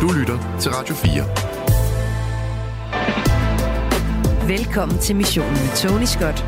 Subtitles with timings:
[0.00, 1.12] Du lytter til Radio 4.
[4.48, 6.44] Velkommen til missionen med Tony Scott.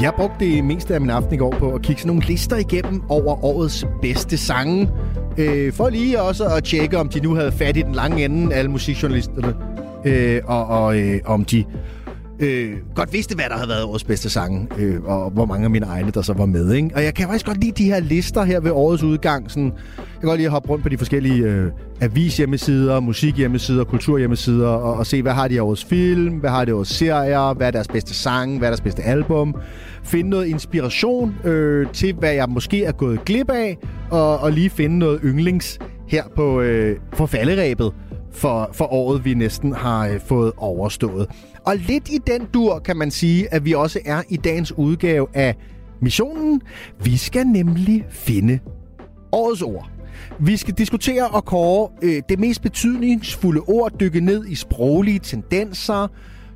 [0.00, 2.56] Jeg brugte det meste af min aften i går på at kigge sådan nogle lister
[2.56, 4.90] igennem over årets bedste sange.
[5.38, 8.54] Øh, for lige også at tjekke, om de nu havde fat i den lange ende,
[8.54, 9.54] alle musikjournalisterne.
[10.04, 11.64] Øh, og og øh, om de
[12.38, 15.70] øh, godt vidste, hvad der havde været årets bedste sange, øh, og hvor mange af
[15.70, 16.72] mine egne, der så var med.
[16.72, 16.90] Ikke?
[16.94, 19.50] Og jeg kan faktisk godt lide de her lister her ved årets udgang.
[19.50, 19.64] Sådan,
[19.96, 21.70] jeg kan godt lide at hoppe rundt på de forskellige øh,
[22.00, 26.70] avishjemmesider, musikhjemmesider, kulturhjemmesider, og, og se, hvad har de af årets film, hvad har de
[26.70, 29.54] af årets serier, hvad er deres bedste sang, hvad er deres bedste album.
[30.04, 33.78] Finde noget inspiration øh, til, hvad jeg måske er gået glip af,
[34.10, 37.92] og, og lige finde noget yndlings her på, øh, på falderæbet
[38.36, 41.26] for, for året, vi næsten har øh, fået overstået.
[41.66, 45.26] Og lidt i den dur kan man sige, at vi også er i dagens udgave
[45.34, 45.54] af
[46.00, 46.62] missionen.
[47.04, 48.58] Vi skal nemlig finde
[49.32, 49.90] årets ord.
[50.38, 56.08] Vi skal diskutere og kåre øh, det mest betydningsfulde ord, dykke ned i sproglige tendenser,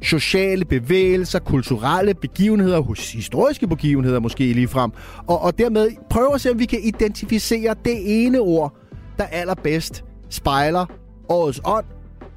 [0.03, 4.91] sociale bevægelser, kulturelle begivenheder, historiske begivenheder måske lige frem,
[5.27, 8.77] og, og dermed prøve at se, om vi kan identificere det ene ord,
[9.19, 10.87] der allerbedst spejler
[11.29, 11.85] årets ånd,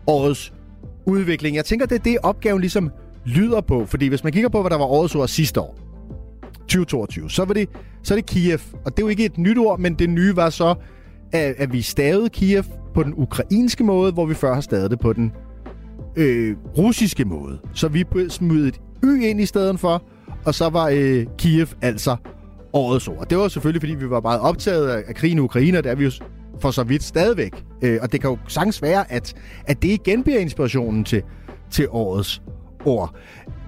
[0.07, 0.53] årets
[1.05, 1.55] udvikling.
[1.55, 2.91] Jeg tænker, det er det, opgaven ligesom
[3.25, 3.85] lyder på.
[3.85, 5.77] Fordi hvis man kigger på, hvad der var årets ord sidste år,
[6.53, 7.69] 2022, så, var det,
[8.03, 8.59] så er det Kiev.
[8.85, 10.75] Og det er jo ikke et nyt ord, men det nye var så,
[11.31, 14.99] at, at vi stavede Kiev på den ukrainske måde, hvor vi før har stavet det
[14.99, 15.31] på den
[16.15, 17.59] øh, russiske måde.
[17.73, 20.03] Så vi smidt et y ind i stedet for,
[20.45, 22.15] og så var øh, Kiev altså
[22.73, 23.29] årets ord.
[23.29, 25.91] Det var selvfølgelig, fordi vi var meget optaget af, af krigen i Ukraine, og det
[25.91, 26.11] er vi jo
[26.59, 27.63] for så vidt stadigvæk.
[27.81, 29.33] Øh, og det kan jo sagtens være, at,
[29.65, 31.23] at det igen bliver inspirationen til,
[31.71, 32.41] til årets
[32.85, 33.15] ord.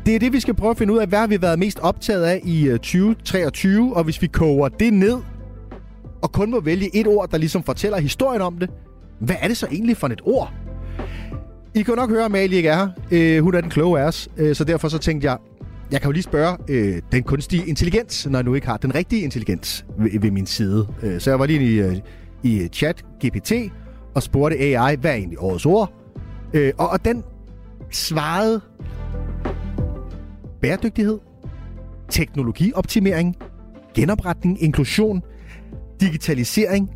[0.06, 1.80] Det er det, vi skal prøve at finde ud af, hvad har vi været mest
[1.80, 5.18] optaget af i øh, 2023, og hvis vi koger det ned,
[6.22, 8.70] og kun må vælge et ord, der ligesom fortæller historien om det,
[9.20, 10.54] hvad er det så egentlig for et ord?
[11.76, 12.90] I kan jo nok høre, at Mali ikke er her.
[13.12, 15.38] Øh, hun er den kloge af os, øh, så derfor så tænkte jeg,
[15.92, 18.96] jeg kan jo lige spørge øh, den kunstige intelligens, når jeg nu ikke har den
[18.96, 20.88] rigtige intelligens ved, ved min side.
[21.04, 21.96] Øh, så jeg var lige i, øh,
[22.44, 23.52] i chat GPT
[24.16, 25.94] og spurgte AI, hvad er egentlig årets ord?
[26.54, 27.24] Øh, og, og den
[27.92, 28.62] svarede
[30.62, 31.20] bæredygtighed,
[32.10, 33.36] teknologioptimering,
[33.94, 35.22] genopretning, inklusion,
[36.02, 36.92] digitalisering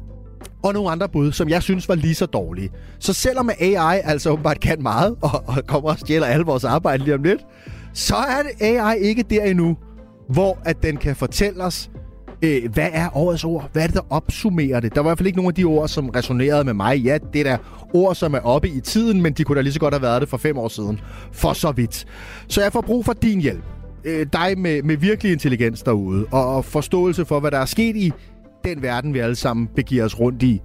[0.63, 2.69] og nogle andre bud, som jeg synes var lige så dårlige.
[2.99, 7.03] Så selvom AI altså åbenbart kan meget, og, og kommer og stjæler alle vores arbejde
[7.03, 7.41] lige om lidt,
[7.93, 9.77] så er det AI ikke der endnu,
[10.29, 11.91] hvor at den kan fortælle os,
[12.41, 13.69] Øh, hvad er årets ord?
[13.73, 14.95] Hvad er det, der opsummerer det?
[14.95, 16.99] Der var i hvert fald ikke nogen af de ord, som resonerede med mig.
[16.99, 17.57] Ja, det er der
[17.93, 20.21] ord, som er oppe i tiden, men de kunne da lige så godt have været
[20.21, 20.99] det for fem år siden.
[21.31, 22.05] For så vidt.
[22.47, 23.63] Så jeg får brug for din hjælp.
[24.03, 27.95] Øh, dig med, med virkelig intelligens derude, og, og forståelse for, hvad der er sket
[27.95, 28.11] i
[28.65, 30.61] den verden, vi alle sammen begiver os rundt i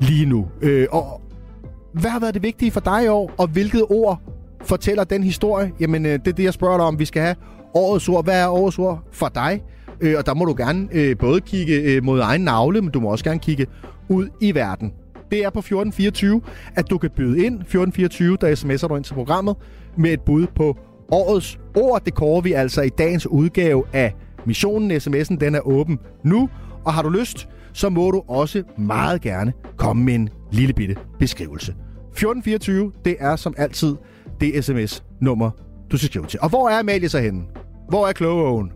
[0.00, 0.46] lige nu.
[0.62, 1.20] Øh, og
[1.92, 4.20] hvad har været det vigtige for dig i år, og hvilket ord
[4.64, 5.72] fortæller den historie?
[5.80, 6.98] Jamen, øh, det er det, jeg spørger dig om.
[6.98, 7.36] Vi skal have
[7.74, 8.24] årets ord.
[8.24, 9.62] Hvad er årets ord for dig?
[10.00, 13.00] Øh, og der må du gerne øh, både kigge øh, mod egen navle, men du
[13.00, 13.66] må også gerne kigge
[14.08, 14.92] ud i verden.
[15.30, 16.40] Det er på 1424,
[16.74, 17.54] at du kan byde ind.
[17.54, 19.56] 1424, der sms'er du ind til programmet
[19.96, 20.76] med et bud på
[21.10, 22.04] årets ord.
[22.04, 24.14] Det kårer vi altså i dagens udgave af
[24.46, 24.92] missionen.
[24.92, 26.48] SMS'en den er åben nu,
[26.84, 30.96] og har du lyst, så må du også meget gerne komme med en lille bitte
[31.18, 31.72] beskrivelse.
[31.72, 33.96] 1424, det er som altid
[34.40, 35.50] det sms-nummer,
[35.90, 36.40] du skal skrive til.
[36.42, 37.42] Og hvor er Amalie så henne?
[37.88, 38.72] Hvor er klogeåen?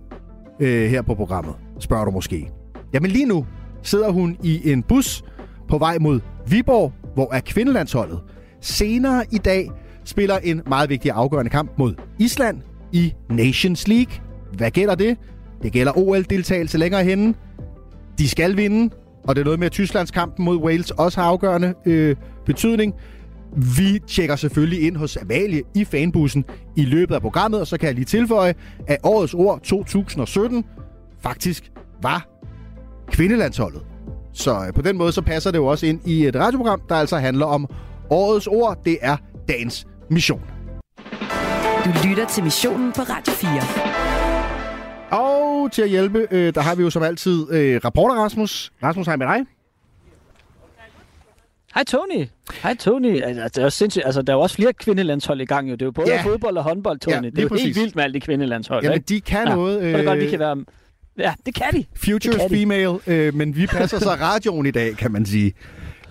[0.62, 2.48] Øh, her på programmet, spørger du måske.
[2.92, 3.46] Jamen lige nu
[3.82, 5.24] sidder hun i en bus
[5.68, 8.20] på vej mod Viborg, hvor er kvindelandsholdet.
[8.60, 9.70] Senere i dag
[10.04, 12.60] spiller en meget vigtig afgørende kamp mod Island
[12.92, 14.12] i Nations League.
[14.52, 15.18] Hvad gælder det?
[15.62, 17.34] Det gælder OL-deltagelse længere henne.
[18.18, 18.94] De skal vinde,
[19.24, 22.94] og det er noget med, at Tysklands kampen mod Wales også har afgørende øh, betydning.
[23.56, 26.44] Vi tjekker selvfølgelig ind hos Amalie i fanbussen
[26.76, 28.54] i løbet af programmet, og så kan jeg lige tilføje,
[28.86, 30.64] at årets ord 2017
[31.20, 31.72] faktisk
[32.02, 32.28] var
[33.06, 33.82] kvindelandsholdet.
[34.32, 36.94] Så øh, på den måde så passer det jo også ind i et radioprogram, der
[36.94, 37.66] altså handler om
[38.10, 38.78] årets ord.
[38.84, 39.16] Det er
[39.48, 40.40] dagens mission.
[41.84, 45.18] Du lytter til missionen på Radio 4.
[45.20, 48.72] Og til at hjælpe, øh, der har vi jo som altid øh, rapporter Rasmus.
[48.82, 49.61] Rasmus, hej med dig.
[51.74, 52.26] Hej Tony.
[52.62, 53.22] Hej Tony.
[53.22, 54.04] Altså, det er jo sindssygt.
[54.06, 55.70] Altså, der er jo også flere kvindelandshold i gang.
[55.70, 55.72] Jo.
[55.72, 56.22] Det er jo både ja.
[56.22, 57.14] fodbold og håndbold, Tony.
[57.14, 57.64] Ja, det er jo præcis.
[57.64, 58.84] helt vildt med alle de kvindelandshold.
[58.84, 59.54] Jamen, de kan ja.
[59.54, 59.82] noget.
[59.82, 59.98] Øh...
[59.98, 60.64] Det godt, vi kan være...
[61.18, 61.84] Ja, det kan de.
[61.96, 63.12] Future kan female, de.
[63.12, 65.52] øh, men vi passer så radioen i dag, kan man sige.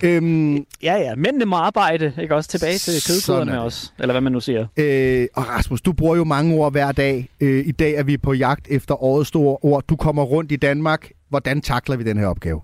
[0.04, 1.16] Øhm, ja, ja.
[1.16, 2.36] Mændene må arbejde, ikke?
[2.36, 3.92] Også tilbage til kødkoderne også.
[4.00, 4.68] Eller hvad man nu siger.
[4.78, 7.30] Øh, og Rasmus, du bruger jo mange ord hver dag.
[7.42, 9.84] Øh, I dag er vi på jagt efter årets store ord.
[9.90, 12.62] Du kommer rundt i Danmark hvordan takler vi den her opgave?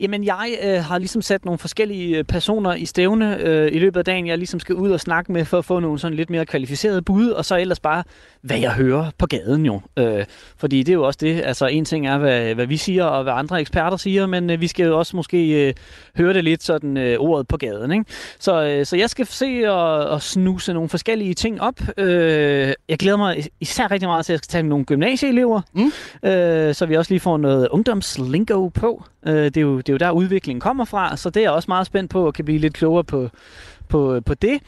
[0.00, 3.98] Jamen, jeg øh, har ligesom sat nogle forskellige øh, personer i stævne øh, i løbet
[4.00, 6.30] af dagen, jeg ligesom skal ud og snakke med for at få nogle sådan lidt
[6.30, 8.04] mere kvalificerede bud, og så ellers bare,
[8.42, 9.80] hvad jeg hører på gaden jo.
[9.98, 10.24] Øh,
[10.56, 13.22] fordi det er jo også det, altså en ting er, hvad, hvad vi siger, og
[13.22, 15.74] hvad andre eksperter siger, men øh, vi skal jo også måske øh,
[16.16, 18.04] høre det lidt sådan øh, ordet på gaden, ikke?
[18.38, 21.80] Så, øh, så jeg skal se og, og snuse nogle forskellige ting op.
[21.96, 25.92] Øh, jeg glæder mig især rigtig meget til, at jeg skal tage nogle gymnasieelever, mm.
[26.28, 29.04] øh, så vi også lige får noget ungdomslingo på.
[29.26, 31.50] Øh, det, er jo, det er jo der udviklingen kommer fra, så det er jeg
[31.50, 33.28] også meget spændt på, at kan blive lidt klogere på,
[33.88, 34.60] på, på det.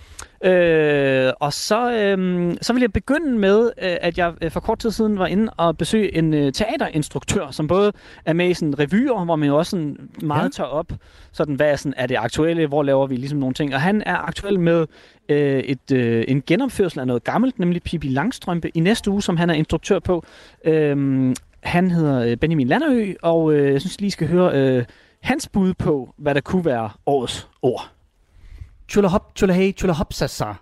[0.44, 4.78] Øh, og så, øh, så vil jeg begynde med, øh, at jeg øh, for kort
[4.78, 7.92] tid siden var inde og besøge en øh, teaterinstruktør, som både
[8.24, 10.48] er med i sådan revyer, hvor man jo også sådan meget ja.
[10.48, 10.92] tager op,
[11.32, 13.74] sådan, hvad er, sådan, er det aktuelle, hvor laver vi ligesom nogle ting.
[13.74, 14.86] Og han er aktuel med
[15.28, 19.36] øh, et, øh, en genopførsel af noget gammelt, nemlig Pippi Langstrømpe, i næste uge, som
[19.36, 20.24] han er instruktør på.
[20.64, 24.84] Øh, han hedder øh, Benjamin Landerø, og øh, jeg synes lige skal høre øh,
[25.22, 27.90] hans bud på, hvad der kunne være årets ord.
[28.88, 30.52] Chulahop, chulahei, chulahopsasa.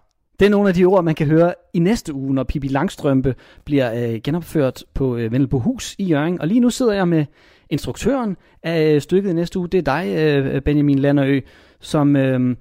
[0.41, 3.35] Det er nogle af de ord, man kan høre i næste uge, når Pippi Langstrømpe
[3.65, 6.41] bliver øh, genopført på øh, Hus i Jørgen.
[6.41, 7.25] Og lige nu sidder jeg med
[7.71, 9.69] instruktøren af øh, stykket i næste uge.
[9.69, 11.41] Det er dig, øh, Benjamin Landerø,
[11.81, 12.57] som, øh,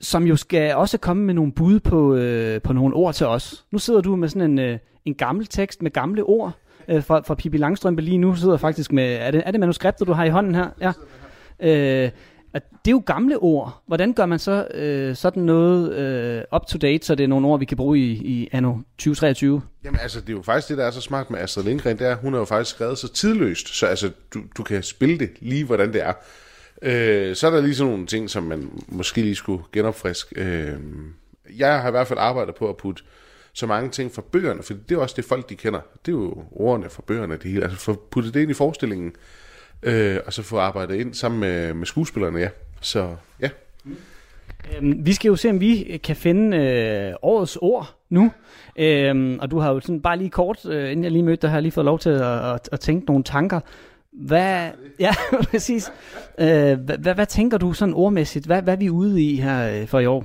[0.00, 3.64] som jo skal også komme med nogle bud på, øh, på nogle ord til os.
[3.72, 6.52] Nu sidder du med sådan en, øh, en gammel tekst med gamle ord
[6.88, 8.34] øh, fra, fra Pippi Langstrømpe lige nu.
[8.34, 10.68] Sidder faktisk med, er det, er det manuskriptet, du har i hånden her?
[10.80, 10.92] Ja.
[11.60, 12.10] Øh,
[12.54, 13.82] det er jo gamle ord.
[13.86, 17.64] Hvordan gør man så øh, sådan noget øh, up-to-date, så det er nogle ord, vi
[17.64, 19.62] kan bruge i, i anno 2023?
[19.84, 22.06] Jamen altså, det er jo faktisk det, der er så smart med Astrid Lindgren, det
[22.06, 25.30] er, hun har jo faktisk skrevet så tidløst, så altså, du, du kan spille det
[25.40, 26.12] lige, hvordan det er.
[26.82, 30.40] Øh, så er der lige sådan nogle ting, som man måske lige skulle genopfriske.
[30.40, 30.78] Øh,
[31.56, 33.02] jeg har i hvert fald arbejdet på at putte
[33.52, 35.80] så mange ting fra bøgerne, for det er også det folk, de kender.
[36.06, 37.64] Det er jo ordene fra bøgerne, det hele.
[37.64, 39.14] Altså for puttet det ind i forestillingen, øh,
[40.26, 42.48] og så få arbejdet ind sammen med, med skuespillerne, ja.
[42.80, 43.48] Så ja.
[44.76, 48.32] Øhm, vi skal jo se, om vi kan finde øh, årets ord nu.
[48.76, 51.50] Øhm, og du har jo sådan bare lige kort, øh, inden jeg lige mødte dig,
[51.50, 53.60] har lige fået lov til at, at, at tænke nogle tanker.
[54.12, 54.70] Hvad,
[55.00, 55.14] ja,
[55.50, 55.92] præcis.
[56.38, 56.46] Øh,
[56.78, 58.46] hvad, hvad, hvad tænker du sådan ordmæssigt?
[58.46, 60.24] Hvad, hvad er vi ude i her øh, for i år?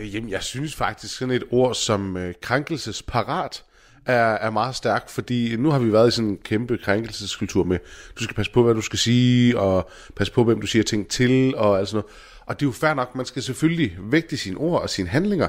[0.00, 3.62] Øh, jamen, jeg synes faktisk sådan et ord som øh, krænkelsesparat
[4.08, 7.78] er, er meget stærk, fordi nu har vi været i sådan en kæmpe krænkelseskultur med,
[8.18, 11.08] du skal passe på, hvad du skal sige, og passe på, hvem du siger ting
[11.08, 12.12] til, og alt sådan noget.
[12.46, 15.48] Og det er jo fair nok, man skal selvfølgelig vægte sine ord og sine handlinger,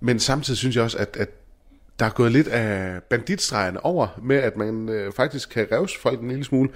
[0.00, 1.28] men samtidig synes jeg også, at, at
[1.98, 6.20] der er gået lidt af banditstregerne over, med at man øh, faktisk kan revse folk
[6.20, 6.70] en lille smule.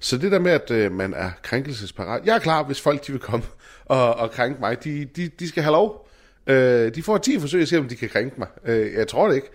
[0.00, 3.12] Så det der med, at øh, man er krænkelsesparat, jeg er klar, hvis folk de
[3.12, 3.46] vil komme
[3.84, 6.08] og, og krænke mig, de, de, de skal have lov.
[6.46, 8.48] Øh, de får 10 forsøg at se, om de kan krænke mig.
[8.64, 9.50] Øh, jeg tror det ikke.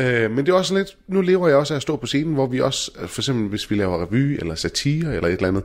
[0.00, 2.34] Øh, men det er også lidt, nu lever jeg også af at stå på scenen,
[2.34, 5.64] hvor vi også, for eksempel hvis vi laver revy eller satire eller et eller andet,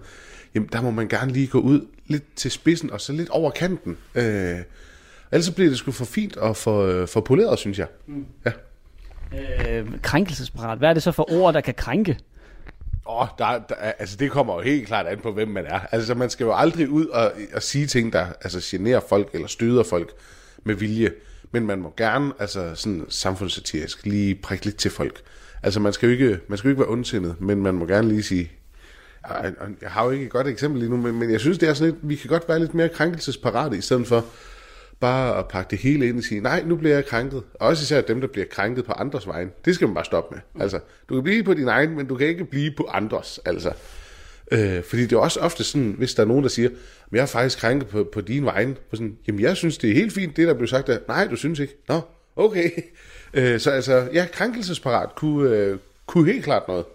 [0.56, 3.52] jamen der må man gerne lige gå ud lidt til spidsen og så lidt over
[3.52, 3.98] kanten.
[4.16, 4.58] Øh,
[5.32, 7.88] ellers så bliver det sgu for fint og for, øh, for poleret, synes jeg.
[8.08, 8.26] Mm.
[8.46, 8.52] Ja.
[9.80, 10.78] Øh, krænkelsesparat.
[10.78, 12.18] Hvad er det så for ord, der kan krænke?
[13.08, 15.80] Åh, oh, der, der, altså det kommer jo helt klart an på, hvem man er.
[15.92, 19.48] Altså man skal jo aldrig ud og, og sige ting, der altså, generer folk eller
[19.48, 20.12] støder folk
[20.64, 21.12] med vilje.
[21.56, 25.22] Men man må gerne, altså sådan samfundssatirisk, lige prikke lidt til folk.
[25.64, 28.08] Altså man skal jo ikke, man skal jo ikke være ondsindet, men man må gerne
[28.08, 28.52] lige sige,
[29.30, 31.70] jeg, jeg har jo ikke et godt eksempel lige nu, men, men jeg synes, det
[31.70, 34.26] er sådan lidt, vi kan godt være lidt mere krænkelsesparate, i stedet for
[35.00, 37.44] bare at pakke det hele ind og sige, nej, nu bliver jeg krænket.
[37.54, 39.52] Og også især dem, der bliver krænket på andres vegne.
[39.66, 40.64] Det skal man bare stoppe med.
[40.64, 43.40] Altså, du kan blive på din egen, men du kan ikke blive på andres.
[43.46, 43.74] Altså,
[44.52, 46.70] Øh, fordi det er også ofte sådan, hvis der er nogen, der siger,
[47.10, 48.76] men jeg er faktisk krænket på, på din vegne.
[48.90, 50.88] På sådan, Jamen, jeg synes, det er helt fint, det der blev sagt.
[50.88, 50.98] Der.
[51.08, 51.74] Nej, du synes ikke.
[51.88, 52.02] Nå,
[52.36, 52.70] okay.
[53.38, 56.86] Øh, så altså, ja, krænkelsesparat kunne, øh, kunne helt klart noget.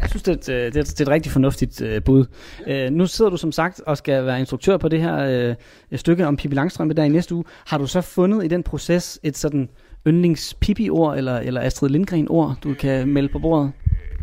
[0.00, 2.24] Jeg synes, det er, et, det, er, det er et rigtig fornuftigt øh, bud.
[2.66, 6.26] Øh, nu sidder du som sagt og skal være instruktør på det her øh, stykke
[6.26, 7.44] om Pippi Langstrømpe der i næste uge.
[7.66, 9.68] Har du så fundet i den proces et sådan
[10.06, 13.72] yndlings Pippi-ord eller, eller Astrid Lindgren-ord, du kan melde på bordet?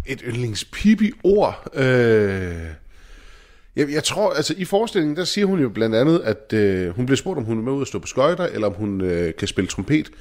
[0.06, 1.68] Et yndlingspipi-ord.
[1.74, 2.66] Øh,
[3.76, 7.06] jeg, jeg tror, altså i forestillingen, der siger hun jo blandt andet, at øh, hun
[7.06, 9.36] bliver spurgt, om hun er med ud at stå på skøjter, eller om hun øh,
[9.36, 10.12] kan spille trompet.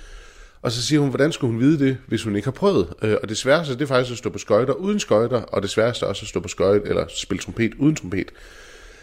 [0.62, 2.92] Og så siger hun, hvordan skulle hun vide det, hvis hun ikke har prøvet?
[3.02, 5.70] Øh, og det sværeste, det er faktisk at stå på skøjter uden skøjter, og det
[5.70, 8.30] sværeste er også at stå på skøjter, eller spille trompet uden trompet.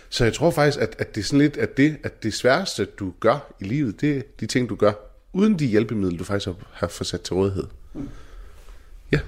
[0.10, 2.86] Så jeg tror faktisk, at, at det er sådan lidt, at det, at det sværeste,
[2.86, 4.92] du gør i livet, det er de ting, du gør,
[5.34, 7.64] uden de hjælpemidler, du faktisk har, har fået sat til rådighed.
[9.12, 9.20] Ja.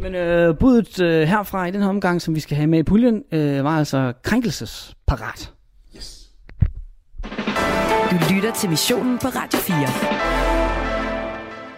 [0.00, 2.82] Men øh, budet øh, herfra i den her omgang, som vi skal have med i
[2.82, 5.52] puljen, øh, var altså krænkelsesparat.
[5.96, 6.30] Yes.
[8.10, 10.28] Du lytter til missionen på Radio 4.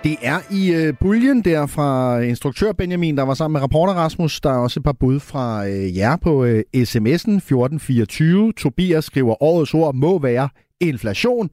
[0.05, 4.41] Det er i øh, puljen der fra instruktør Benjamin, der var sammen med rapporter Rasmus.
[4.41, 8.53] Der er også et par bud fra øh, jer på øh, sms'en 1424.
[8.53, 10.49] Tobias skriver, årets ord må være
[10.81, 11.51] inflation.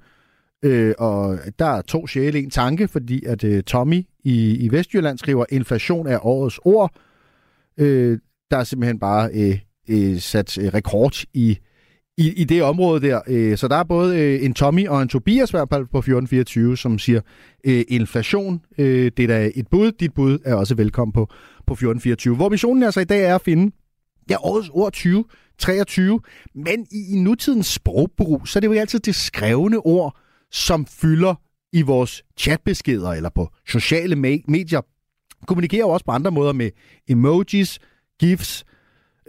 [0.64, 5.18] Øh, og der er to sjæle en tanke, fordi at øh, Tommy i, i Vestjylland
[5.18, 6.92] skriver, inflation er årets ord.
[7.78, 8.20] Øh,
[8.52, 9.60] der er simpelthen bare øh,
[9.90, 11.58] øh, sat øh, rekord i
[12.18, 13.22] i, i det område der.
[13.28, 15.98] Øh, så der er både øh, en Tommy og en Tobias i hvert fald på
[15.98, 17.22] 1424, som siger
[17.64, 18.62] øh, inflation.
[18.78, 19.92] Øh, det er da et bud.
[19.92, 21.26] Dit bud er også velkommen på,
[21.68, 22.36] på 1424.
[22.36, 23.76] Hvor missionen altså i dag er at finde
[24.30, 26.20] ja, årets ord 2023,
[26.56, 30.18] men i, i nutidens sprogbrug, så er det jo altid det skrevne ord,
[30.52, 31.36] som fylder
[31.74, 34.16] i vores chatbeskeder eller på sociale
[34.48, 34.82] medier.
[35.48, 36.72] Kommunikerer jo også på andre måder med
[37.08, 37.80] emojis,
[38.20, 38.66] gifs,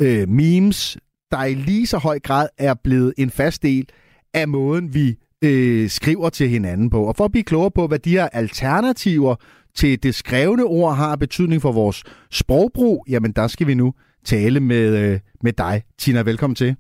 [0.01, 0.99] øh, memes,
[1.31, 3.89] der i lige så høj grad er blevet en fast del
[4.35, 7.05] af måden, vi øh, skriver til hinanden på.
[7.05, 9.37] Og for at blive klogere på, hvad de her alternativer
[9.75, 13.95] til det skrevne ord har betydning for vores sprogbrug, jamen der skal vi nu
[14.25, 15.83] tale med, øh, med dig.
[15.99, 16.77] Tina, velkommen til.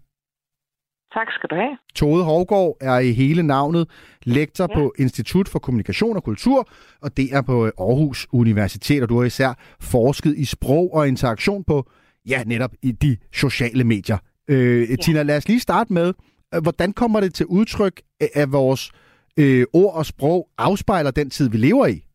[1.14, 1.78] Tak skal du have.
[1.94, 3.88] Tode Hovgaard er i hele navnet
[4.22, 4.74] lektor ja.
[4.74, 6.68] på Institut for Kommunikation og Kultur,
[7.02, 11.64] og det er på Aarhus Universitet, og du har især forsket i sprog og interaktion
[11.64, 11.90] på,
[12.28, 14.18] ja, netop i de sociale medier.
[14.48, 14.96] Øh, ja.
[14.96, 16.12] Tina, lad os lige starte med,
[16.54, 18.02] øh, hvordan kommer det til udtryk,
[18.34, 18.92] at vores
[19.38, 22.07] øh, ord og sprog afspejler den tid, vi lever i?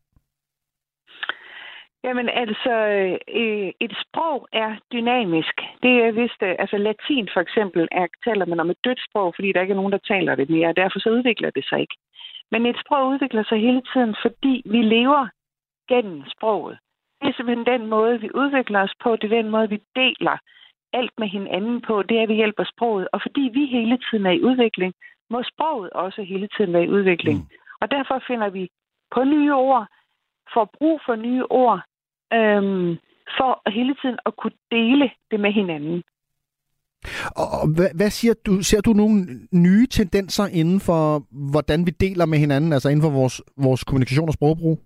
[2.06, 2.74] Jamen altså,
[3.40, 5.56] øh, et sprog er dynamisk.
[5.82, 9.34] Det er vist, øh, altså latin for eksempel, er, taler man om et dødt sprog,
[9.34, 11.80] fordi der ikke er nogen, der taler det mere, og derfor så udvikler det sig
[11.80, 11.96] ikke.
[12.50, 15.28] Men et sprog udvikler sig hele tiden, fordi vi lever
[15.88, 16.78] gennem sproget.
[17.20, 20.36] Det er simpelthen den måde, vi udvikler os på, det er den måde, vi deler
[20.92, 23.08] alt med hinanden på, det er ved hjælp af sproget.
[23.12, 24.94] Og fordi vi hele tiden er i udvikling,
[25.30, 27.38] må sproget også hele tiden være i udvikling.
[27.38, 27.48] Mm.
[27.80, 28.68] Og derfor finder vi
[29.14, 29.86] på nye ord,
[30.54, 31.80] får brug for nye ord,
[32.36, 32.96] øhm,
[33.38, 36.02] for hele tiden at kunne dele det med hinanden.
[37.36, 38.62] Og hvad, hvad siger du?
[38.62, 39.16] Ser du nogle
[39.52, 41.22] nye tendenser inden for,
[41.52, 44.78] hvordan vi deler med hinanden, altså inden for vores, vores kommunikation og sprogbrug?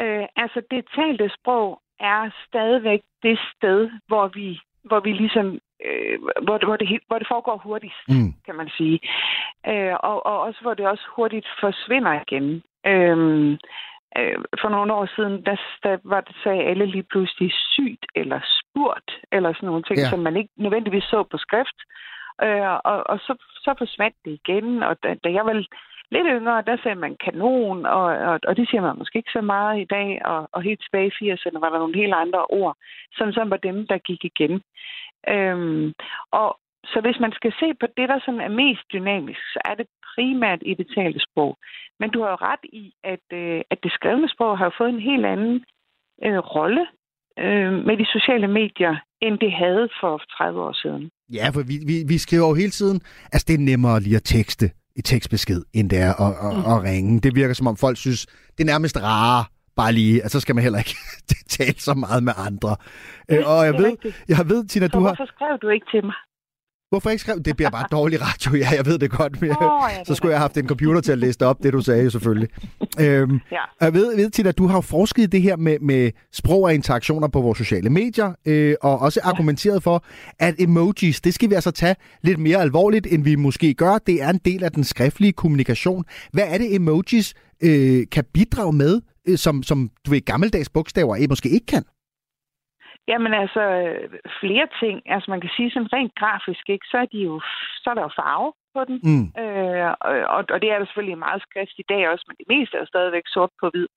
[0.00, 6.18] Øh, altså det talte sprog er stadigvæk det sted, hvor vi, hvor vi ligesom øh,
[6.44, 8.32] hvor, hvor, det, hvor det foregår hurtigst, mm.
[8.46, 9.00] kan man sige.
[9.68, 12.62] Øh, og, og også hvor det også hurtigt forsvinder igen.
[12.86, 13.58] Øh,
[14.18, 18.40] øh, for nogle år siden, der, der var det, sagde alle lige pludselig sygt eller
[18.58, 20.10] spurt, eller sådan nogle ting, ja.
[20.10, 21.78] som man ikke nødvendigvis så på skrift.
[22.42, 23.32] Øh, og og så,
[23.64, 25.52] så forsvandt det igen, og da, da jeg var
[26.10, 29.40] lidt yngre, der sagde man kanon, og, og, og det siger man måske ikke så
[29.40, 32.76] meget i dag, og, og helt tilbage i 80'erne var der nogle helt andre ord,
[33.12, 34.62] som, som var dem, der gik igen.
[35.28, 35.92] Øhm,
[36.30, 36.58] og
[36.92, 39.86] så hvis man skal se på det, der sådan er mest dynamisk, så er det
[40.14, 41.52] primært i det talte sprog.
[42.00, 45.06] Men du har jo ret i, at, øh, at det skrevne sprog har fået en
[45.10, 45.56] helt anden
[46.26, 46.84] øh, rolle
[47.44, 48.94] øh, med de sociale medier,
[49.24, 51.10] end det havde for 30 år siden.
[51.38, 52.98] Ja, for vi, vi, vi skriver jo hele tiden,
[53.32, 54.66] altså det er nemmere lige at tekste
[54.96, 56.72] i tekstbesked, end det er at, at, mm.
[56.72, 57.20] at ringe.
[57.20, 59.44] Det virker som om folk synes, det er nærmest rare
[59.76, 60.96] bare lige, altså så skal man heller ikke
[61.58, 62.72] tale så meget med andre.
[63.28, 63.92] Ja, øh, og jeg ved,
[64.28, 65.08] jeg ved, Tina, så du har...
[65.08, 66.14] hvorfor skrev du ikke til mig?
[66.90, 67.40] Hvorfor ikke skrev?
[67.44, 68.56] Det bliver bare dårlig radio.
[68.56, 69.40] Ja, jeg ved det godt.
[69.40, 71.72] Men oh, ja, så skulle jeg have haft en computer til at læse op, det
[71.72, 72.48] du sagde selvfølgelig.
[73.00, 73.58] øhm, ja.
[73.80, 77.28] Jeg ved, ved Tina, du har forsket i det her med, med sprog og interaktioner
[77.28, 79.28] på vores sociale medier, øh, og også ja.
[79.28, 80.04] argumenteret for,
[80.38, 83.98] at emojis, det skal vi altså tage lidt mere alvorligt, end vi måske gør.
[84.06, 86.04] Det er en del af den skriftlige kommunikation.
[86.32, 91.28] Hvad er det, emojis øh, kan bidrage med, øh, som, som du ved, gammeldags bogstaver
[91.28, 91.84] måske ikke kan?
[93.08, 93.62] Jamen altså,
[94.40, 95.02] flere ting.
[95.06, 96.86] Altså man kan sige sådan rent grafisk, ikke?
[96.90, 97.40] Så, er de jo,
[97.82, 98.96] så er der jo farve på den.
[99.08, 99.26] Mm.
[99.42, 99.90] Øh,
[100.34, 102.80] og, og det er der selvfølgelig meget skrift i dag også, men det meste er
[102.80, 103.88] jo stadigvæk sort på hvid.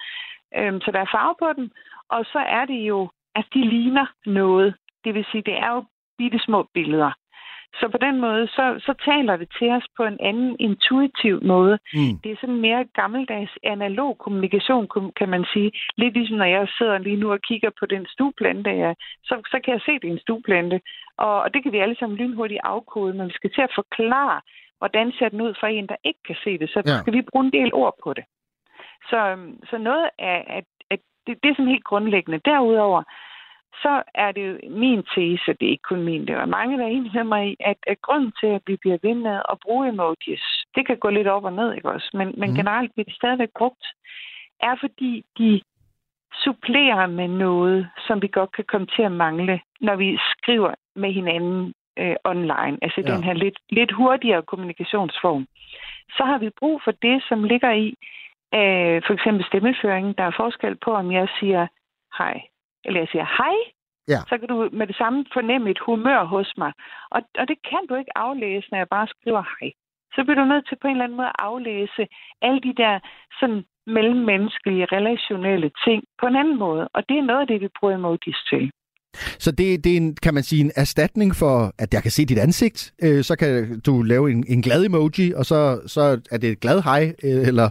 [0.57, 1.71] Øh, så der er farve på den.
[2.09, 4.75] Og så er det jo, at de ligner noget.
[5.03, 5.83] Det vil sige, det er jo
[6.17, 7.11] bitte små billeder.
[7.79, 11.79] Så på den måde, så, så taler det til os på en anden intuitiv måde.
[11.93, 12.13] Mm.
[12.23, 14.87] Det er sådan mere gammeldags analog kommunikation,
[15.19, 15.71] kan man sige.
[15.97, 19.59] Lidt ligesom når jeg sidder lige nu og kigger på den stueplante, ja, så, så
[19.63, 20.81] kan jeg se, det er en stueplante.
[21.17, 24.41] Og, og det kan vi alle sammen lynhurtigt afkode, men vi skal til at forklare,
[24.77, 26.69] hvordan ser den ud for en, der ikke kan se det.
[26.69, 26.99] Så ja.
[26.99, 28.23] skal vi bruge en del ord på det.
[29.09, 29.19] Så,
[29.69, 32.41] så noget af, at, at det, det er sådan helt grundlæggende.
[32.45, 33.03] Derudover,
[33.81, 36.89] så er det min tese, det er ikke kun min, det var mange, der er
[36.89, 39.87] enige med mig i, at, at grunden til, at vi bliver ved med at bruge
[39.87, 40.43] emojis,
[40.75, 42.09] det kan gå lidt op og ned, ikke også?
[42.13, 42.55] Men, men mm.
[42.55, 43.85] generelt bliver de stadigvæk brugt,
[44.59, 45.61] er fordi de
[46.43, 51.11] supplerer med noget, som vi godt kan komme til at mangle, når vi skriver med
[51.13, 52.77] hinanden øh, online.
[52.81, 53.15] Altså ja.
[53.15, 55.47] den her lidt, lidt hurtigere kommunikationsform.
[56.17, 57.87] Så har vi brug for det, som ligger i,
[58.53, 60.17] øh, for eksempel stemmeføring.
[60.17, 61.67] Der er forskel på, om jeg siger
[62.17, 62.41] hej,
[62.85, 63.57] eller jeg siger hej,
[64.13, 64.19] Ja.
[64.29, 66.71] så kan du med det samme fornemme et humør hos mig.
[67.15, 69.71] Og, og det kan du ikke aflæse, når jeg bare skriver hej.
[70.15, 72.03] Så bliver du nødt til på en eller anden måde at aflæse
[72.41, 72.93] alle de der
[73.39, 76.83] sådan mellemmenneskelige, relationelle ting på en anden måde.
[76.95, 78.71] Og det er noget af det, vi bruger emojis til.
[79.39, 82.25] Så det, det er en, kan man sige, en erstatning for, at jeg kan se
[82.25, 82.93] dit ansigt.
[83.03, 86.59] Øh, så kan du lave en, en glad emoji, og så, så er det et
[86.59, 87.69] glad hej, øh, eller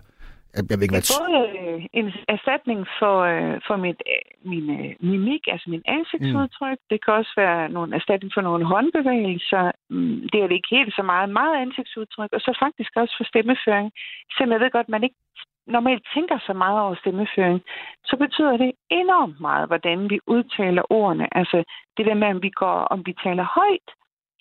[0.55, 1.19] jeg ved ikke, hvad...
[1.21, 6.79] både øh, en erstatning for, øh, for mit, øh, min øh, mimik, altså min ansigtsudtryk.
[6.81, 6.89] Mm.
[6.91, 9.65] Det kan også være nogle erstatning for nogle håndbevægelser.
[9.91, 11.29] Mm, Det er det ikke helt så meget.
[11.41, 12.31] Meget ansigtsudtryk.
[12.37, 13.89] Og så faktisk også for stemmeføring.
[14.35, 15.21] Selvom jeg ved godt, at man ikke
[15.67, 17.61] normalt tænker så meget over stemmeføring,
[18.05, 21.27] så betyder det enormt meget, hvordan vi udtaler ordene.
[21.39, 21.59] Altså
[21.97, 23.89] det der med, om vi, går, om vi taler højt,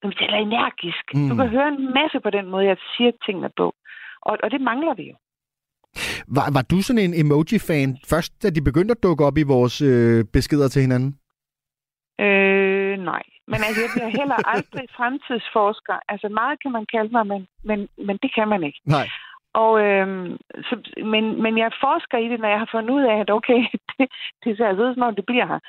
[0.04, 1.06] om vi taler energisk.
[1.14, 1.30] Mm.
[1.30, 3.74] Du kan høre en masse på den måde, jeg siger tingene på.
[4.22, 5.16] Og, og det mangler vi jo.
[6.28, 9.82] Var, var du sådan en emoji-fan først, da de begyndte at dukke op i vores
[9.82, 11.12] øh, beskeder til hinanden?
[12.20, 13.24] Øh, nej.
[13.52, 15.98] Men altså, jeg bliver heller aldrig fremtidsforsker.
[16.12, 18.82] Altså, meget kan man kalde mig, men, men, men det kan man ikke.
[18.86, 19.08] Nej.
[19.54, 20.38] Og, øhm,
[20.68, 20.76] så,
[21.14, 23.62] men, men jeg forsker i det, når jeg har fundet ud af, at okay,
[23.92, 24.06] det,
[24.44, 25.60] det ser altså ud, som om det bliver her.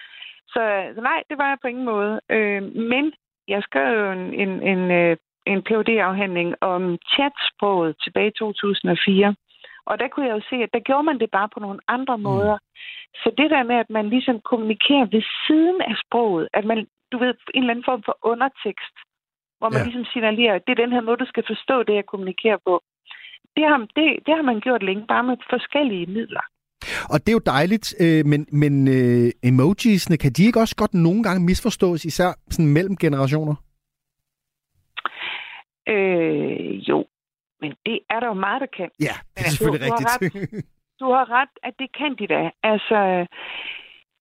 [0.55, 0.63] Så,
[0.95, 2.21] så nej, det var jeg på ingen måde.
[2.31, 3.13] Øh, men
[3.49, 5.17] jeg skrev jo en, en, en, øh,
[5.47, 9.35] en phd afhandling om chatsproget tilbage i 2004.
[9.91, 12.17] Og der kunne jeg jo se, at der gjorde man det bare på nogle andre
[12.17, 12.23] Mm.
[12.23, 12.57] måder.
[13.23, 16.79] Så det der med, at man ligesom kommunikerer ved siden af sproget, at man,
[17.13, 18.97] du ved, en eller anden form for undertekst,
[19.59, 19.85] hvor man Ja.
[19.85, 19.85] ja.
[19.89, 22.75] ligesom signalerer, at det er den her måde, du skal forstå det, jeg kommunikerer på.
[23.57, 26.45] Det har, det, det har man gjort længe, bare med forskellige midler.
[27.13, 30.95] Og det er jo dejligt, øh, men, men øh, emojisene, kan de ikke også godt
[30.95, 33.55] nogle gange misforstås, især sådan mellem generationer?
[35.89, 37.07] Øh, jo,
[37.63, 38.91] men det er der jo meget, der kan.
[39.09, 40.67] Ja, det er selvfølgelig du har rigtigt.
[41.01, 42.51] Du har ret, at det kan de da.
[42.73, 42.99] Altså,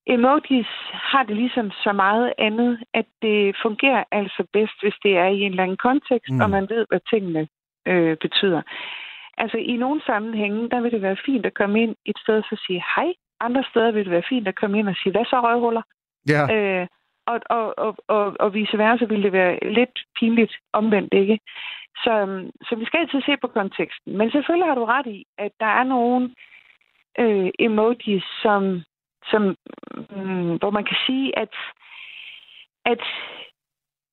[0.07, 0.67] emojis
[1.11, 5.39] har det ligesom så meget andet, at det fungerer altså bedst, hvis det er i
[5.41, 6.41] en eller anden kontekst, Mm.
[6.41, 7.47] og man ved, hvad tingene
[7.87, 8.61] øh, betyder.
[9.37, 12.57] Altså, i nogle sammenhænge, der vil det være fint at komme ind et sted og
[12.67, 13.13] sige hej.
[13.39, 15.81] Andre steder vil det være fint at komme ind og sige, hvad så røvhuller?
[16.27, 16.41] ja.
[16.55, 16.87] Øh,
[17.27, 21.39] og, og, og, og, og vice versa ville det være lidt pinligt omvendt, ikke?
[22.03, 24.17] Så, øhm, så vi skal altid se på konteksten.
[24.17, 26.35] Men selvfølgelig har du ret i, at der er nogle
[27.19, 28.81] øh, emojis, som,
[29.31, 29.41] som
[30.15, 31.53] mm, hvor man kan sige, at,
[32.85, 33.01] at,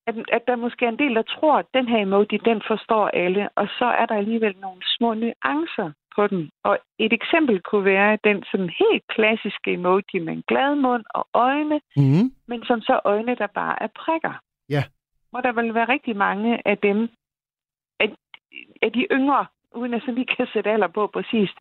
[0.07, 3.09] at, at der måske er en del, der tror, at den her emoji, den forstår
[3.09, 6.51] alle, og så er der alligevel nogle små nuancer på den.
[6.65, 11.27] Og et eksempel kunne være den sådan helt klassiske emoji med en glad mund og
[11.35, 12.33] øjne, Mm-hmm.
[12.47, 14.35] men som så øjne, der bare er prikker.
[14.69, 14.83] Ja.
[15.31, 17.09] Hvor der vil være rigtig mange af dem,
[18.83, 21.57] af, de yngre, uden at så lige kan sætte alder på præcist,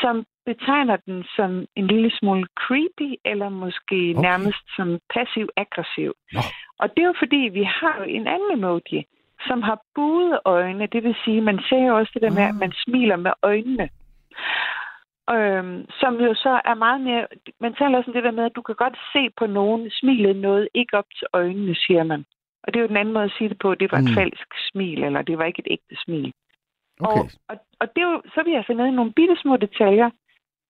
[0.00, 4.22] som betegner den som en lille smule creepy, eller måske Okay.
[4.28, 6.12] nærmest som passiv-aggressiv.
[6.78, 9.04] Og det er jo fordi, vi har jo en anden emoji,
[9.46, 10.86] som har buede øjne.
[10.86, 12.48] Det vil sige, man ser jo også det der med, Ah.
[12.48, 13.88] at man smiler med øjnene.
[15.30, 17.26] Øhm, som jo så er meget mere...
[17.60, 20.36] Man taler også om det der med, at du kan godt se på nogen smilet
[20.36, 22.24] noget ikke op til øjnene, siger man.
[22.64, 23.74] Og det er jo den anden måde at sige det på.
[23.74, 24.18] Det var et Mm.
[24.20, 26.32] falsk smil, eller det var ikke et ægte smil.
[27.00, 27.20] Okay.
[27.20, 29.56] Og, og, og det er jo, så er vi altså nede i nogle bitte små
[29.56, 30.10] detaljer.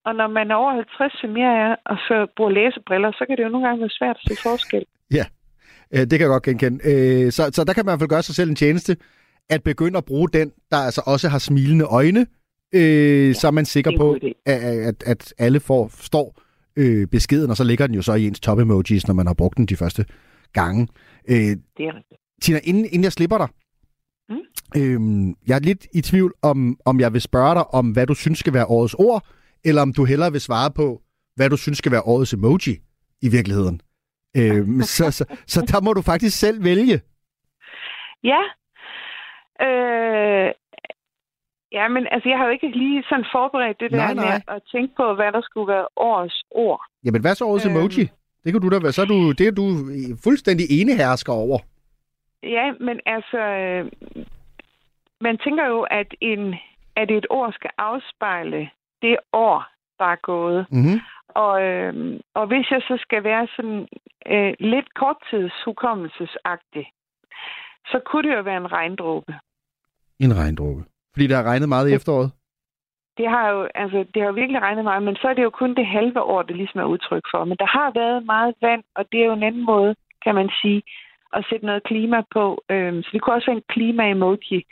[0.07, 3.37] Og når man er over 50, som jeg er, og så bruger læsebriller, så kan
[3.37, 4.85] det jo nogle gange være svært at se forskel.
[5.94, 6.78] Øh, det kan jeg godt genkende.
[6.90, 8.96] Øh, så, så der kan man i hvert fald gøre sig selv en tjeneste,
[9.50, 12.26] at begynde at bruge den, der altså også har smilende øjne,
[12.74, 16.40] øh, ja, så er man sikker er på, at, at, at alle får, forstår
[16.76, 19.57] øh, beskeden, og så ligger den jo så i ens top-emojis, når man har brugt
[19.57, 20.04] den de første
[20.55, 20.88] gange.
[21.29, 21.35] Øh,
[21.77, 22.21] Det er rigtigt.
[22.43, 23.49] Tina, inden, inden jeg slipper dig,
[24.29, 24.40] Mm.
[24.81, 28.14] øhm, jeg er lidt i tvivl om, om jeg vil spørge dig om, hvad du
[28.14, 29.27] synes skal være årets ord,
[29.64, 31.03] eller om du hellere vil svare på,
[31.37, 32.75] hvad du synes skal være årets emoji
[33.23, 33.81] i virkeligheden.
[34.37, 37.01] Øhm, så, så, så der må du faktisk selv vælge.
[38.33, 38.40] Ja.
[39.67, 40.51] Øh,
[41.79, 44.25] ja, men altså, jeg har jo ikke lige sådan forberedt det der Nej, nej.
[44.25, 46.81] med at tænke på, hvad der skulle være årets ord.
[47.05, 47.77] Jamen, hvad så årets Øhm.
[47.77, 48.05] emoji?
[48.44, 48.92] Det kan du da være.
[48.92, 49.66] Så er du, det er du
[50.24, 51.59] fuldstændig enehersker over.
[52.42, 53.92] Ja, men altså, øh,
[55.20, 56.54] man tænker jo, at, en,
[56.96, 58.70] at et ord skal afspejle
[59.02, 59.64] det år,
[59.98, 60.66] der er gået.
[60.70, 61.00] Mm-hmm.
[61.28, 63.88] Og, øh, og hvis jeg så skal være sådan
[64.33, 66.87] øh, lidt korttidshukommelsesagtig,
[67.87, 69.33] så kunne det jo være en regndråbe.
[70.18, 70.85] En regndråbe.
[71.12, 72.30] Fordi der har regnet meget i efteråret.
[73.18, 75.50] Det har jo altså, det har jo virkelig regnet meget, men så er det jo
[75.50, 77.44] kun det halve år, det ligesom er udtryk for.
[77.44, 80.50] Men der har været meget vand, og det er jo en anden måde, kan man
[80.62, 80.83] sige,
[81.37, 82.64] at sætte noget klima på.
[82.70, 84.64] Øhm, så det kunne også være en klima-emoji.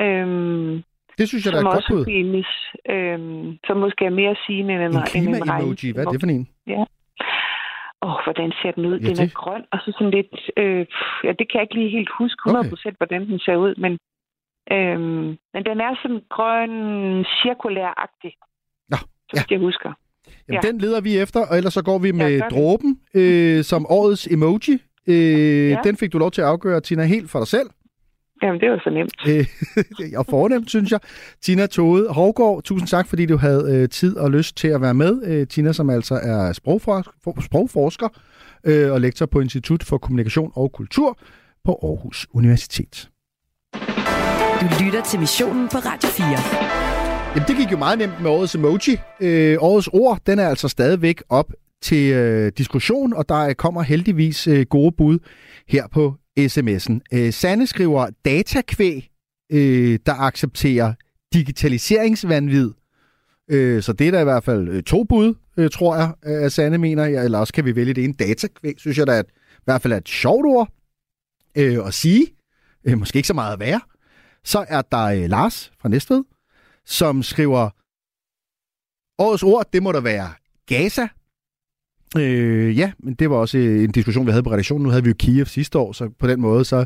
[0.00, 0.82] Øhm,
[1.18, 2.04] Det synes jeg, der er godt bud.
[2.04, 2.50] Findes,
[2.94, 6.48] øhm, som måske er mere sigende end en, en klima-emoji, hvad er det for en?
[6.66, 6.84] Ja.
[8.04, 8.98] Åh, oh, hvordan ser den ud?
[8.98, 9.34] Ja, den er det...
[9.34, 10.34] grøn, og så sådan lidt...
[10.56, 10.86] Øh,
[11.24, 12.92] ja, det kan jeg ikke lige helt huske 100% okay.
[12.96, 13.98] hvordan den ser ud, men,
[14.70, 18.32] øhm, men den er sådan grøn, cirkulær-agtig.
[18.88, 18.96] Nå,
[19.36, 19.42] ja.
[19.50, 19.92] Jeg husker.
[20.48, 20.68] Jamen, ja.
[20.68, 24.26] den leder vi efter, og ellers så går vi med ja, dråben øh, som årets
[24.26, 24.74] emoji.
[25.06, 25.78] Øh, ja.
[25.84, 27.70] Den fik du lov til at afgøre, Tina, helt for dig selv.
[28.42, 29.14] Jamen, det var så nemt.
[29.28, 31.00] Øh, og fornemt, synes jeg.
[31.40, 34.94] Tina Tode Hovgaard, tusind tak, fordi du havde øh, tid og lyst til at være
[34.94, 35.22] med.
[35.26, 38.08] Øh, Tina, som altså er sprogforsker, sprogforsker
[38.66, 41.18] øh, og lektor på Institut for Kommunikation og Kultur
[41.64, 43.08] på Aarhus Universitet.
[44.62, 46.26] Du lytter til missionen på Radio 4.
[47.34, 48.96] Jamen, det gik jo meget nemt med årets emoji.
[49.20, 54.46] Øh, årets ord, den er altså stadigvæk op til øh, diskussion, og der kommer heldigvis
[54.46, 55.18] øh, gode bud
[55.68, 57.00] her på sms'en.
[57.12, 59.10] Øh, Sande skriver datakvæg,
[59.52, 60.94] øh, der accepterer
[61.34, 62.70] digitaliseringsvandvid.
[63.50, 66.44] Øh, så det er der i hvert fald øh, to bud, øh, tror jeg, øh,
[66.44, 67.06] at Sande mener.
[67.06, 69.82] Ja, eller også kan vi vælge det ene datakvæg, synes jeg, da, er i hvert
[69.82, 70.68] fald er et sjovt ord
[71.56, 72.26] øh, at sige.
[72.84, 73.80] Øh, måske ikke så meget at være.
[74.44, 76.24] Så er der øh, Lars fra Næstved,
[76.84, 77.70] som skriver,
[79.18, 80.30] årets ord, det må der være
[80.66, 81.08] Gaza.
[82.18, 84.82] Øh, ja, men det var også øh, en diskussion, vi havde på redaktionen.
[84.82, 86.84] Nu havde vi jo Kiev sidste år, så på den måde, så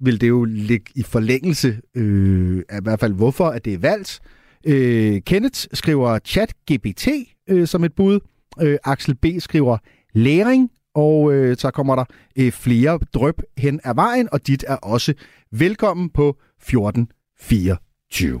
[0.00, 3.78] vil det jo ligge i forlængelse øh, af i hvert fald, hvorfor at det er
[3.78, 4.20] valgt.
[4.66, 8.20] Øh, Kenneth skriver chat-GPT øh, som et bud.
[8.60, 9.26] Øh, Axel B.
[9.38, 9.78] skriver
[10.12, 12.04] læring, og øh, så kommer der
[12.38, 15.14] øh, flere drøb hen ad vejen, og dit er også
[15.52, 18.40] velkommen på 1424.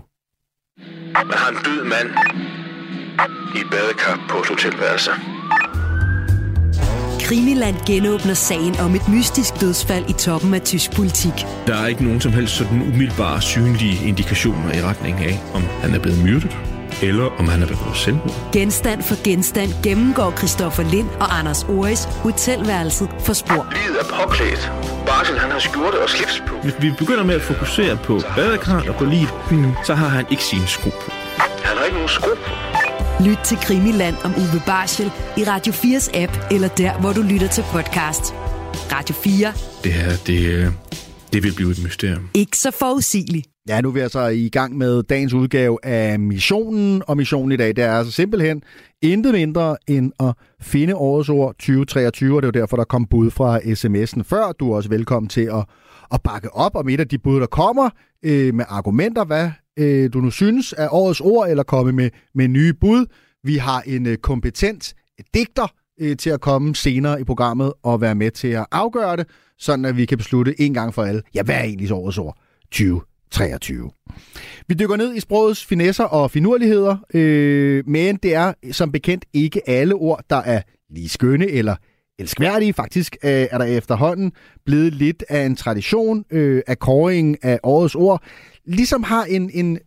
[1.14, 2.08] Man har en død mand
[3.56, 5.10] i et badekar på et hotelværelse.
[7.26, 11.32] Krimiland genåbner sagen om et mystisk dødsfald i toppen af tysk politik.
[11.66, 15.94] Der er ikke nogen som helst sådan umiddelbare synlige indikationer i retning af, om han
[15.94, 18.50] er blevet myrdet, eller om han er begået selvmord.
[18.52, 23.66] Genstand for genstand gennemgår Christoffer Lind og Anders Oris hotelværelset for spor.
[23.82, 24.72] Livet er påklædt.
[25.06, 26.54] Barsel, han har skjorte og slips på.
[26.62, 29.72] Hvis vi begynder med at fokusere på badekarret og på livet, mm.
[29.84, 31.10] så har han ikke sine sko på.
[31.38, 32.50] Han har ikke nogen sko på.
[33.24, 37.48] Lyt til Krimiland om Uwe Barschel i Radio 4's app, eller der, hvor du lytter
[37.48, 38.34] til podcast.
[38.92, 39.52] Radio 4.
[39.84, 40.72] Det her, det,
[41.32, 42.30] det vil blive et mysterium.
[42.34, 43.46] Ikke så forudsigeligt.
[43.68, 47.56] Ja, nu er vi altså i gang med dagens udgave af missionen, og missionen i
[47.56, 48.62] dag, det er altså simpelthen
[49.02, 53.06] intet mindre end at finde årets ord 2023, og det er jo derfor, der kom
[53.06, 54.52] bud fra sms'en før.
[54.52, 55.64] Du er også velkommen til at,
[56.14, 57.90] at bakke op om et af de bud, der kommer
[58.24, 62.48] øh, med argumenter, hvad øh, du nu synes er årets ord, eller komme med, med
[62.48, 63.06] nye bud.
[63.44, 64.94] Vi har en øh, kompetent
[65.34, 69.26] digter øh, til at komme senere i programmet og være med til at afgøre det,
[69.58, 72.38] sådan at vi kan beslutte en gang for alle, ja, hvad er egentlig årets ord
[73.30, 73.90] 23.
[74.68, 79.68] Vi dykker ned i sprogets finesser og finurligheder, øh, men det er som bekendt ikke
[79.68, 81.76] alle ord, der er lige skønne eller
[82.18, 82.72] elskværdige.
[82.72, 84.32] Faktisk øh, er der efterhånden
[84.66, 88.22] blevet lidt af en tradition øh, af kåringen af årets ord,
[88.64, 89.78] ligesom har en, en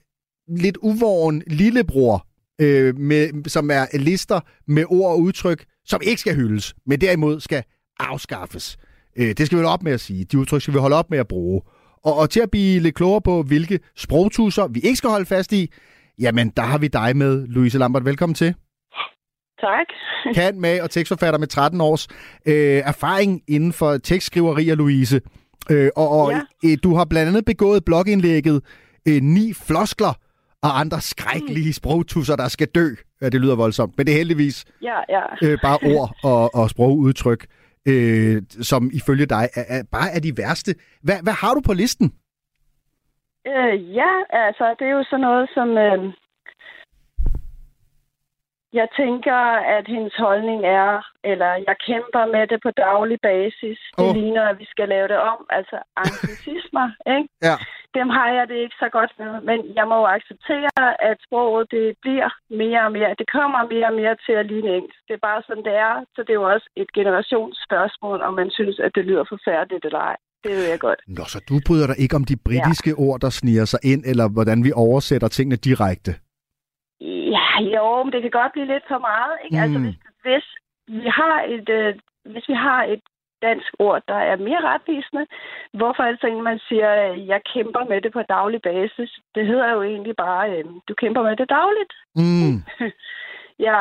[0.58, 2.28] lidt uvoren lillebror,
[2.62, 7.40] øh, med, som er lister med ord og udtryk, som ikke skal hyldes, men derimod
[7.40, 7.64] skal
[8.00, 8.78] afskaffes.
[9.16, 10.24] Øh, det skal vi holde op med at sige.
[10.24, 11.62] De udtryk skal vi holde op med at bruge.
[12.04, 15.54] Og, og til at blive lidt klogere på, hvilke sprogtusser vi ikke skal holde fast
[15.54, 15.72] i,
[16.20, 18.06] jamen der har vi dig med, Louise Lambert.
[18.06, 18.56] Velkommen til.
[19.60, 19.88] Tak.
[20.36, 22.08] Kan med og tekstforfatter med 13 års
[22.46, 25.22] øh, erfaring inden for tekstskriveri, Louise.
[25.72, 26.42] Øh, og og ja.
[26.66, 28.64] øh, du har blandt andet begået blogindlægget
[29.08, 30.14] øh, Ni floskler
[30.64, 31.74] og andre skrækkelige mm.
[31.74, 32.88] sprogtusser, der skal dø.
[33.22, 35.22] Ja, det lyder voldsomt, men det er heldigvis ja, ja.
[35.44, 37.46] Øh, bare ord og, og sprogudtryk,
[37.88, 40.76] øh, som ifølge dig er, er, bare er de værste.
[41.04, 42.08] Hvad, hvad har du på listen?
[43.48, 45.70] Øh, ja, altså det er jo sådan noget som...
[45.78, 46.14] Øh,
[48.80, 49.40] jeg tænker,
[49.78, 50.92] at hendes holdning er,
[51.32, 53.80] eller jeg kæmper med det på daglig basis.
[53.98, 54.16] Det oh.
[54.16, 55.40] ligner, at vi skal lave det om.
[55.50, 57.30] Altså anglicismer, ikke?
[57.48, 57.56] Ja.
[57.98, 59.32] Dem har jeg det ikke så godt med.
[59.50, 62.30] Men jeg må jo acceptere, at sproget det bliver
[62.62, 63.20] mere og mere.
[63.22, 65.02] Det kommer mere og mere til at ligne engelsk.
[65.08, 65.96] Det er bare sådan, det er.
[66.16, 70.04] Så det er jo også et generationsspørgsmål, om man synes, at det lyder forfærdeligt eller
[70.12, 70.18] ej.
[70.44, 71.00] Det ved jeg godt.
[71.08, 73.04] Nå, så du bryder dig ikke om de britiske ja.
[73.06, 76.12] ord, der sniger sig ind, eller hvordan vi oversætter tingene direkte?
[77.76, 79.38] Jo, men det kan godt blive lidt for meget.
[79.44, 79.58] Ikke?
[79.64, 79.86] Altså, mm.
[79.86, 80.46] Altså, hvis,
[80.88, 81.96] hvis, vi har et, øh,
[82.26, 83.02] hvis vi har et
[83.42, 85.26] dansk ord, der er mere retvisende,
[85.74, 86.90] hvorfor altså egentlig man siger,
[87.32, 89.12] jeg kæmper med det på daglig basis?
[89.36, 91.94] Det hedder jo egentlig bare, øh, du kæmper med det dagligt.
[92.16, 92.58] Mm.
[93.68, 93.80] ja,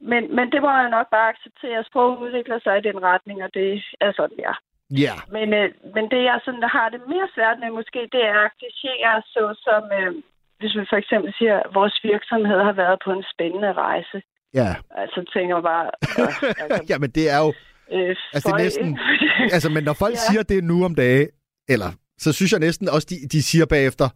[0.00, 1.84] men, men det må jeg nok bare acceptere.
[1.84, 4.54] Sprog udvikler sig i den retning, og det er sådan, ja.
[5.02, 5.20] Yeah.
[5.36, 8.40] Men, øh, men det, jeg sådan, der har det mere svært med måske, det er
[9.16, 9.82] at så som...
[10.00, 10.14] Øh,
[10.64, 14.18] hvis vi for eksempel siger, at vores virksomhed har været på en spændende rejse,
[14.60, 14.70] Ja.
[15.02, 15.86] altså tænker man bare...
[16.20, 17.48] Øh, altså, Jamen, det er jo...
[17.92, 18.98] øh, Altså, det er næsten...
[19.54, 20.18] Altså, men når folk Ja.
[20.26, 20.30] ja.
[20.30, 21.28] siger det nu om dage,
[21.68, 24.08] eller så synes jeg næsten også, de, de siger bagefter,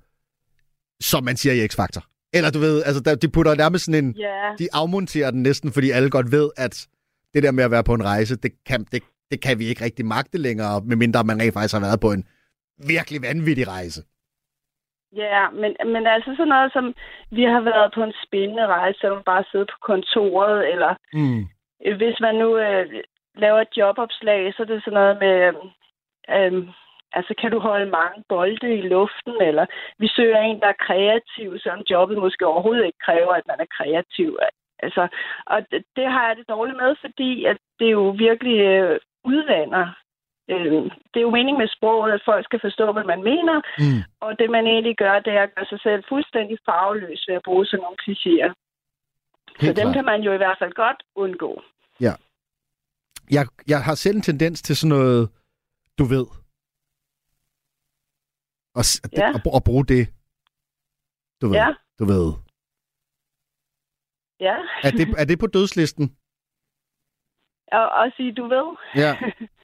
[1.11, 2.03] som man siger i X-Factor.
[2.35, 4.15] Eller du ved, altså, de putter nærmest sådan en...
[4.19, 6.87] ja, De afmonterer den næsten, fordi alle godt ved, at
[7.35, 9.85] det der med at være på en rejse, det kan, det, det kan vi ikke
[9.85, 12.25] rigtig magte længere, medmindre man rent faktisk har været på en
[12.87, 14.03] virkelig vanvittig rejse.
[15.17, 16.95] Ja men, men altså sådan noget som,
[17.31, 21.41] vi har været på en spændende rejse, selvom bare sidde på kontoret, eller Mm.
[21.87, 23.03] øh, hvis man nu øh,
[23.35, 25.55] laver et jobopslag, så er det sådan noget med, øh,
[26.37, 26.69] øh,
[27.13, 29.67] altså kan du holde mange bolde i luften, eller
[29.99, 33.75] vi søger en, der er kreativ, selvom jobbet måske overhovedet ikke kræver, at man er
[33.77, 34.39] kreativ.
[34.83, 35.09] Altså,
[35.47, 39.87] og det, det har jeg det dårligt med, fordi at det jo virkelig øh, udvander.
[40.53, 40.73] Øh,
[41.11, 44.01] det er jo meningen med sproget, at folk skal forstå, hvad man mener, Mm.
[44.21, 47.43] og det man egentlig gør, det er at gøre sig selv fuldstændig farveløs ved at
[47.49, 48.51] bruge sådan nogle klichéer.
[49.67, 51.63] Så dem kan man jo i hvert fald godt undgå.
[53.31, 55.31] Jeg, jeg har selv en tendens til sådan noget,
[55.99, 56.27] du ved.
[58.79, 58.85] Og,
[59.17, 59.29] Ja.
[59.29, 60.09] at, at bruge det.
[61.43, 61.57] Du ved.
[61.57, 61.69] Ja.
[61.99, 62.27] Du ved.
[64.41, 64.57] Ja,
[64.87, 66.17] Er det, er det på dødslisten?
[67.73, 68.77] og, og sige, du ved.
[68.97, 69.13] Ja.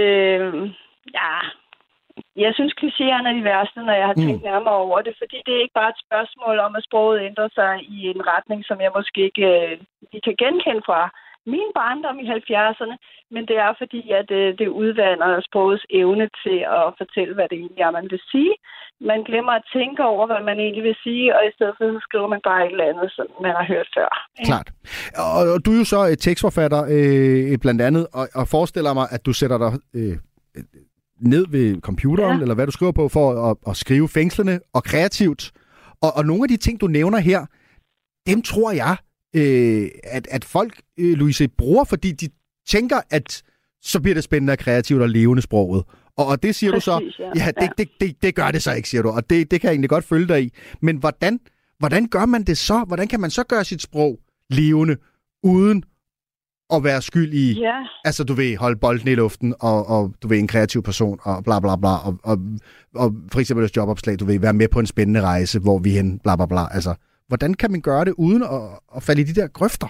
[0.00, 0.54] Øh,
[1.18, 1.34] ja,
[2.36, 4.48] jeg synes, klichéerne er de værste, når jeg har tænkt mm.
[4.50, 7.72] nærmere over det, fordi det er ikke bare et spørgsmål om, at sproget ændrer sig
[7.96, 9.78] i en retning, som jeg måske ikke øh,
[10.24, 11.00] kan genkende fra
[11.52, 12.96] min barndom i 70'erne,
[13.34, 17.58] men det er fordi, at øh, det udvander sprogets evne til at fortælle, hvad det
[17.58, 18.54] egentlig er, man vil sige.
[19.10, 22.00] Man glemmer at tænke over, hvad man egentlig vil sige, og i stedet for, så
[22.08, 24.08] skriver man bare et eller andet, som man har hørt før.
[24.48, 24.68] Klart.
[25.24, 29.06] Og, og du er jo så et tekstforfatter, øh, blandt andet, og, og forestiller mig,
[29.14, 30.16] at du sætter dig øh,
[31.32, 32.42] ned ved computeren, ja.
[32.42, 35.42] Eller hvad du skriver på, for at, at skrive fængslende og kreativt.
[36.04, 37.40] Og, og nogle af de ting, du nævner her,
[38.26, 38.96] dem tror jeg,
[39.34, 42.28] øh, at, at folk, øh, Louise, bruger, fordi de
[42.68, 43.42] tænker, at
[43.82, 45.84] så bliver det spændende og kreativt og levende sproget.
[46.16, 47.44] Og, og det siger Præcis, du så, ja.
[47.44, 47.68] ja, det, Ja.
[47.78, 49.08] det, det, det gør det så ikke, siger du.
[49.08, 50.52] Og det, det kan jeg egentlig godt følge dig i.
[50.82, 51.40] Men hvordan,
[51.78, 52.84] hvordan gør man det så?
[52.86, 54.18] Hvordan kan man så gøre sit sprog
[54.50, 54.96] levende,
[55.42, 55.84] uden
[56.72, 60.28] at være skyld i, Ja, altså du vil holde bolden i luften, og, og du
[60.28, 62.38] vil en kreativ person, og bla bla bla, og, og,
[62.94, 65.90] og for eksempel et jobopslag, du vil være med på en spændende rejse, hvor vi
[65.90, 66.74] hen, bla bla bla.
[66.74, 66.94] Altså,
[67.34, 68.64] hvordan kan man gøre det, uden at,
[68.96, 69.88] at falde i de der grøfter?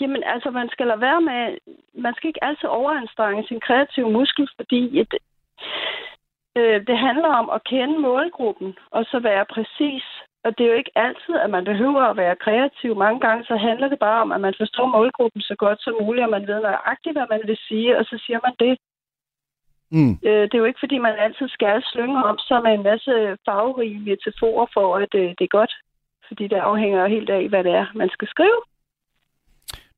[0.00, 1.42] Jamen, altså, man skal lade være med...
[2.04, 5.12] Man skal ikke altid overanstrenge sin kreative muskel, fordi et,
[6.58, 10.04] øh, det handler om at kende målgruppen, og så være præcis.
[10.44, 12.90] Og det er jo ikke altid, at man behøver at være kreativ.
[12.96, 16.24] Mange gange så handler det bare om, at man forstår målgruppen så godt som muligt,
[16.24, 18.74] og man ved nøjagtigt, hvad man vil sige, og så siger man det.
[19.96, 20.14] Mm.
[20.28, 23.12] Øh, det er jo ikke, fordi man altid skal slynge om sig med en masse
[23.46, 25.72] farverige metaforer for, at øh, det er godt.
[26.30, 28.60] Fordi det afhænger helt af, hvad det er, man skal skrive.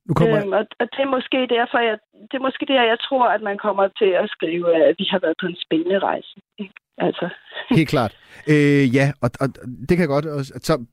[0.07, 0.38] Nu kommer.
[0.42, 1.97] Øhm, og, og det er måske derfor, jeg,
[2.29, 5.18] det er måske der, jeg tror, at man kommer til at skrive, at vi har
[5.25, 6.35] været på en spændende rejse.
[6.59, 6.75] Ikke?
[6.99, 7.27] Altså,
[7.79, 8.12] Helt klart.
[8.53, 9.49] Øh, ja, og, og
[9.88, 10.53] det kan godt også...
[10.62, 10.85] Så,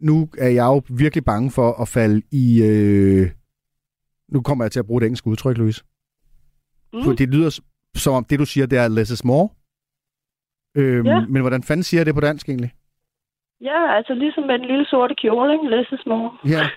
[0.00, 2.44] nu er jeg jo virkelig bange for at falde i...
[2.70, 3.26] Øh,
[4.28, 5.84] nu kommer jeg til at bruge det engelske udtryk, Louise.
[6.92, 7.02] Mm.
[7.04, 7.60] For det lyder
[7.94, 9.48] som om det, du siger, det er less is more.
[10.76, 11.26] Øhm, Ja.
[11.26, 12.72] Men hvordan fanden siger jeg det på dansk egentlig?
[13.60, 15.68] Ja, altså ligesom med den lille sorte kjole, ikke?
[15.76, 16.30] Less is more.
[16.54, 16.64] Ja.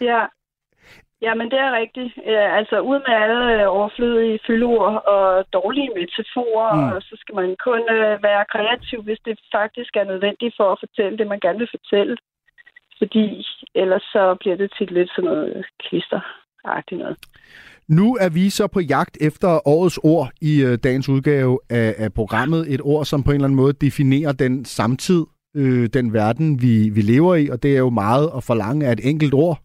[0.00, 0.22] Ja.
[1.22, 2.12] Ja, men det er rigtigt.
[2.30, 6.92] Øh, altså, ud med alle øh, overflødige fyldord og dårlige metaforer, Mm.
[6.92, 10.78] og så skal man kun øh, være kreativ, hvis det faktisk er nødvendigt for at
[10.84, 12.16] fortælle det, man gerne vil fortælle.
[12.98, 16.20] Fordi ellers så bliver det til lidt sådan noget klister
[16.92, 17.16] noget.
[17.88, 22.14] Nu er vi så på jagt efter årets ord i øh, dagens udgave af, af
[22.14, 22.74] programmet.
[22.74, 26.88] Et ord, som på en eller anden måde definerer den samtid, øh, den verden, vi,
[26.88, 29.58] vi lever i, og det er jo meget at forlange af et enkelt ord.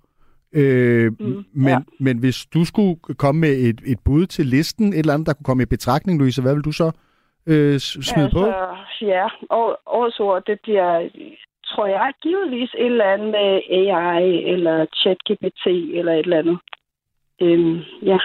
[0.54, 1.80] Øh, Mm, men, ja.
[2.00, 5.34] men hvis du skulle komme med et, et bud til listen, et eller andet, der
[5.34, 6.92] kunne komme i betragtning, Louise, hvad vil du så
[7.48, 8.46] øh, smide altså, på?
[9.06, 11.10] Ja, år, årets ord, det bliver,
[11.66, 15.66] tror jeg, givetvis et eller andet med AI eller ChatGPT
[15.98, 16.58] eller et eller andet.
[17.42, 18.18] Øhm, ja,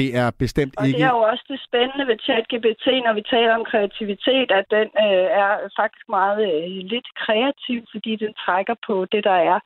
[0.00, 0.96] Det er bestemt og ikke...
[0.98, 4.88] det er jo også det spændende ved ChatGPT, når vi taler om kreativitet, at den
[5.06, 9.58] øh, er faktisk meget øh, lidt kreativ, fordi den trækker på det, der er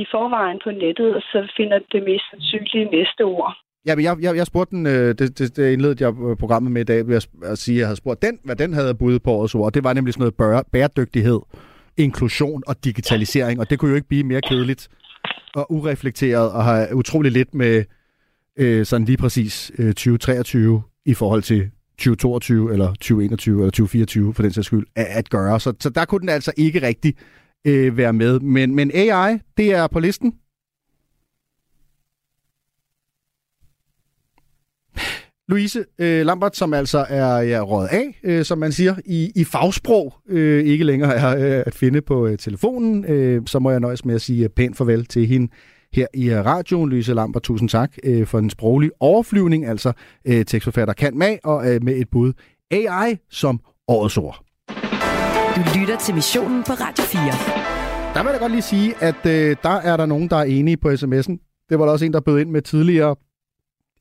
[0.00, 3.52] i forvejen på nettet, og så finder det mest sandsynlige næste ord.
[3.86, 6.72] Ja, men jeg, jeg, jeg spurgte den, øh, det, det, det indledte jeg øh, programmet
[6.72, 8.94] med i dag ved at, at sige, at jeg havde spurgt den, hvad den havde
[8.94, 9.72] budt på årets ord.
[9.72, 11.40] Det var nemlig sådan noget bære, bæredygtighed,
[11.96, 14.88] inklusion og digitalisering, og det kunne jo ikke blive mere kedeligt
[15.54, 17.84] og ureflekteret og have utrolig lidt med
[18.58, 24.42] øh, sådan lige præcis øh, 2023 i forhold til 2022 eller 2021 eller 2024 for
[24.42, 25.60] den sags skyld at, at gøre.
[25.60, 27.14] Så, så der kunne den altså ikke rigtig
[27.66, 28.40] øh, være med.
[28.40, 30.34] Men, men AI, det er på listen.
[35.48, 39.44] Louise øh, Lambert, som altså er ja, rådet af, øh, som man siger, i, i
[39.44, 43.80] fagsprog, øh, ikke længere er øh, at finde på øh, telefonen, øh, så må jeg
[43.80, 45.52] nøjes med at sige øh, pænt farvel til hende
[45.94, 46.90] her i øh, radioen.
[46.90, 49.92] Louise Lambert, tusind tak øh, for en sproglig overflyvning, altså
[50.24, 52.32] øh, tekstforfatter kan mag, og øh, med et bud
[52.70, 54.44] AI som årets ord.
[55.56, 57.22] Du lytter til missionen på Radio 4.
[58.14, 60.76] Der vil jeg godt lige sige, at øh, der er der nogen, der er enige
[60.76, 61.66] på sms'en.
[61.68, 63.16] Det var der også en, der bød ind med tidligere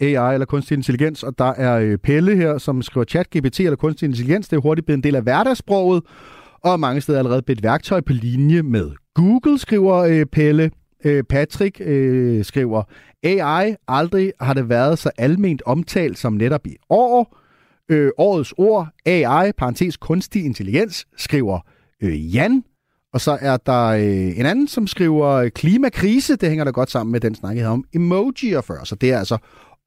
[0.02, 3.76] AI eller kunstig intelligens, og der er øh, Pelle her, som skriver chat GPT eller
[3.76, 4.48] kunstig intelligens.
[4.48, 6.04] Det er hurtigt blevet en del af hverdagssproget,
[6.64, 10.72] og mange steder allerede blevet et værktøj på linje med Google, skriver øh, Pelle.
[11.06, 12.84] Øh, Patrick øh, skriver,
[13.24, 17.38] AI aldrig har det været så alment omtalt som netop i år.
[17.90, 21.60] Øh, årets ord, AI, parentes kunstig intelligens, skriver
[22.04, 22.64] øh, Jan.
[23.14, 26.36] Og så er der øh, en anden, som skriver klimakrise.
[26.36, 28.84] Det hænger da godt sammen med den snak, jeg havde om emojier før.
[28.84, 29.38] Så det er altså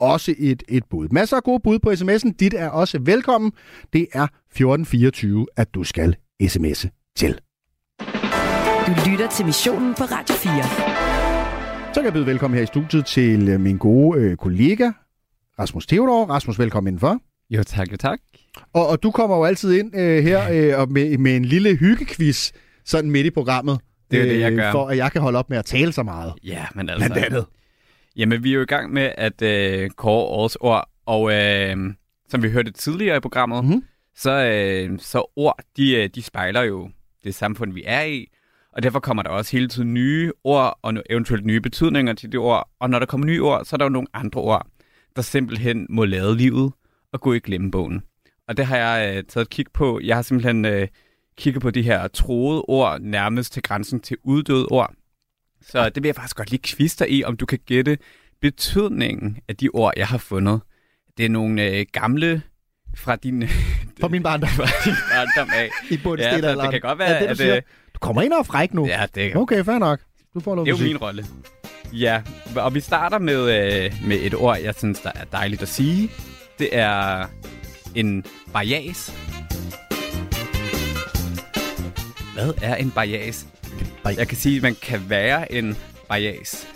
[0.00, 1.08] også et, et bud.
[1.08, 2.36] Masser af gode bud på sms'en.
[2.40, 3.52] Dit er også velkommen.
[3.92, 7.38] Det er 1424, at du skal sms'e til.
[8.86, 11.94] Du lytter til missionen på Radio 4.
[11.94, 14.90] Så kan jeg byde velkommen her i studiet til øh, min gode øh, kollega,
[15.58, 16.24] Rasmus Theodor.
[16.24, 17.18] Rasmus, velkommen indenfor.
[17.50, 18.18] Jo tak, jo tak.
[18.72, 21.76] Og, og du kommer jo altid ind øh, her øh, og med, med en lille
[21.76, 22.52] hyggequiz,
[22.84, 23.80] sådan midt i programmet.
[24.10, 24.72] Det er øh, det, jeg gør.
[24.72, 26.32] For at jeg kan holde op med at tale så meget.
[26.42, 27.08] Ja, men altså...
[27.08, 27.46] Blandt andet.
[28.16, 31.76] Jamen, vi er jo i gang med at øh, kåre årets ord, og øh,
[32.28, 33.84] som vi hørte tidligere i programmet, mm-hmm.
[34.16, 36.90] så, øh, så ord, de, øh, de spejler jo
[37.24, 38.28] det samfund, vi er i,
[38.74, 42.36] og derfor kommer der også hele tiden nye ord og eventuelt nye betydninger til de
[42.36, 42.70] ord.
[42.80, 44.66] Og når der kommer nye ord, så er der jo nogle andre ord,
[45.16, 46.72] der simpelthen må lade livet
[47.12, 48.02] og gå i glemmebogen.
[48.48, 50.00] Og det har jeg øh, taget et kig på.
[50.04, 50.88] Jeg har simpelthen øh,
[51.36, 54.94] kigget på de her troede ord nærmest til grænsen til uddøde ord.
[55.62, 57.98] Så det vil jeg faktisk godt lige kviste i, om du kan gætte
[58.40, 60.60] betydningen af de ord, jeg har fundet.
[61.16, 62.42] Det er nogle øh, gamle
[62.96, 63.48] fra din...
[64.00, 64.48] Fra min barndom.
[64.58, 65.70] fra din barndom af.
[65.90, 67.64] I bunden ja, det kan godt være, ja, det, at...
[68.04, 68.86] kommer ind og er fræk nu.
[68.86, 70.00] ja, det, Okay, fair nok.
[70.34, 71.26] Du får lov det er jo min rolle.
[71.92, 72.22] Ja,
[72.56, 73.34] og vi starter med,
[73.84, 76.10] øh, med et ord, jeg synes, der er dejligt at sige.
[76.58, 77.26] Det er
[77.94, 79.14] en barrias.
[82.34, 83.46] Hvad er en barrias?
[84.02, 85.76] Bar- Jeg kan sige, at man kan være en
[86.08, 86.66] barrias.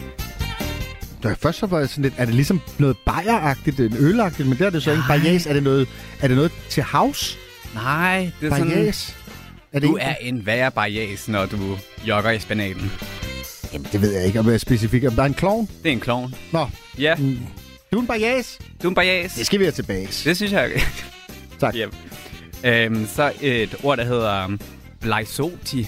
[1.22, 4.58] Da først så var jeg sådan lidt, er det ligesom noget bajeragtigt, en ølagtigt, men
[4.58, 5.46] der er det så ikke barriers.
[5.46, 5.88] Er det noget,
[6.22, 7.38] er det noget til house?
[7.74, 8.70] Nej, det er sådan...
[9.72, 12.92] Er det Du en- er en værre barrias, når du jogger i spanaten.
[13.72, 15.06] Jamen, det ved jeg ikke, om jeg er specifikt.
[15.06, 15.68] Om der er en klovn?
[15.82, 16.34] Det er en klovn.
[16.52, 16.66] Nå,
[16.98, 17.14] Ja,
[17.92, 18.58] du er en barriers.
[18.82, 19.32] du er en barrias.
[19.34, 20.08] Det skal vi have tilbage.
[20.24, 20.70] Det synes jeg...
[21.60, 21.74] Tak.
[21.76, 21.94] Yep.
[22.64, 24.60] Øhm, så et ord, der hedder um,
[25.00, 25.86] blaisoti.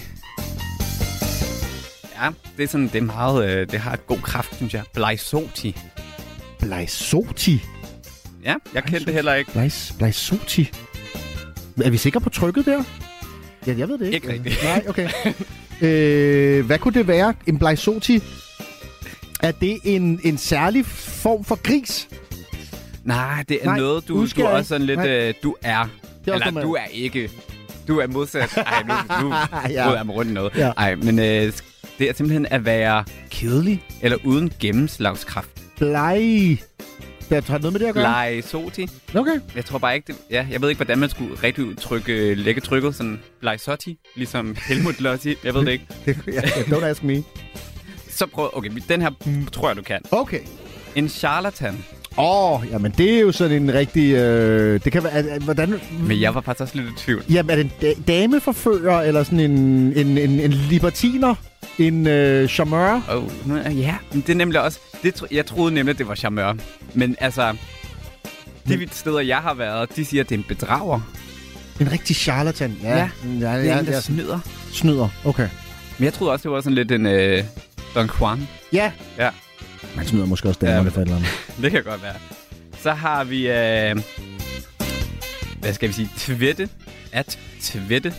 [2.21, 4.83] Ja, det er sådan, det er meget, øh, det har et god kraft, synes jeg.
[4.93, 5.77] Blaisoti.
[6.59, 7.63] Blaisoti.
[8.43, 9.51] Ja, jeg kendte det heller ikke.
[9.51, 10.71] Blais, Blaisoti.
[11.83, 12.83] Er vi sikre på trykket der?
[13.67, 14.15] Ja, jeg ved det ikke.
[14.15, 14.63] Ikke rigtigt.
[14.63, 15.09] Nej, okay.
[15.81, 17.33] øh, hvad kunne det være?
[17.47, 18.23] En Blaisoti?
[19.43, 22.07] Er det en, en særlig form for gris?
[23.03, 25.09] Nej, det er Nej, noget, du, du er også sådan lidt, Nej.
[25.09, 25.77] øh, du er.
[25.79, 27.29] Er Eller noget, du er ikke.
[27.87, 28.57] Du er modsat.
[28.57, 29.35] Ej, nu, nu
[29.69, 29.89] Ja.
[29.89, 30.51] jeg mig rundt noget.
[30.57, 30.71] Ja.
[30.77, 31.25] Ej, men øh,
[31.99, 35.49] det er simpelthen at være kedelig eller uden gennemslagskraft.
[35.77, 36.57] Blej.
[37.31, 38.29] Det har noget med det at gøre?
[38.29, 38.87] Blaisoti.
[39.15, 39.39] Okay.
[39.55, 40.15] Jeg tror bare ikke, det...
[40.31, 44.55] Ja, jeg ved ikke, hvordan man skulle rigtig udtrykke, øh, lægge trykket sådan Blaisotti, ligesom
[44.67, 45.35] Helmut Lotti.
[45.43, 45.85] Jeg ved det ikke.
[46.71, 47.23] Don't ask me.
[48.09, 48.49] Så prøv...
[48.53, 49.11] Okay, den her
[49.51, 50.01] tror jeg, du kan.
[50.11, 50.39] Okay.
[50.95, 51.85] En charlatan.
[52.17, 54.13] Åh, oh, jamen det er jo sådan en rigtig...
[54.13, 55.13] Øh, det kan være...
[55.13, 55.81] At, at, hvordan...
[56.07, 57.23] Men jeg var faktisk også lidt i tvivl.
[57.29, 59.51] Jamen, er det en da- dameforfører, eller sådan en,
[59.95, 61.35] en, en, en libertiner?
[61.79, 63.01] En øh, charmeur?
[63.09, 64.79] Oh, ja, det er nemlig også...
[65.03, 66.55] Det, tro- jeg troede nemlig, det var charmeur.
[66.93, 67.55] Men altså...
[68.67, 70.99] De steder, jeg har været, de siger, at det er en bedrager.
[71.79, 72.77] En rigtig charlatan?
[72.83, 72.89] Ja.
[72.97, 74.39] Ja, ja, Det er en, der ja, snyder.
[74.71, 75.09] snyder.
[75.25, 75.47] Okay.
[75.97, 77.43] Men jeg troede også, det var sådan lidt en øh,
[77.95, 78.47] Don Juan.
[78.73, 78.91] Ja.
[79.17, 79.29] Ja.
[79.95, 81.23] Man snyder måske også damer, Ja, det falder om.
[81.61, 82.13] Det kan godt være.
[82.81, 83.47] Så har vi...
[83.47, 83.95] Øh,
[85.59, 86.09] hvad skal vi sige?
[86.17, 86.69] Tvette.
[87.11, 88.09] At tvette.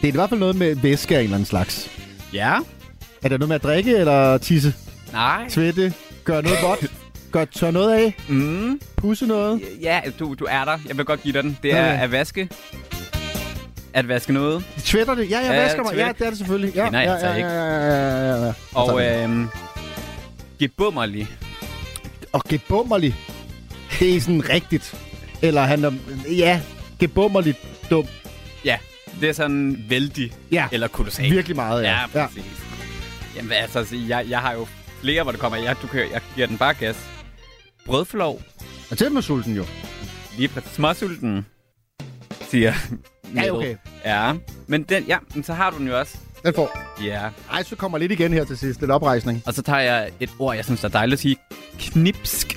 [0.00, 1.90] Det er i hvert fald noget med væske af en eller anden slags.
[2.32, 2.58] Ja.
[3.22, 4.74] Er det noget med at drikke eller tisse?
[5.12, 5.48] Nej.
[5.48, 5.92] Tvætte?
[6.24, 6.92] Gør noget vådt?
[7.32, 8.14] Gør tør noget af?
[8.28, 8.80] Mm.
[8.96, 9.60] Pusse noget?
[9.82, 10.78] Ja, du, du er der.
[10.88, 11.58] Jeg vil godt give dig den.
[11.62, 12.02] Det er Okay.
[12.02, 12.48] at vaske.
[13.92, 14.64] At vaske noget.
[14.78, 15.30] Tvætter det?
[15.30, 15.94] Ja, jeg Ja, vasker mig.
[15.96, 16.74] Ja, det er det selvfølgelig.
[16.74, 17.48] Ja, ja, jeg altså ja, ikke.
[17.48, 18.52] ja, ja, ja, ja, ja.
[18.74, 19.48] Og øhm,
[20.58, 21.28] gebummerlig.
[22.32, 23.14] og gebummerlig.
[23.98, 24.94] Det er sådan rigtigt.
[25.42, 25.92] Eller han er,
[26.30, 26.60] ja,
[26.98, 27.58] gebummerligt
[27.90, 28.04] dum.
[28.64, 28.76] Ja,
[29.20, 31.32] det er sådan vældig Ja, eller kolossalt.
[31.34, 31.96] virkelig meget, ja.
[32.14, 32.44] Ja, præcis.
[33.38, 34.66] Jamen altså, altså, jeg, jeg har jo
[35.00, 35.58] flere, hvor det kommer.
[35.58, 36.96] Jeg, du kan, jeg giver den bare gas.
[37.86, 38.42] Brødflov.
[38.90, 39.64] Og til med sulten jo.
[40.36, 40.72] Lige præcis.
[40.72, 41.46] Småsulten,
[42.50, 42.74] siger
[43.34, 43.76] Ja, okay.
[44.04, 44.32] Ja,
[44.66, 46.18] men den, ja, men så har du den jo også.
[46.44, 46.78] Den får.
[47.04, 47.28] Ja.
[47.52, 48.80] Ej, så kommer lidt igen her til sidst.
[48.80, 49.42] Lidt oprejsning.
[49.46, 51.36] Og så tager jeg et ord, jeg synes er dejligt at sige.
[51.78, 52.56] Knipsk.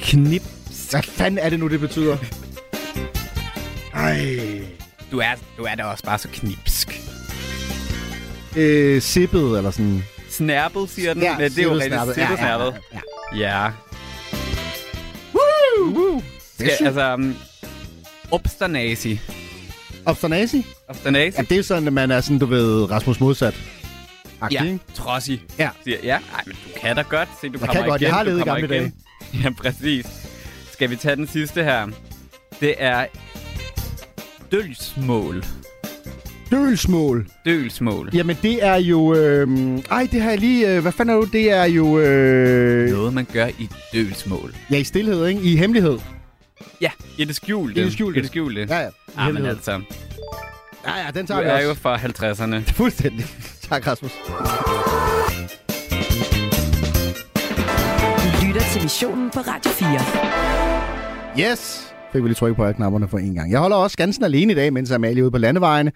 [0.00, 0.42] Knip.
[0.90, 2.16] Hvad fanden er det nu, det betyder?
[3.94, 4.38] Ej.
[5.12, 6.97] Du er, du er da også bare så knipsk.
[8.58, 10.04] Øh, sippet, eller sådan.
[10.30, 11.22] Snærpet, siger den.
[11.22, 12.14] Ja, men det er jo sippet, rigtig snærpet.
[12.14, 12.80] sippet, Ja, ja, snærpet.
[12.92, 13.70] ja, Ja.
[15.34, 15.90] Woo!
[15.94, 16.22] Woo!
[16.54, 17.36] Skal, altså, um,
[18.30, 19.20] obsternasi.
[20.06, 20.66] Obsternasi?
[20.88, 21.36] Obsternasi?
[21.36, 23.54] Ja, det er sådan, at man er sådan, du ved, Rasmus modsat.
[24.50, 24.78] Ja, ikke?
[24.94, 25.42] trodsig.
[25.58, 25.70] Ja.
[25.84, 27.28] Siger, ja, ej, men du kan da godt.
[27.40, 28.00] Se, du Jeg kommer kan godt.
[28.02, 28.94] igen, Jeg har du levet gamle igen.
[29.44, 30.06] Ja, præcis.
[30.72, 31.86] Skal vi tage den sidste her?
[32.60, 33.06] Det er
[34.52, 35.44] dølsmål.
[36.50, 37.26] Dølsmål.
[37.44, 38.10] Dølsmål.
[38.14, 39.14] Jamen, det er jo...
[39.14, 39.48] Øh...
[39.90, 40.74] Ej, det har jeg lige...
[40.76, 40.82] Øh...
[40.82, 41.32] Hvad fanden er det?
[41.32, 41.98] Det er jo...
[41.98, 42.90] Øh...
[42.90, 44.54] Noget, man gør i dølsmål.
[44.70, 45.40] Ja, i stillhed, ikke?
[45.40, 45.98] I hemmelighed.
[46.80, 47.80] Ja, i det skjulte.
[47.80, 48.18] I det skjulte.
[48.18, 48.66] I det skjulte.
[48.70, 48.86] Ja, ja.
[48.86, 49.50] I Ah, men hemmelighed.
[49.56, 49.80] altså,
[50.86, 51.66] Ja, ja, den du tager vi er også.
[51.68, 52.72] jo fra 50'erne.
[52.76, 53.26] Fuldstændig.
[53.68, 54.12] tak, Rasmus.
[58.40, 61.50] Du lytter til missionen på Radio 4.
[61.52, 61.87] Yes!
[62.12, 63.50] Fik vi lige trykke på alle knapperne for en gang.
[63.50, 65.92] Jeg holder også ganske alene i dag, mens Amalie er ude på landevejene,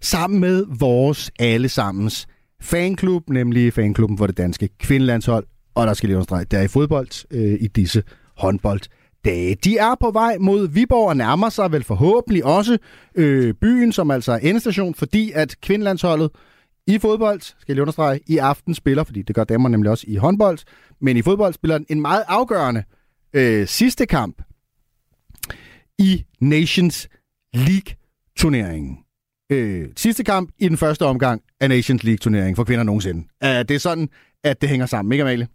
[0.00, 2.26] sammen med vores allesammens
[2.60, 5.46] fanklub, nemlig fanklubben for det danske kvindelandshold.
[5.74, 8.02] Og der skal lige understrege, der er i fodbold øh, i disse
[8.36, 9.54] håndbolddage.
[9.54, 12.78] De er på vej mod Viborg og nærmer sig vel forhåbentlig også
[13.14, 16.30] øh, byen, som altså er endestation, fordi at kvindelandsholdet
[16.86, 20.04] i fodbold, skal jeg lige understrege, i aften spiller, fordi det gør damer nemlig også
[20.08, 20.58] i håndbold,
[21.00, 22.82] men i fodbold spiller en meget afgørende
[23.34, 24.42] øh, sidste kamp
[25.98, 27.08] i Nations
[27.66, 29.04] League-turneringen.
[29.52, 33.20] Øh, sidste kamp i den første omgang af Nations League-turneringen for kvinder nogensinde.
[33.46, 34.08] Uh, det er sådan,
[34.44, 35.48] at det hænger sammen, ikke Amalie?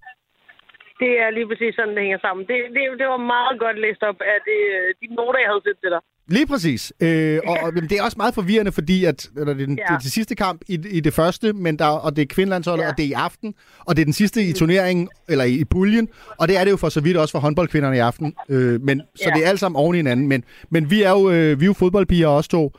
[1.01, 2.41] Det er lige præcis sådan, det hænger sammen.
[2.49, 5.65] Det, det, det var meget godt læst op af det, øh, de noter, jeg havde
[5.67, 6.01] set til dig.
[6.27, 6.93] Lige præcis.
[6.99, 9.77] Øh, og, og jamen, det er også meget forvirrende, fordi at, eller det, er den,
[9.77, 9.83] ja.
[9.87, 12.83] Det er det sidste kamp i, i det første, men der, og det er kvindelandsholdet,
[12.83, 12.89] ja.
[12.89, 13.53] Og det er i aften,
[13.85, 16.07] og det er den sidste i turneringen, eller i, i puljen,
[16.39, 18.33] og det er det jo for så vidt også for håndboldkvinderne i aften.
[18.49, 19.33] Øh, men, så Ja.
[19.35, 20.27] det er alt sammen oven i hinanden.
[20.27, 22.71] Men, men vi er jo øh, vi er jo fodboldpiger også to,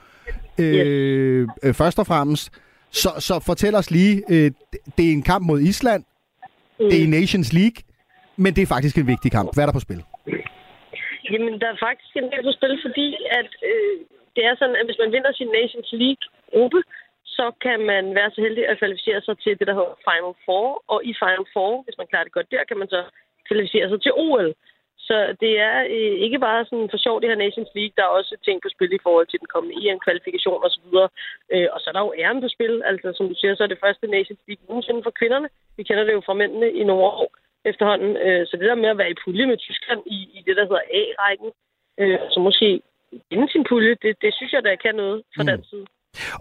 [0.58, 2.50] øh, øh, først og fremmest.
[2.90, 4.50] Så, så fortæl os lige, øh,
[4.98, 6.04] det er en kamp mod Island,
[6.80, 6.86] mm.
[6.90, 7.76] det er i Nations League,
[8.36, 9.54] men det er faktisk en vigtig kamp.
[9.54, 10.02] Hvad er der på spil?
[11.30, 13.06] Jamen, der er faktisk en del på spil, fordi
[13.40, 13.96] at øh,
[14.36, 16.80] det er sådan, at hvis man vinder sin Nations League-gruppe,
[17.36, 20.82] så kan man være så heldig at kvalificere sig til det, der hedder Final Four.
[20.92, 23.00] Og i Final Four, hvis man klarer det godt der, kan man så
[23.48, 24.54] kvalificere sig til OL.
[25.08, 27.94] Så det er øh, ikke bare sådan for sjovt, det her Nations League.
[27.96, 30.86] Der er også ting på spil i forhold til den kommende EM-kvalifikation osv.
[31.54, 32.74] Øh, og så er der jo æren på spil.
[32.90, 35.48] Altså, som du siger, så er det første Nations League nogensinde for kvinderne.
[35.76, 38.12] Vi kender det jo fra mændene i nogle år efterhånden.
[38.26, 40.64] Øh, så det der med at være i pulje med Tyskland i, i det, der
[40.68, 41.50] hedder A-rækken,
[42.00, 42.68] øh, så måske
[43.30, 45.46] vinde sin pulje, det, det synes jeg, der kan noget fra mm.
[45.46, 45.86] den side.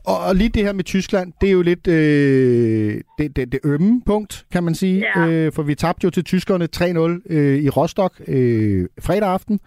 [0.06, 3.60] Og, og lige det her med Tyskland, det er jo lidt øh, det, det, det
[3.66, 5.06] ømme punkt, kan man sige.
[5.16, 5.28] Ja.
[5.28, 9.60] Øh, for vi tabte jo til tyskerne 3-0 øh, i Rostock øh, fredag aften.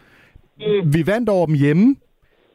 [0.58, 0.94] Mm.
[0.94, 1.96] Vi vandt over dem hjemme,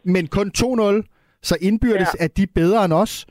[0.03, 2.19] men kun 2-0, så indbyrdes ja.
[2.19, 2.23] Ja.
[2.23, 3.27] er de bedre end os.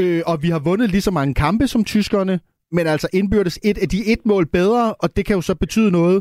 [0.00, 2.40] Øh, og vi har vundet lige så mange kampe som tyskerne,
[2.76, 5.90] men altså indbyrdes et af de et mål bedre, og det kan jo så betyde
[5.90, 6.18] noget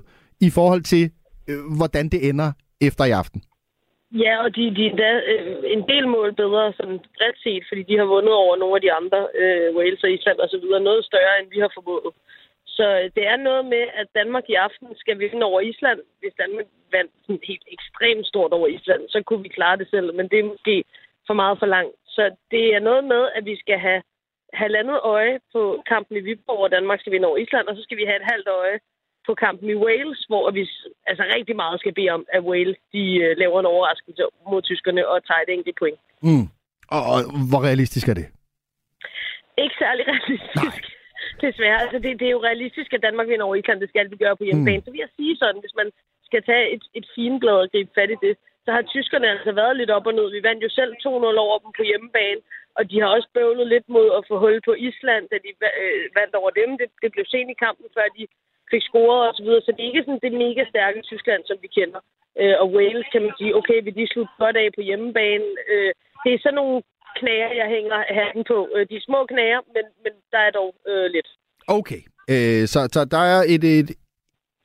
[0.48, 1.04] i forhold til,
[1.50, 2.50] øh, hvordan det ender
[2.88, 3.42] efter i aften.
[4.24, 7.84] Ja, og de, de er da, øh, en del mål bedre sådan bredt set, fordi
[7.90, 10.88] de har vundet over nogle af de andre, øh, Wales og Island og så videre,
[10.90, 12.14] noget større, end vi har formået.
[12.78, 16.00] Så øh, det er noget med, at Danmark i aften skal vinde over Island.
[16.20, 20.08] Hvis Danmark vandt sådan helt ekstremt stort over Island, så kunne vi klare det selv,
[20.18, 20.76] men det er måske
[21.28, 21.96] for meget for langt.
[22.16, 24.02] Så det er noget med, at vi skal have
[24.62, 27.98] halvandet øje på kampen i Viborg, hvor Danmark skal vinde over Island, og så skal
[27.98, 28.80] vi have et halvt øje
[29.28, 30.62] på kampen i Wales, hvor vi
[31.10, 35.08] altså rigtig meget skal bede om, at Wales de, øh, laver en overraskelse mod tyskerne
[35.08, 36.00] og tager et enkelt point.
[36.28, 36.48] Mm.
[36.96, 37.18] Og, og
[37.50, 38.28] hvor realistisk er det?
[39.64, 40.84] Ikke særlig realistisk.
[41.46, 41.82] Desværre.
[41.84, 43.80] Altså, det, det er jo realistisk, at Danmark vinder over Island.
[43.82, 44.78] Det skal vi gøre på hjemmebane.
[44.78, 44.86] Mm.
[44.86, 45.90] Så vil jeg sige sådan, hvis man
[46.28, 48.34] skal tage et, et fineblad og gribe fat i det,
[48.66, 50.28] så har tyskerne altså været lidt op og ned.
[50.32, 52.42] Vi vandt jo selv 2-0 over dem på hjemmebane,
[52.78, 55.50] og de har også bøvlet lidt mod at få hul på Island, da de
[55.82, 56.70] øh, vandt over dem.
[56.80, 58.24] Det, det blev sent i kampen, før de
[58.72, 59.62] fik scoret og så videre.
[59.66, 62.02] Så det er ikke sådan det mega stærke Tyskland, som vi kender.
[62.42, 65.48] Øh, og Wales kan man sige, okay, vil de slutte godt af på hjemmebane?
[65.72, 65.92] Øh,
[66.24, 66.78] det er sådan nogle
[67.20, 68.58] knager, jeg hænger hatten på.
[68.76, 71.30] Øh, de er små knager, men, men der er dog øh, lidt.
[71.68, 72.02] Okay.
[72.34, 73.90] Øh, så, så der er et, et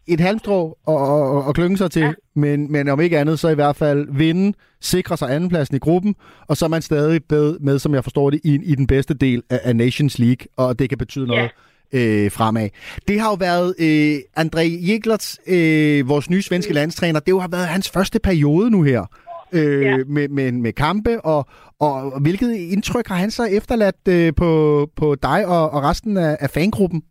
[0.09, 2.13] et halmstrå og, og, og klynge sig til, ja.
[2.35, 6.15] men, men om ikke andet, så i hvert fald vinde, sikre sig andenpladsen i gruppen,
[6.47, 9.15] og så er man stadig med, med som jeg forstår det, i, i den bedste
[9.15, 11.37] del af, af Nations League, og det kan betyde ja.
[11.37, 11.51] noget
[11.93, 12.69] øh, fremad.
[13.09, 16.75] Det har jo været øh, André Jeglerts, øh, vores nye svenske mm.
[16.75, 19.07] landstræner, det har været hans første periode nu her
[19.53, 19.97] øh, ja.
[20.07, 21.47] med, med, med kampe, og,
[21.81, 26.37] og hvilket indtryk har han så efterladt øh, på, på dig og, og resten af,
[26.41, 27.03] af fangruppen?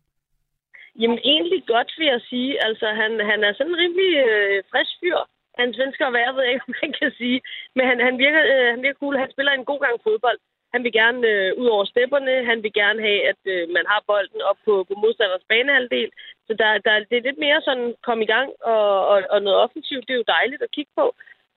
[1.02, 2.52] Jamen egentlig godt, vil jeg sige.
[2.68, 5.20] Altså, han, han er sådan en rimelig øh, frisk fyr.
[5.60, 7.40] Han svensker at være, ved jeg ikke, man kan sige.
[7.76, 9.18] Men han, han, virker, øh, han virker cool.
[9.24, 10.40] Han spiller en god gang fodbold.
[10.74, 12.46] Han vil gerne øh, ud over stepperne.
[12.52, 16.10] Han vil gerne have, at øh, man har bolden op på, på modstanders banehalvdel.
[16.48, 19.60] Så der, der, det er lidt mere sådan, kom i gang og, og, og noget
[19.66, 20.08] offensivt.
[20.08, 21.06] Det er jo dejligt at kigge på.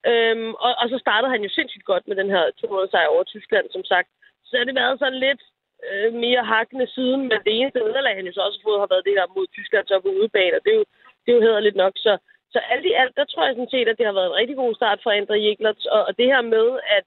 [0.09, 3.23] Øhm, og, og så startede han jo sindssygt godt med den her 200 sejr over
[3.23, 4.09] Tyskland, som sagt.
[4.45, 5.41] Så har det været sådan lidt
[5.89, 8.93] øh, mere hakkende siden, men det eneste nederlag, han jo så også har fået, har
[8.93, 10.85] været det her mod Tyskland så på udebane, og det er jo,
[11.23, 11.93] det er jo hederligt nok.
[12.05, 12.13] Så,
[12.53, 14.57] så alt i alt, der tror jeg sådan set, at det har været en rigtig
[14.63, 16.67] god start for Andre Jeklerts, og, og det her med,
[16.97, 17.05] at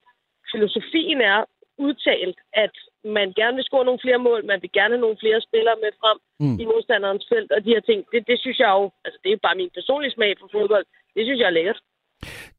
[0.53, 1.45] filosofien er
[1.79, 5.41] udtalt, at man gerne vil score nogle flere mål, man vil gerne have nogle flere
[5.41, 6.57] spillere med frem mm.
[6.62, 9.47] i modstanderens felt, og de her ting, det, det synes jeg jo, altså det er
[9.47, 11.81] bare min personlige smag for fodbold, det synes jeg er lækkert.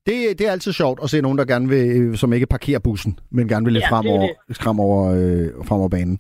[0.06, 3.20] Det, det er altid sjovt at se nogen, der gerne vil, som ikke parkerer bussen,
[3.32, 6.20] men gerne vil lidt ja, fremover, fremover, øh, fremover banen.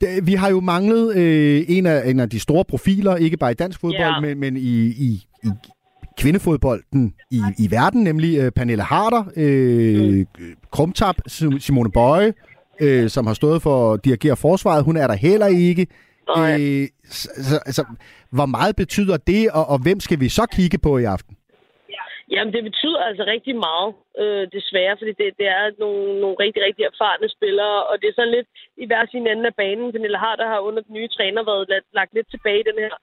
[0.00, 3.50] Det, vi har jo manglet øh, en, af, en af de store profiler, ikke bare
[3.50, 4.20] i dansk fodbold, ja.
[4.20, 5.48] men, men i, i, i
[6.18, 10.26] kvindefodbolden i, i verden, nemlig øh, Pernille Harder, øh, mm.
[10.72, 11.16] Krumtap,
[11.58, 12.32] Simone Bøje,
[12.80, 14.84] øh, som har stået for at dirigere forsvaret.
[14.84, 15.86] Hun er der heller ikke.
[16.38, 17.84] Øh, så, altså,
[18.30, 21.36] hvor meget betyder det, og, og hvem skal vi så kigge på i aften?
[22.34, 23.90] Jamen, det betyder altså rigtig meget,
[24.22, 28.16] øh, desværre, fordi det, det er nogle, nogle rigtig, rigtig erfarne spillere, og det er
[28.16, 28.48] sådan lidt
[28.82, 29.92] i hver sin anden af banen.
[29.92, 32.94] Pernille der har under den nye træner været lagt, lagt lidt tilbage i den her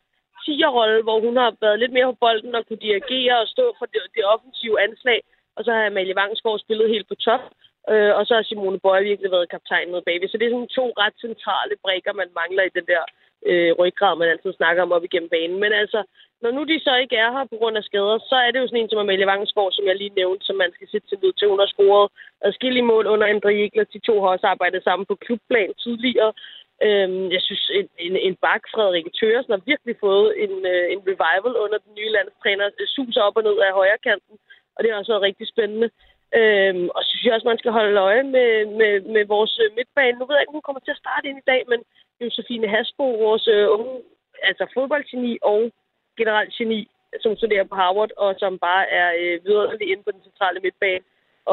[0.45, 3.85] 10'er-rolle, hvor hun har været lidt mere på bolden og kunne dirigere og stå for
[3.85, 5.19] det, det offensive anslag,
[5.55, 7.43] og så har Amalie Vangsgaard spillet helt på top,
[7.91, 10.25] øh, og så har Simone Bøje virkelig været kaptajn med baby.
[10.27, 13.03] Så det er sådan to ret centrale brækker, man mangler i den der
[13.49, 15.59] øh, ryggrad, man altid snakker om op igennem banen.
[15.59, 15.99] Men altså,
[16.43, 18.67] når nu de så ikke er her på grund af skader, så er det jo
[18.67, 21.33] sådan en som Amalie Vangsgaard, som jeg lige nævnte, som man skal sætte til lyd
[21.33, 21.47] til.
[21.47, 22.11] Hun har scoret
[22.47, 23.83] adskillige mål under Andre Jekler.
[23.83, 26.31] De to har også arbejdet sammen på klubplan tidligere.
[26.85, 31.01] Øhm, jeg synes, en, en, en bak, Frederik Tøresen, har virkelig fået en, øh, en
[31.09, 32.77] revival under den nye landstræner.
[32.79, 34.35] Det suser op og ned af højre kanten,
[34.75, 35.89] og det har også været rigtig spændende.
[36.39, 39.69] Øhm, og så synes jeg også, man skal holde øje med, med, med vores øh,
[39.77, 40.17] midtbane.
[40.17, 41.79] Nu ved jeg ikke, om hun kommer til at starte ind i dag, men
[42.21, 43.93] Josefine Hasbo, vores øh, unge
[44.49, 45.71] altså fodboldgeni og
[46.21, 46.79] generelt geni,
[47.23, 51.05] som studerer på Harvard, og som bare er øh, videre inde på den centrale midtbane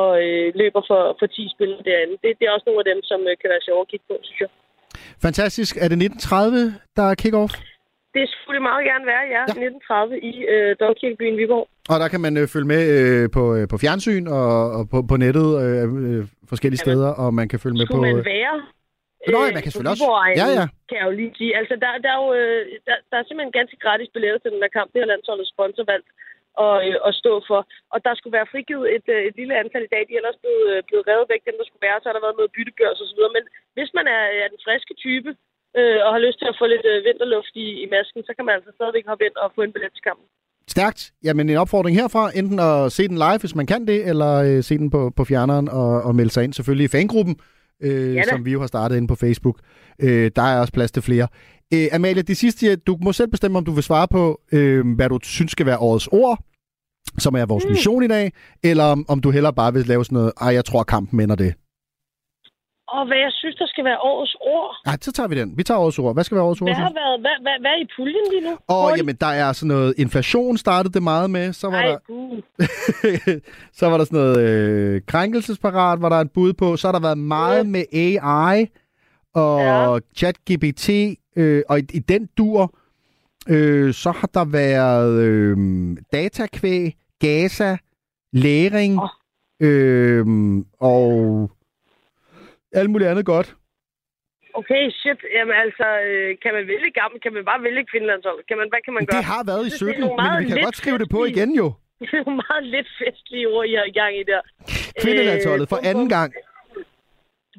[0.02, 2.14] og øh, løber for, for 10 spillere derinde.
[2.22, 4.16] Det, det er også nogle af dem, som øh, kan være sjove at kigge på,
[4.26, 4.50] synes jeg.
[5.26, 5.72] Fantastisk.
[5.84, 7.52] Er det 1930, der er kick-off?
[8.16, 9.42] Det skulle meget gerne være, ja.
[9.48, 9.66] ja.
[9.66, 11.66] 1930 i øh, Domkirkebyen Viborg.
[11.92, 14.98] Og der kan man øh, følge med øh, på, øh, på fjernsyn og, og på,
[15.10, 17.92] på nettet øh, øh, forskellige Jamen, steder, og man kan følge med på...
[17.92, 18.56] Skulle man være
[19.34, 20.06] Nå, man kan selvfølgelig også...
[20.42, 20.66] Ja, ja.
[20.88, 21.52] Kan jeg jo lige sige.
[21.60, 24.62] Altså, der, der, er jo, øh, der, der er simpelthen ganske gratis billetter til den
[24.64, 24.88] der kamp.
[24.92, 26.08] Det har landsholdet sponsorvalgt
[26.64, 27.60] at, øh, at stå for.
[27.94, 30.02] Og der skulle være frigivet et, øh, et lille antal i dag.
[30.04, 31.98] De er ellers blevet, blevet revet væk, dem der skulle være.
[31.98, 33.32] Så har der været noget byttebørs så videre.
[33.36, 33.44] Men
[33.76, 35.30] hvis man er, er den friske type,
[35.78, 38.44] øh, og har lyst til at få lidt øh, vinterluft i, i masken, så kan
[38.46, 40.26] man altså stadigvæk hoppe ind og få en billet til kampen.
[40.74, 41.00] Stærkt.
[41.26, 44.62] Jamen en opfordring herfra, enten at se den live, hvis man kan det, eller øh,
[44.68, 47.36] se den på, på fjerneren og, og melde sig ind selvfølgelig i fangruppen
[47.82, 49.60] øh, ja, som vi jo har startet inde på Facebook.
[49.98, 51.28] Øh, der er også plads til flere.
[51.74, 55.08] Øh, Amalie, det sidste, du må selv bestemme, om du vil svare på, øh, hvad
[55.08, 56.44] du synes skal være årets ord,
[57.18, 57.70] som er vores mm.
[57.70, 60.64] mission i dag, eller om, om du heller bare vil lave sådan noget, ej, jeg
[60.64, 61.54] tror, kampen ender det
[62.88, 64.76] og hvad jeg synes, der skal være årets ord.
[64.86, 65.58] Nej, så tager vi den.
[65.58, 66.14] Vi tager årets ord.
[66.14, 66.68] Hvad skal være årets ord?
[66.68, 68.52] Hvad, har været, hvad, hvad, hvad er i puljen lige nu?
[68.68, 69.94] Åh, oh, jamen, der er sådan noget...
[69.98, 71.52] Inflation startede det meget med.
[71.52, 71.98] Så var Ej, der...
[73.78, 76.76] så var der sådan noget øh, krænkelsesparat, var der et bud på.
[76.76, 77.62] Så har der været meget ja.
[77.62, 78.66] med AI
[79.34, 79.98] og ja.
[80.16, 80.90] ChatGPT.
[81.36, 82.74] Øh, og i, i den dur,
[83.48, 85.56] øh, så har der været øh,
[86.12, 87.76] datakvæg, Gaza,
[88.32, 89.08] læring, oh.
[89.60, 90.26] øh,
[90.80, 91.50] og
[92.80, 93.48] alt muligt andet godt.
[94.60, 95.20] Okay, shit.
[95.36, 97.16] Jamen altså, øh, kan man vælge gammel?
[97.24, 98.38] Kan man bare vælge kvindelandshold?
[98.48, 99.16] Kan man, hvad kan man gøre?
[99.18, 101.68] Det har været i 17, men vi kan godt skrive det på igen jo.
[102.00, 104.42] Det er jo meget lidt festlige ord, I har i gang i der.
[105.02, 106.30] Kvindelandsholdet for anden gang.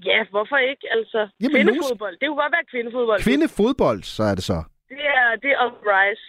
[0.10, 0.86] Ja, hvorfor ikke?
[0.96, 2.16] Altså, Jamen, kvindefodbold.
[2.20, 3.20] Det kunne godt være kvindefodbold.
[3.28, 4.60] Kvindefodbold, så er det så.
[4.90, 6.26] Det er, det er on rise.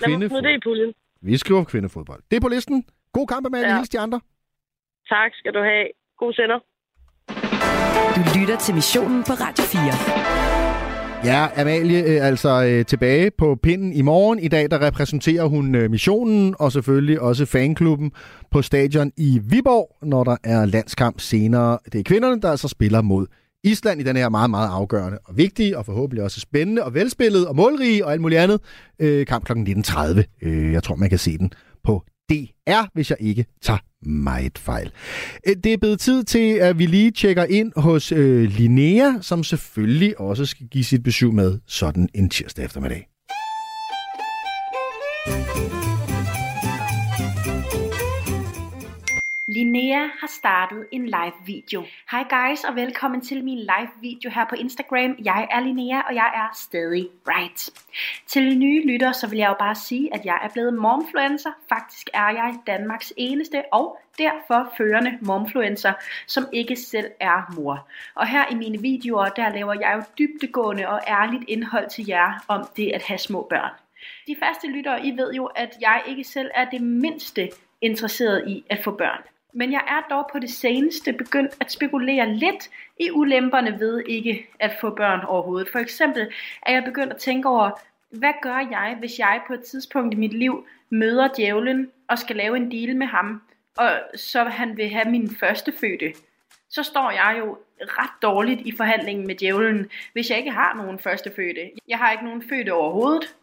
[0.00, 0.92] Lad mig smide det i puljen.
[1.22, 2.22] Vi skriver kvindefodbold.
[2.30, 2.84] Det er på listen.
[3.12, 3.82] God kamp med ja.
[3.92, 4.20] de andre.
[5.08, 5.86] Tak skal du have.
[6.18, 6.58] God sender.
[8.16, 11.24] Du lytter til missionen på Radio 4.
[11.24, 14.38] Ja, Amalie øh, altså øh, tilbage på pinden i morgen.
[14.38, 18.12] I dag der repræsenterer hun øh, missionen og selvfølgelig også fanklubben
[18.50, 21.78] på stadion i Viborg, når der er landskamp senere.
[21.92, 23.26] Det er kvinderne, der altså spiller mod
[23.64, 27.46] Island i den her meget, meget afgørende og vigtige, og forhåbentlig også spændende og velspillet
[27.46, 28.60] og målrige og alt muligt andet
[28.98, 29.52] øh, kamp kl.
[29.52, 30.22] 19.30.
[30.42, 31.52] Øh, jeg tror, man kan se den
[31.84, 34.90] på DR, hvis jeg ikke tager meget fejl.
[35.46, 39.44] Øh, det er blevet tid til, at vi lige tjekker ind hos øh, Linnea, som
[39.44, 43.08] selvfølgelig også skal give sit besøg med sådan en tirsdag eftermiddag.
[49.54, 51.84] Linnea har startet en live video.
[52.10, 55.16] Hej guys og velkommen til min live video her på Instagram.
[55.24, 57.70] Jeg er Linnea, og jeg er stadig right.
[58.26, 61.50] Til nye lytter, så vil jeg jo bare sige, at jeg er blevet momfluencer.
[61.68, 65.92] Faktisk er jeg Danmarks eneste og derfor førende momfluencer,
[66.26, 67.88] som ikke selv er mor.
[68.14, 72.44] Og her i mine videoer, der laver jeg jo dybtegående og ærligt indhold til jer
[72.48, 73.70] om det at have små børn.
[74.26, 77.48] De faste lyttere, I ved jo, at jeg ikke selv er det mindste
[77.80, 79.22] interesseret i at få børn.
[79.54, 84.46] Men jeg er dog på det seneste begyndt at spekulere lidt i ulemperne ved ikke
[84.58, 85.68] at få børn overhovedet.
[85.68, 86.32] For eksempel
[86.66, 87.70] er jeg begyndt at tænke over,
[88.10, 92.36] hvad gør jeg, hvis jeg på et tidspunkt i mit liv møder djævlen og skal
[92.36, 93.42] lave en deal med ham,
[93.76, 96.12] og så han vil have min første fødte.
[96.70, 100.98] Så står jeg jo ret dårligt i forhandlingen med djævlen, hvis jeg ikke har nogen
[100.98, 101.70] første fødte.
[101.88, 103.34] Jeg har ikke nogen fødte overhovedet,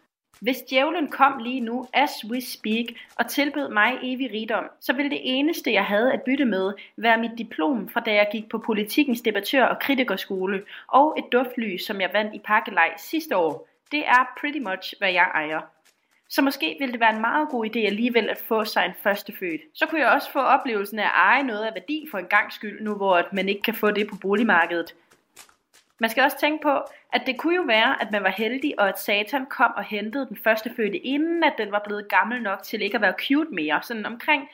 [0.42, 2.86] hvis djævlen kom lige nu, as we speak,
[3.16, 7.18] og tilbød mig evig rigdom, så ville det eneste, jeg havde at bytte med, være
[7.18, 12.00] mit diplom fra da jeg gik på politikens debattør- og kritikerskole, og et duftlys, som
[12.00, 13.68] jeg vandt i pakkelej sidste år.
[13.92, 15.60] Det er pretty much, hvad jeg ejer.
[16.28, 19.60] Så måske ville det være en meget god idé alligevel at få sig en førstefødt.
[19.74, 22.52] Så kunne jeg også få oplevelsen af at eje noget af værdi for en gang
[22.52, 24.94] skyld, nu hvor man ikke kan få det på boligmarkedet.
[25.98, 26.78] Man skal også tænke på,
[27.12, 30.26] at det kunne jo være, at man var heldig, og at Satan kom og hentede
[30.28, 33.54] den første fødte, inden at den var blevet gammel nok til ikke at være cute
[33.54, 33.80] mere.
[33.82, 34.48] Sådan omkring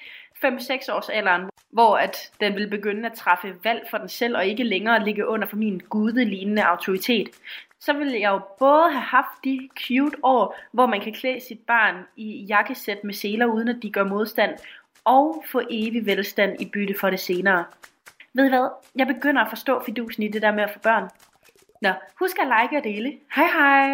[0.45, 4.47] 5-6 års alderen, hvor at den ville begynde at træffe valg for den selv, og
[4.47, 7.29] ikke længere ligge under for min gudelignende autoritet.
[7.81, 11.59] Så ville jeg jo både have haft de cute år, hvor man kan klæde sit
[11.59, 14.59] barn i jakkesæt med seler, uden at de gør modstand,
[15.05, 17.65] og få evig velstand i bytte for det senere.
[18.35, 18.69] Ved I hvad?
[18.97, 21.09] Jeg begynder at forstå fidusen i det der med at få børn.
[21.83, 21.89] Nå,
[22.21, 23.13] husk at like og dele.
[23.35, 23.89] Hej hej!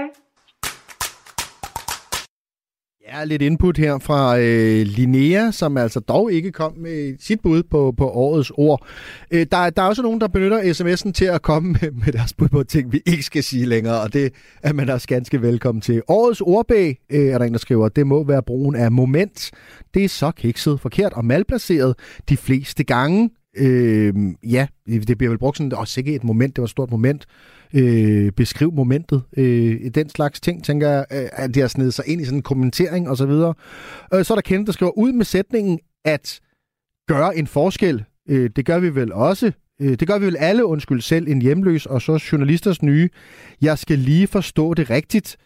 [3.08, 7.62] Ja, lidt input her fra øh, Linnea, som altså dog ikke kom med sit bud
[7.62, 8.86] på, på årets ord.
[9.30, 12.32] Øh, der, der er også nogen, der benytter sms'en til at komme med, med deres
[12.32, 15.82] bud på ting, vi ikke skal sige længere, og det er man også ganske velkommen
[15.82, 16.02] til.
[16.08, 19.50] Årets ordbag øh, er der en, der skriver, det må være brugen af moment.
[19.94, 21.94] Det er så kikset, forkert og malplaceret
[22.28, 23.30] de fleste gange.
[23.56, 26.90] Øh, ja, det bliver vel brugt sådan, og sikkert et moment, det var et stort
[26.90, 27.26] moment.
[27.74, 29.22] Øh, beskriv momentet.
[29.36, 32.38] Øh, den slags ting, tænker jeg, øh, at det har snedet sig ind i sådan
[32.38, 33.54] en kommentering og så videre.
[34.14, 36.40] Øh, så er der Kenneth, der skriver ud med sætningen, at
[37.08, 38.04] gøre en forskel.
[38.28, 39.52] Øh, det gør vi vel også.
[39.80, 43.08] Øh, det gør vi vel alle, undskyld selv, en hjemløs, og så journalisters nye.
[43.62, 45.36] Jeg skal lige forstå det rigtigt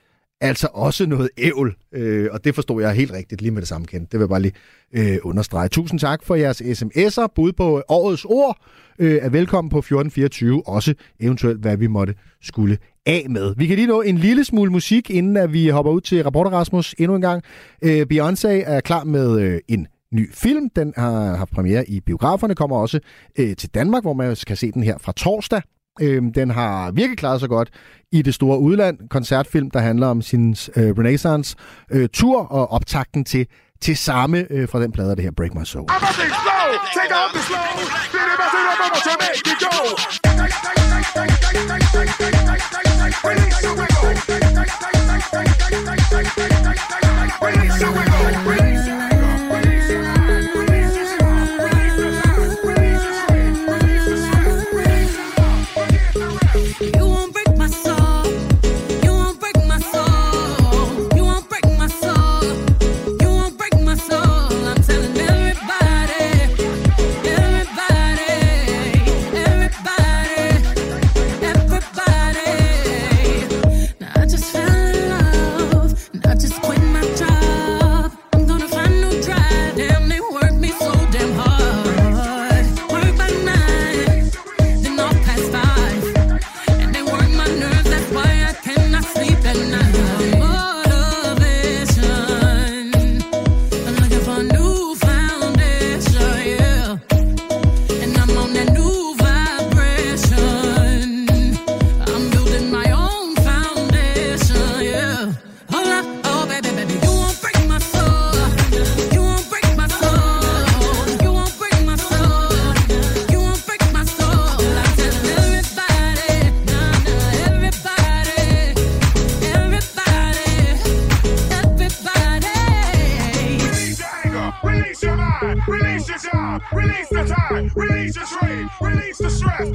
[0.41, 1.77] altså også noget ævl.
[1.93, 4.13] Øh, og det forstår jeg helt rigtigt lige med det samme kendt.
[4.13, 4.55] Det vil jeg bare lige
[4.93, 5.69] øh, understrege.
[5.69, 7.27] Tusind tak for jeres sms'er.
[7.35, 8.59] Bud på årets ord
[8.99, 10.69] øh, er velkommen på 1424.
[10.69, 13.55] Også eventuelt, hvad vi måtte skulle af med.
[13.57, 16.51] Vi kan lige nå en lille smule musik, inden at vi hopper ud til Rapporter
[16.51, 17.43] Rasmus endnu en gang.
[17.83, 20.71] Øh, Beyoncé er klar med øh, en ny film.
[20.77, 23.01] Den har haft premiere i biograferne, kommer også
[23.39, 25.63] øh, til Danmark, hvor man kan se den her fra torsdag.
[26.01, 27.71] Øh, den har virkelig klaret sig godt
[28.13, 29.09] i det store udland.
[29.11, 31.57] Koncertfilm, der handler om sin øh, Renaissance
[31.91, 33.47] øh, tur og optakten til
[33.81, 35.87] til samme øh, fra den plade, det her Break My Soul.
[47.41, 47.85] Release
[48.47, 48.58] Release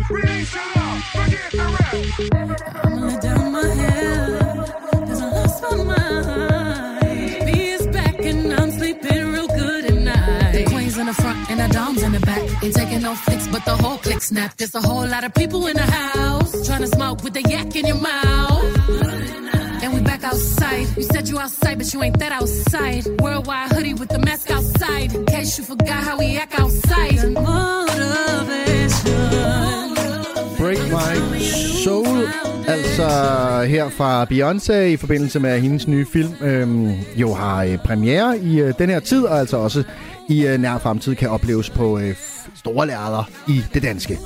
[0.09, 0.55] rest.
[2.83, 4.67] I'ma let down my head,
[5.07, 7.45] cause I lost my mind.
[7.45, 10.51] B back and I'm sleeping real good at night.
[10.53, 12.63] The queen's in the front and the dom's in the back.
[12.63, 14.55] Ain't taking no flicks, but the whole click snap.
[14.57, 17.75] There's a whole lot of people in the house trying to smoke with the yak
[17.75, 19.32] in your mouth.
[20.23, 20.87] Back outside.
[20.97, 23.03] You said you outside, but you ain't that outside.
[23.21, 25.13] Worldwide hoodie with the mask outside.
[25.15, 27.19] In case you forgot how we act outside.
[30.57, 31.39] Break My
[31.83, 32.27] Soul,
[32.67, 33.07] altså
[33.67, 38.61] her fra Beyoncé i forbindelse med hendes nye film, øhm, jo har øh, premiere i
[38.61, 39.83] øh, den her tid, og altså også
[40.29, 42.15] i øh, nær fremtid kan opleves på øh,
[42.55, 44.19] store lærder i det danske.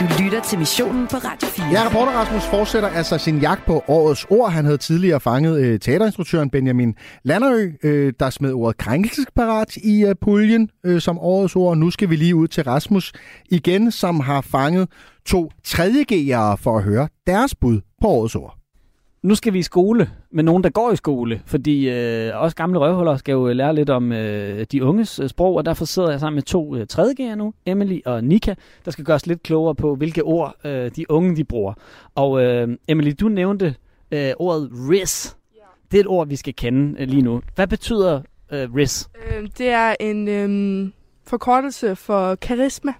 [0.00, 1.66] Du lytter til missionen på Radio 4.
[1.72, 4.52] Ja, reporter Rasmus fortsætter altså sin jagt på årets ord.
[4.52, 10.14] Han havde tidligere fanget øh, teaterinstruktøren Benjamin Landerø, øh, der smed ordet krænkelsesparat i øh,
[10.20, 11.76] puljen øh, som årets ord.
[11.76, 13.12] Nu skal vi lige ud til Rasmus
[13.50, 14.88] igen, som har fanget
[15.26, 18.57] to tredjegere for at høre deres bud på årets ord.
[19.22, 22.78] Nu skal vi i skole med nogen, der går i skole, fordi øh, os gamle
[22.78, 26.20] røvhuller skal jo lære lidt om øh, de unges øh, sprog, og derfor sidder jeg
[26.20, 28.54] sammen med to øh, tredjegærer nu, Emily og Nika,
[28.84, 31.74] der skal gøres lidt klogere på, hvilke ord øh, de unge de bruger.
[32.14, 33.74] Og øh, Emily, du nævnte
[34.10, 35.36] øh, ordet RIS.
[35.90, 37.42] Det er et ord, vi skal kende øh, lige nu.
[37.54, 38.20] Hvad betyder
[38.52, 39.08] øh, RIS?
[39.30, 40.90] Øh, det er en øh,
[41.26, 42.92] forkortelse for karisma.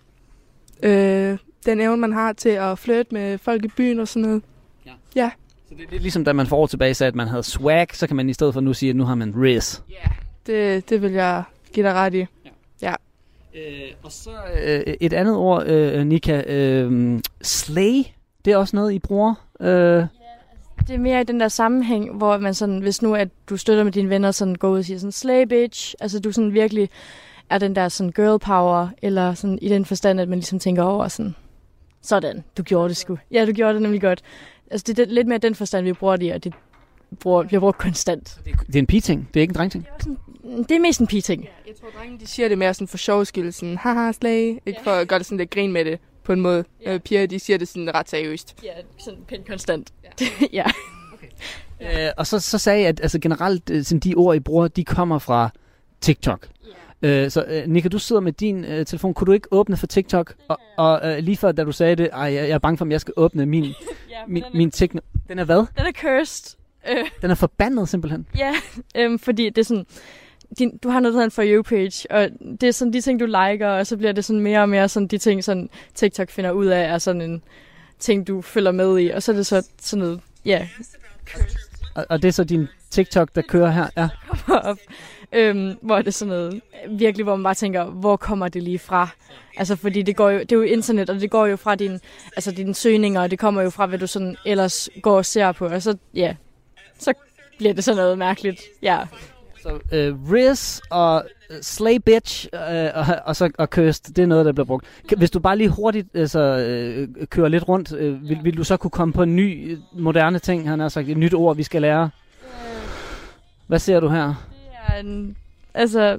[0.83, 4.43] Øh, den evne, man har til at flytte med folk i byen og sådan noget.
[4.87, 4.93] Ja.
[5.17, 5.31] Ja.
[5.69, 7.87] Så det er lidt ligesom, da man for år tilbage sagde, at man havde swag,
[7.93, 9.83] så kan man i stedet for nu sige, at nu har man RIS.
[10.47, 11.43] Det, det vil jeg
[11.73, 12.19] give dig ret i.
[12.19, 12.25] Ja.
[12.83, 12.95] ja.
[13.55, 14.31] Øh, og så
[14.63, 16.43] øh, et andet ord, øh, Nika.
[16.47, 18.03] Øh, slay,
[18.45, 19.35] det er også noget, I bruger.
[19.61, 20.05] Øh,
[20.87, 23.85] Det er mere i den der sammenhæng, hvor man sådan, hvis nu at du støtter
[23.85, 26.89] med dine venner, sådan går ud og siger sådan, slay bitch, altså du sådan virkelig
[27.51, 30.83] er den der sådan girl power, eller sådan i den forstand, at man ligesom tænker
[30.83, 31.35] over sådan,
[32.03, 33.19] sådan, du gjorde det sgu.
[33.31, 34.23] Ja, du gjorde det nemlig godt.
[34.71, 36.55] Altså det er det- lidt mere den forstand, vi bruger det i, og det
[37.21, 38.41] bruger, vi bruger konstant.
[38.67, 39.87] det er en pige-ting, det er ikke en dreng-ting.
[40.69, 41.49] Det er mest en pige-ting.
[41.67, 44.81] Jeg tror, drengene de siger det mere sådan for sjov skyld, sådan, haha, slag, ikke
[44.85, 46.65] for at gøre det sådan lidt grin med det på en måde.
[46.85, 46.95] Ja.
[46.95, 48.57] Øh, piger, de siger det sådan ret seriøst.
[48.65, 49.93] Ja, sådan pænt konstant.
[50.05, 50.27] Ja.
[50.53, 50.65] ja.
[52.07, 54.69] Øh, og så, så sagde jeg, at altså, generelt øh, sådan, de ord, I bruger,
[54.69, 55.51] de kommer fra
[56.01, 56.49] TikTok.
[57.03, 59.15] Øh, så øh, Nika, du sidder med din øh, telefon.
[59.15, 60.35] Kunne du ikke åbne for TikTok?
[60.49, 62.85] Og, og øh, lige før, da du sagde det, ej, jeg, jeg er bange for,
[62.85, 63.73] om jeg skal åbne min, Ja,
[64.29, 65.01] min, den er- min tekno.
[65.29, 65.57] Den er hvad?
[65.57, 66.57] Den er cursed.
[66.91, 68.27] Øh, Den er forbandet simpelthen.
[68.39, 68.53] Ja,
[69.03, 69.87] øhm, fordi det er sådan,
[70.59, 72.29] din, du har noget, der hedder en For You-page, og
[72.61, 74.89] det er sådan de ting, du liker, og så bliver det sådan mere og mere
[74.89, 77.43] sådan de ting, sådan TikTok finder ud af, er sådan en
[77.99, 80.69] ting, du følger med i, og så er det så sådan noget, ja,
[81.95, 83.87] Og, og det er så din TikTok, der kører her.
[83.97, 84.09] Ja.
[84.71, 84.79] op,
[85.33, 86.61] øhm, hvor det er sådan noget,
[86.91, 89.09] virkelig, hvor man bare tænker, hvor kommer det lige fra?
[89.57, 92.01] Altså, fordi det, går jo, det er jo internet, og det går jo fra din,
[92.37, 95.53] altså, dine søgninger, og det kommer jo fra, hvad du sådan ellers går og ser
[95.53, 96.35] på, og så, ja,
[96.99, 97.13] så
[97.59, 98.99] bliver det sådan noget mærkeligt, ja.
[99.63, 104.27] Så øh, Riz og øh, Slay Bitch øh, og, og så og Cursed, det er
[104.27, 104.87] noget, der bliver brugt.
[105.17, 108.77] Hvis du bare lige hurtigt altså, øh, kører lidt rundt, øh, vil, vil du så
[108.77, 111.63] kunne komme på en ny, øh, moderne ting, han har sagt, et nyt ord, vi
[111.63, 112.11] skal lære?
[113.67, 114.35] Hvad ser du her?
[114.97, 115.37] En,
[115.75, 116.19] altså,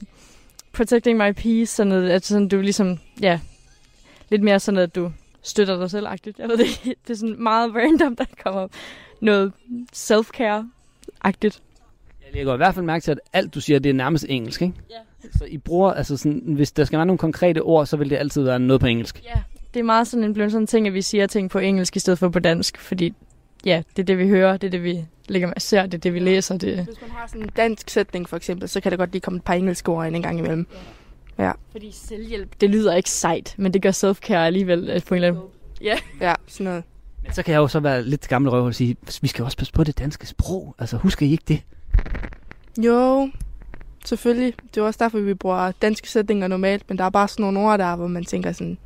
[0.74, 3.40] protecting my peace, sådan noget, at sådan, du ligesom, ja,
[4.30, 5.12] lidt mere sådan at du
[5.42, 6.40] støtter dig selv-agtigt.
[6.40, 6.96] Jeg ved det ikke.
[7.08, 8.68] Det er sådan meget random, der kommer
[9.22, 9.52] noget
[9.96, 11.62] self-care-agtigt.
[12.26, 14.62] Jeg lægger i hvert fald mærke til, at alt du siger, det er nærmest engelsk,
[14.62, 14.74] ikke?
[14.90, 15.30] Ja.
[15.38, 18.16] Så I bruger, altså sådan, hvis der skal være nogle konkrete ord, så vil det
[18.16, 19.24] altid være noget på engelsk.
[19.24, 19.42] Ja.
[19.74, 21.96] Det er meget sådan en blevet sådan en ting, at vi siger ting på engelsk
[21.96, 23.14] i stedet for på dansk, fordi
[23.66, 25.98] ja, det er det, vi hører, det er det, vi lægger med ser, det er
[25.98, 26.58] det, vi læser.
[26.58, 26.76] Det...
[26.76, 29.38] Hvis man har sådan en dansk sætning for eksempel, så kan det godt lige komme
[29.38, 30.68] et par engelske ord ind en gang imellem.
[31.40, 31.52] Ja.
[31.72, 35.44] Fordi selvhjælp, det lyder ikke sejt, men det gør self-care alligevel på en eller anden
[35.82, 35.98] Ja.
[36.28, 36.84] Ja, sådan noget.
[37.24, 39.58] Men så kan jeg jo så være lidt gammel røv og sige, vi skal også
[39.58, 40.76] passe på det danske sprog.
[40.80, 41.62] Altså, husker I ikke det?
[42.86, 43.30] Jo,
[44.06, 44.54] selvfølgelig.
[44.76, 47.60] Det er også derfor, vi bruger danske sætninger normalt, men der er bare sådan nogle
[47.60, 48.78] ord der, hvor man tænker sådan,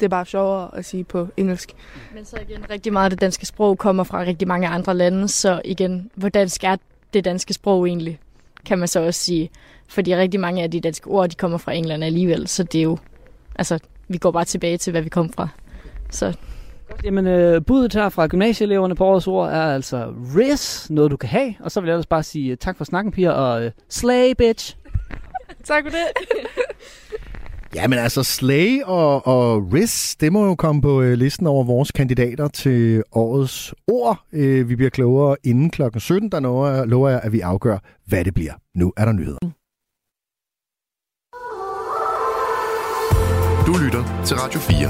[0.00, 1.72] det er bare sjovere at sige på engelsk.
[2.14, 5.28] Men så igen, rigtig meget af det danske sprog kommer fra rigtig mange andre lande,
[5.28, 6.76] så igen, hvor dansk er
[7.14, 8.18] det danske sprog egentlig,
[8.66, 9.50] kan man så også sige.
[9.88, 12.82] Fordi rigtig mange af de danske ord, de kommer fra England alligevel, så det er
[12.82, 12.98] jo,
[13.54, 13.78] altså,
[14.08, 15.48] vi går bare tilbage til, hvad vi kom fra.
[16.10, 16.36] Så
[17.04, 21.28] Jamen, øh, budet her fra gymnasieeleverne på årets ord er altså RIS, noget du kan
[21.28, 21.54] have.
[21.60, 24.32] Og så vil jeg ellers bare sige øh, tak for snakken, piger, og øh, slay,
[24.38, 24.76] bitch.
[25.64, 26.06] tak for det.
[27.76, 31.64] Ja, men altså Slay og, og Riz, det må jo komme på øh, listen over
[31.64, 34.20] vores kandidater til årets ord.
[34.32, 38.24] Øh, vi bliver klogere inden klokken 17, der lover, lover jeg, at vi afgør, hvad
[38.24, 38.52] det bliver.
[38.74, 39.38] Nu er der nyheder.
[43.66, 44.88] Du lytter til Radio 4.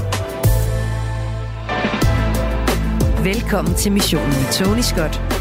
[3.33, 5.36] Velkommen til missionen med Tony Scott.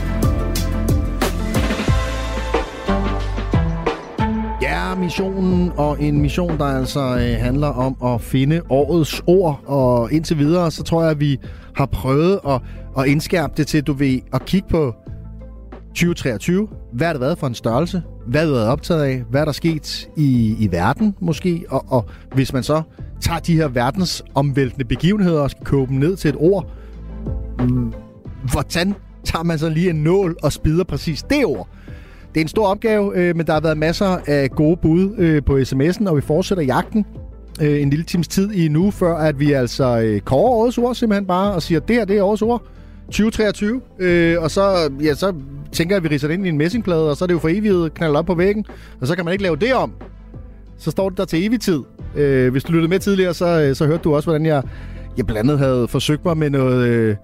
[4.91, 9.61] Er missionen, og en mission, der altså øh, handler om at finde årets ord.
[9.66, 11.39] Og indtil videre, så tror jeg, at vi
[11.76, 12.61] har prøvet at,
[12.99, 14.95] at indskærpe det til, du ved, at kigge på
[15.89, 16.68] 2023.
[16.93, 18.03] Hvad har det været for en størrelse?
[18.26, 19.22] Hvad har du været optaget af?
[19.30, 21.64] Hvad er der sket i, i verden måske?
[21.68, 22.82] Og, og hvis man så
[23.20, 26.70] tager de her verdensomvæltende begivenheder og skal koge dem ned til et ord,
[27.59, 27.93] mm,
[28.53, 31.68] hvordan tager man så lige en nål og spider præcis det ord?
[32.37, 35.43] Det er en stor opgave, øh, men der har været masser af gode bud øh,
[35.43, 37.07] på sms'en, og vi fortsætter jagten
[37.62, 40.95] øh, en lille times tid i nu, før at vi altså øh, kårer årets ord
[40.95, 42.62] simpelthen bare, og siger, det her det er årets ord.
[43.07, 45.34] 2023, øh, og så, ja, så
[45.72, 47.39] tænker jeg, at vi riser det ind i en messingplade, og så er det jo
[47.39, 48.66] for evighed knaldet op på væggen,
[49.01, 49.93] og så kan man ikke lave det om.
[50.78, 51.80] Så står det der til evig tid.
[52.16, 54.62] Øh, hvis du lyttede med tidligere, så, øh, så hørte du også, hvordan jeg,
[55.16, 57.16] jeg blandt andet havde forsøgt mig med noget øh,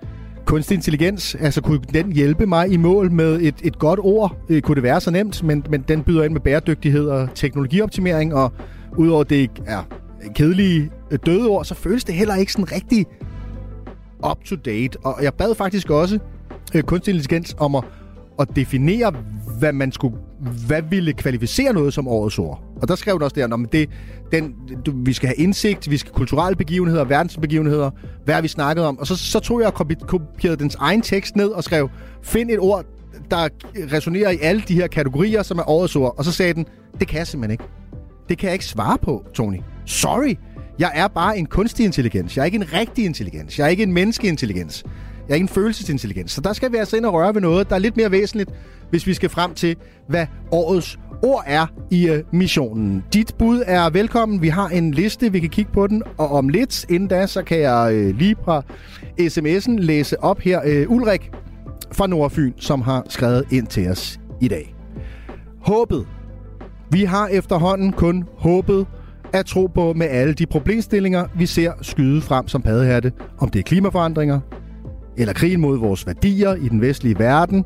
[0.45, 1.35] kunstig intelligens.
[1.35, 4.37] Altså, kunne den hjælpe mig i mål med et, et godt ord?
[4.49, 5.43] Øh, kunne det være så nemt?
[5.43, 8.53] Men, men den byder ind med bæredygtighed og teknologioptimering, og
[8.97, 9.83] udover det er
[10.35, 13.07] kedelige øh, døde ord, så føles det heller ikke sådan rigtig
[14.31, 14.99] up to date.
[15.05, 16.19] Og jeg bad faktisk også
[16.75, 17.85] øh, kunstig intelligens om at,
[18.41, 19.15] at definere,
[19.59, 20.17] hvad man skulle,
[20.67, 22.63] hvad ville kvalificere noget som årets ord.
[22.83, 23.91] Og der skrev den også der, at det,
[24.33, 24.55] den,
[24.87, 27.91] du, vi skal have indsigt, vi skal kulturelle begivenheder, verdensbegivenheder,
[28.25, 28.99] hvad har vi snakket om?
[28.99, 31.91] Og så, så tog jeg og kopierede dens egen tekst ned og skrev,
[32.23, 32.85] find et ord,
[33.31, 33.49] der
[33.93, 36.15] resonerer i alle de her kategorier, som er årets ord.
[36.19, 36.67] Og så sagde den,
[37.01, 37.65] det kan jeg simpelthen ikke.
[38.29, 39.61] Det kan jeg ikke svare på, Tony.
[39.87, 40.35] Sorry.
[40.79, 42.37] Jeg er bare en kunstig intelligens.
[42.37, 43.59] Jeg er ikke en rigtig intelligens.
[43.59, 44.85] Jeg er ikke en menneskeintelligens.
[45.29, 46.33] Jeg er ikke en følelsesintelligens.
[46.33, 48.51] Så der skal vi altså ind og røre ved noget, der er lidt mere væsentligt,
[48.91, 49.77] hvis vi skal frem til,
[50.09, 53.05] hvad årets ord er i uh, missionen.
[53.13, 54.43] Dit bud er velkommen.
[54.43, 56.03] Vi har en liste, vi kan kigge på den.
[56.19, 58.63] Og om lidt, inden da, så kan jeg uh, lige fra
[59.21, 60.85] sms'en læse op her.
[60.87, 61.31] Uh, Ulrik
[61.93, 64.75] fra Nordfyn, som har skrevet ind til os i dag.
[65.61, 66.07] Håbet.
[66.91, 68.87] Vi har efterhånden kun håbet
[69.33, 73.13] at tro på med alle de problemstillinger, vi ser skyde frem som paddehatte.
[73.39, 74.41] Om det er klimaforandringer,
[75.17, 77.65] eller krigen mod vores værdier i den vestlige verden,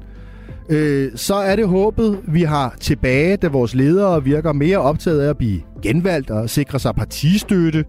[0.68, 5.30] øh, så er det håbet, vi har tilbage, da vores ledere virker mere optaget af
[5.30, 7.84] at blive genvalgt og sikre sig partistøtte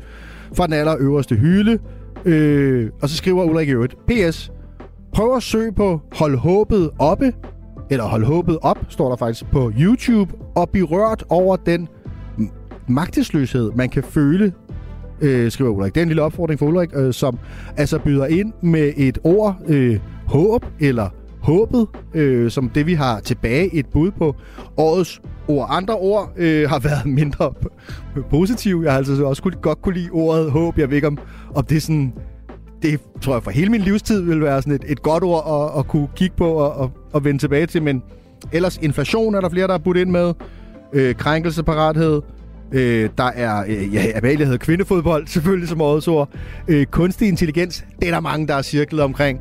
[0.53, 1.79] fra den allerøverste hylde.
[2.25, 4.51] Øh, og så skriver Ulrik øvrigt, PS,
[5.13, 7.33] prøv at søge på Hold håbet oppe,
[7.89, 11.87] eller Hold håbet op, står der faktisk på YouTube, og blive rørt over den
[12.87, 14.53] magtesløshed, man kan føle,
[15.21, 15.95] øh, skriver Ulrik.
[15.95, 17.39] Det er en lille opfordring for Ulrik, øh, som
[17.77, 21.09] altså byder ind med et ord, øh, håb eller
[21.41, 24.35] håbet, øh, som det vi har tilbage et bud på
[24.77, 25.67] årets ord.
[25.69, 27.53] Andre ord øh, har været mindre
[28.29, 28.83] positive.
[28.83, 30.77] Jeg har altså også kunne, godt kunne lide ordet håb.
[30.77, 31.17] Jeg ved ikke, om,
[31.55, 32.13] om det er sådan...
[32.81, 35.79] Det tror jeg for hele min livstid vil være sådan et, et godt ord at,
[35.79, 37.83] at kunne kigge på og, og, og vende tilbage til.
[37.83, 38.03] Men
[38.51, 40.33] ellers inflation er der flere, der har budt ind med.
[40.93, 42.21] Øh, krænkelseparathed.
[42.71, 46.29] Øh, der er, øh, ja, Amalie hedder kvindefodbold, selvfølgelig som årets ord.
[46.67, 49.39] Øh, kunstig intelligens, det er der mange, der er cirklet omkring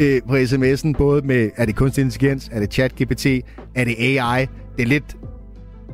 [0.00, 3.26] øh, på sms'en, både med, er det kunstig intelligens, er det chat-GPT,
[3.74, 4.46] er det AI?
[4.76, 5.16] Det er lidt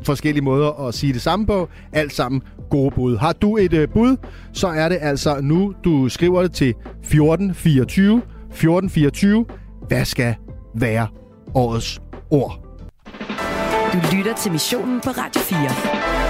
[0.04, 1.68] forskellige måder at sige det samme på.
[1.92, 3.16] Alt sammen gode bud.
[3.16, 4.16] Har du et øh, bud,
[4.52, 8.16] så er det altså nu, du skriver det til 1424.
[8.16, 9.46] 1424.
[9.88, 10.34] Hvad skal
[10.74, 11.06] være
[11.54, 12.00] årets
[12.30, 12.58] ord?
[13.92, 16.21] Du lytter til missionen på Radio 4.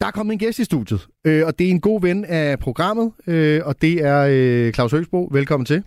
[0.00, 2.58] Der er kommet en gæst i studiet, øh, og det er en god ven af
[2.58, 5.28] programmet, øh, og det er øh, Claus Høgsbro.
[5.32, 5.82] Velkommen til.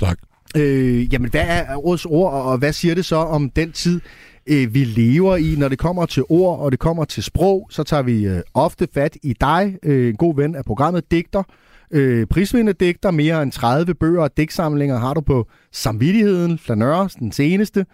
[0.00, 0.18] Tak.
[0.56, 4.00] Øh, jamen, hvad er årets ord, og hvad siger det så om den tid,
[4.46, 5.54] øh, vi lever i?
[5.58, 8.88] Når det kommer til ord, og det kommer til sprog, så tager vi øh, ofte
[8.94, 11.42] fat i dig, øh, en god ven af programmet, digter,
[11.90, 17.32] øh, prisvindende digter, mere end 30 bøger og digtsamlinger har du på Samvittigheden, Flaneurs, den
[17.32, 17.86] seneste,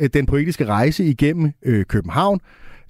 [0.00, 2.40] øh, den poetiske rejse igennem øh, København.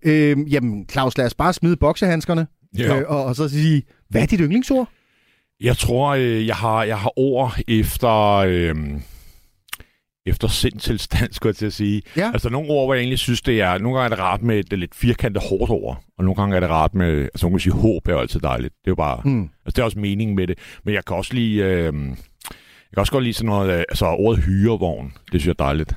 [0.05, 2.47] Øh, jamen, Claus, lad os bare smide boksehandskerne,
[2.79, 2.99] Ja.
[3.01, 4.89] øh, og, og så sige, hvad er dit yndlingsord?
[5.61, 8.11] Jeg tror, øh, jeg har, jeg har ord efter...
[8.49, 8.75] Øh,
[10.27, 12.03] efter sindtilstand, skulle jeg til at sige.
[12.17, 12.31] Ja.
[12.33, 13.79] Altså nogle ord, hvor jeg egentlig synes, det er...
[13.79, 16.61] Nogle gange er det rart med et lidt firkantet hårdt ord, og nogle gange er
[16.61, 17.23] det rart med...
[17.23, 18.75] Altså man kan sige, håb er jo altid dejligt.
[18.75, 19.21] Det er jo bare...
[19.25, 19.43] Mm.
[19.43, 20.59] Altså det er også mening med det.
[20.85, 21.57] Men jeg kan også lide...
[21.57, 23.73] Øh, jeg kan også godt lide sådan noget...
[23.73, 25.07] Øh, altså ordet hyrevogn.
[25.33, 25.95] Det synes jeg er dejligt.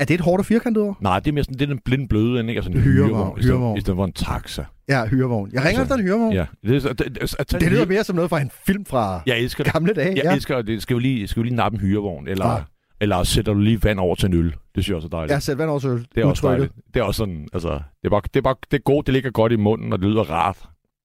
[0.00, 0.96] Er det et hårdt og firkantet ord?
[1.00, 2.58] Nej, det er mere sådan, det er den blinde bløde ende, ikke?
[2.58, 3.38] Altså en Hyrevogn, hyrevogn.
[3.38, 3.78] i stedet- hyrevogn.
[3.78, 4.64] I stedet for en taxa.
[4.88, 5.50] Ja, hyrevogn.
[5.52, 6.32] Jeg ringer Altså, efter en hyrevogn.
[6.32, 6.46] Ja.
[6.66, 7.18] Det, er, det,
[7.50, 9.72] det, det, lyder mere som noget fra en film fra jeg elsker det.
[9.72, 10.16] gamle dage.
[10.16, 10.34] Jeg ja.
[10.34, 10.82] elsker det.
[10.82, 12.28] Skal vi lige, skal vi lige nappe en hyrevogn?
[12.28, 12.62] Eller Ah.
[13.00, 14.44] Eller sætter du lige vand over til en øl.
[14.46, 15.32] Det synes jeg også er dejligt.
[15.34, 16.06] Ja, sæt vand over til øl.
[16.14, 16.68] Det er også Udtrykket.
[16.70, 16.94] dejligt.
[16.94, 19.12] Det er også sådan, altså, det er, bare, det er bare, det er godt, det
[19.14, 20.58] ligger godt i munden, og det lyder rart.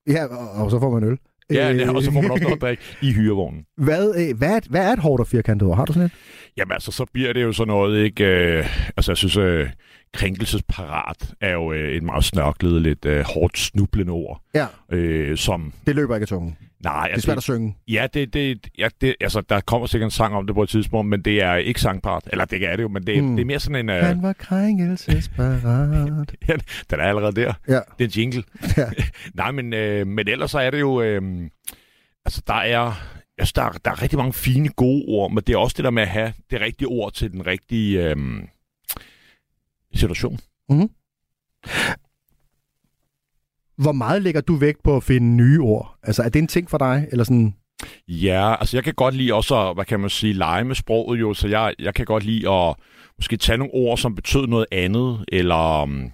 [0.09, 1.17] Ja, og, og så får man øl.
[1.51, 3.65] Ja, ja, og så får man også noget at drikke i hyrevognen.
[3.77, 5.77] Hvad, øh, hvad, hvad er et hårdt og firkantet ord?
[5.77, 6.11] Har du sådan et?
[6.57, 8.25] Jamen altså, så bliver det jo sådan noget, ikke?
[8.25, 8.65] Øh,
[8.97, 9.69] altså, jeg synes, øh,
[10.13, 14.41] krænkelsesparat er jo øh, et meget snørklet, lidt øh, hårdt snublende ord.
[14.55, 14.65] Ja.
[14.91, 15.73] Øh, som...
[15.87, 16.57] Det løber ikke af tungen.
[16.83, 17.77] Nej, Det er svært at synge.
[17.87, 20.69] Ja, det, det, ja det, altså, der kommer sikkert en sang om det på et
[20.69, 22.23] tidspunkt, men det er ikke sangparat.
[22.31, 23.35] Eller det er det jo, men det, mm.
[23.35, 23.89] det er mere sådan en...
[23.89, 26.35] Øh, Han var krænkelsesparat.
[26.47, 26.53] ja,
[26.89, 27.53] den er allerede der.
[27.67, 27.73] Ja.
[27.73, 28.43] Det er en jingle.
[28.77, 28.85] Ja.
[29.33, 31.01] Nej, men, øh, men ellers så er det jo...
[31.01, 31.21] Øh,
[32.25, 32.93] altså, der er...
[33.37, 35.83] Altså, der, er- der er rigtig mange fine, gode ord, men det er også det
[35.83, 38.15] der med at have det rigtige ord til den rigtige øh,
[39.93, 40.39] situation.
[40.69, 40.89] Mm-hmm.
[43.77, 45.95] Hvor meget lægger du vægt på at finde nye ord?
[46.03, 47.07] Altså, er det en ting for dig?
[47.11, 47.55] Eller sådan...
[48.07, 51.19] Ja, altså jeg kan godt lide også, at, hvad kan man sige, lege med sproget
[51.19, 52.75] jo, så jeg, jeg kan godt lide at
[53.17, 56.11] måske tage nogle ord, som betød noget andet, eller um,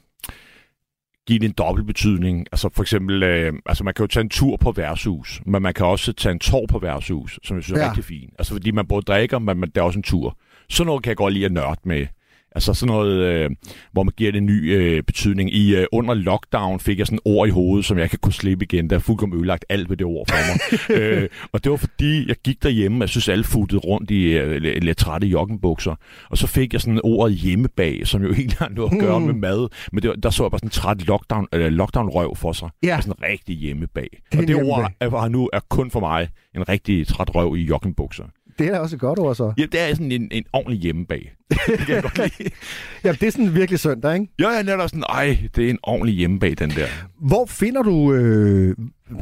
[1.28, 2.46] give det en dobbelt betydning.
[2.52, 5.74] Altså for eksempel, øh, altså man kan jo tage en tur på værtshus, men man
[5.74, 7.90] kan også tage en tår på værtshus, som jeg synes er Ja.
[7.90, 8.34] rigtig fint.
[8.40, 10.38] Altså fordi man både drikker, men man, der er også en tur.
[10.70, 12.08] Sådan noget kan jeg godt lide at nørde med.
[12.56, 13.50] Altså sådan noget, øh,
[13.92, 15.54] hvor man giver det en ny øh, betydning.
[15.54, 18.34] I øh, under lockdown fik jeg sådan et ord i hovedet, som jeg kan kunne
[18.34, 18.90] slippe igen.
[18.90, 21.00] Der er fuldkommen ødelagt alt ved det ord for mig.
[21.02, 24.24] øh, og det var fordi, jeg gik derhjemme, og jeg synes alle futtede rundt i
[24.24, 25.96] øh, lidt, trætte joggenbukser.
[26.30, 29.26] Og så fik jeg sådan ordet hjemmebag, som jo egentlig har noget at gøre Mm.
[29.26, 29.68] med mad.
[29.92, 32.70] Men det, var- der så jeg bare sådan en træt lockdown, øh, lockdown-røv for sig.
[32.84, 32.98] Ja.
[32.98, 34.08] Og sådan rigtig hjemmebag.
[34.32, 37.36] Det og det en ord er, er nu er kun for mig en rigtig træt
[37.36, 38.24] røv i joggenbukser.
[38.62, 39.54] Det er også et godt ord, så.
[39.58, 41.34] Ja, det er sådan en, en ordentlig hjemmebag.
[41.68, 42.50] Det kan jeg godt lide.
[43.04, 44.28] Ja, det er sådan virkelig søndag, ikke?
[44.40, 46.86] Ja, ja, netop sådan, ej, det er en ordentlig hjemmebag, den der.
[47.28, 48.76] Hvor finder du, øh,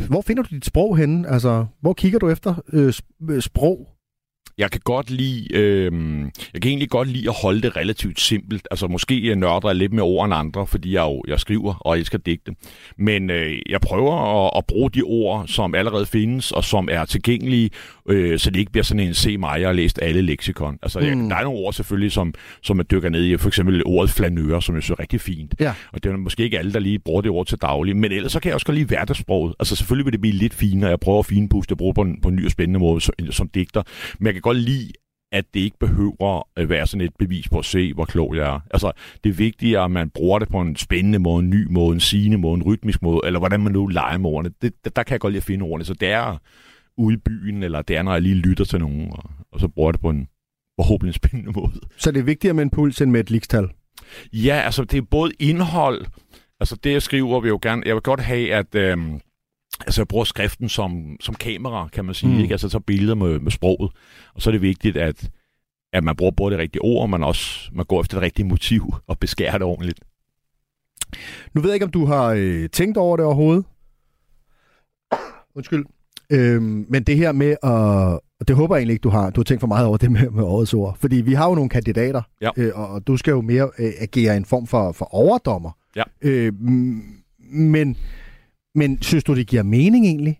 [0.09, 1.29] hvor finder du dit sprog henne?
[1.29, 2.93] Altså, hvor kigger du efter øh,
[3.29, 3.87] øh, sprog?
[4.59, 5.91] Jeg kan godt lide, øh,
[6.53, 8.67] jeg kan egentlig godt lide at holde det relativt simpelt.
[8.71, 11.73] Altså måske jeg nørder jeg lidt med ord end andre, fordi jeg, jo, jeg skriver
[11.73, 12.51] og elsker digte.
[12.97, 17.05] Men øh, jeg prøver at, at bruge de ord, som allerede findes og som er
[17.05, 17.69] tilgængelige,
[18.09, 20.77] øh, så det ikke bliver sådan en se mig, jeg har læst alle leksikon.
[20.81, 21.29] Altså jeg, Mm.
[21.29, 22.33] der er nogle ord selvfølgelig, som,
[22.63, 23.37] som man dykker ned i.
[23.37, 25.55] For eksempel ordet flanør, som jeg synes er rigtig fint.
[25.59, 25.73] Ja.
[25.93, 27.97] Og det er måske ikke alle, der lige bruger det ord til daglig.
[27.97, 29.55] Men ellers så kan jeg også godt lide hverdagssproget.
[29.59, 30.89] Altså selvfølgelig vil det blive lidt finere.
[30.89, 33.13] Jeg prøver at finpuste og bruge på en, på en ny og spændende måde som,
[33.31, 33.83] som digter.
[34.19, 34.91] Men jeg kan godt lide,
[35.31, 38.55] at det ikke behøver at være sådan et bevis på at se, hvor klog jeg
[38.55, 38.59] er.
[38.71, 38.91] Altså,
[39.23, 41.99] det er vigtigt, at man bruger det på en spændende måde, en ny måde, en
[41.99, 44.53] sigende måde, en rytmisk måde, eller hvordan man nu leger med ordene.
[44.61, 45.85] Det, der, kan jeg godt lide at finde ordene.
[45.85, 46.37] Så det er
[46.97, 49.67] ude i byen, eller det er, når jeg lige lytter til nogen, og, og så
[49.67, 50.27] bruger det på en
[50.79, 51.71] forhåbentlig spændende måde.
[51.97, 53.67] Så det er vigtigere med en puls end med et likstal?
[54.33, 56.05] Ja, altså det er både indhold,
[56.59, 59.21] altså det jeg skriver vil jo gerne, jeg vil godt have, at øhm,
[59.79, 62.39] altså jeg bruger skriften som, som kamera, kan man sige, Mm.
[62.39, 62.53] ikke?
[62.53, 63.91] altså så billeder med, med sproget,
[64.33, 65.29] og så er det vigtigt, at,
[65.93, 68.93] at man bruger både det rigtige ord, men også man går efter det rigtige motiv
[69.07, 69.99] og beskærer det ordentligt.
[71.53, 73.65] Nu ved jeg ikke, om du har øh, tænkt over det overhovedet.
[75.55, 75.85] Undskyld.
[76.29, 78.19] Øhm, men det her med at...
[78.39, 79.29] Og det håber jeg egentlig ikke, du har.
[79.29, 80.97] Du har tænkt for meget over det med, med årets ord.
[80.99, 82.49] Fordi vi har jo nogle kandidater, Ja.
[82.57, 85.71] øh, og, du skal jo mere øh, agere en form for, for overdommer.
[85.95, 86.03] Ja.
[86.21, 86.53] Øh,
[87.51, 87.97] men,
[88.79, 90.39] men synes du, det giver mening egentlig?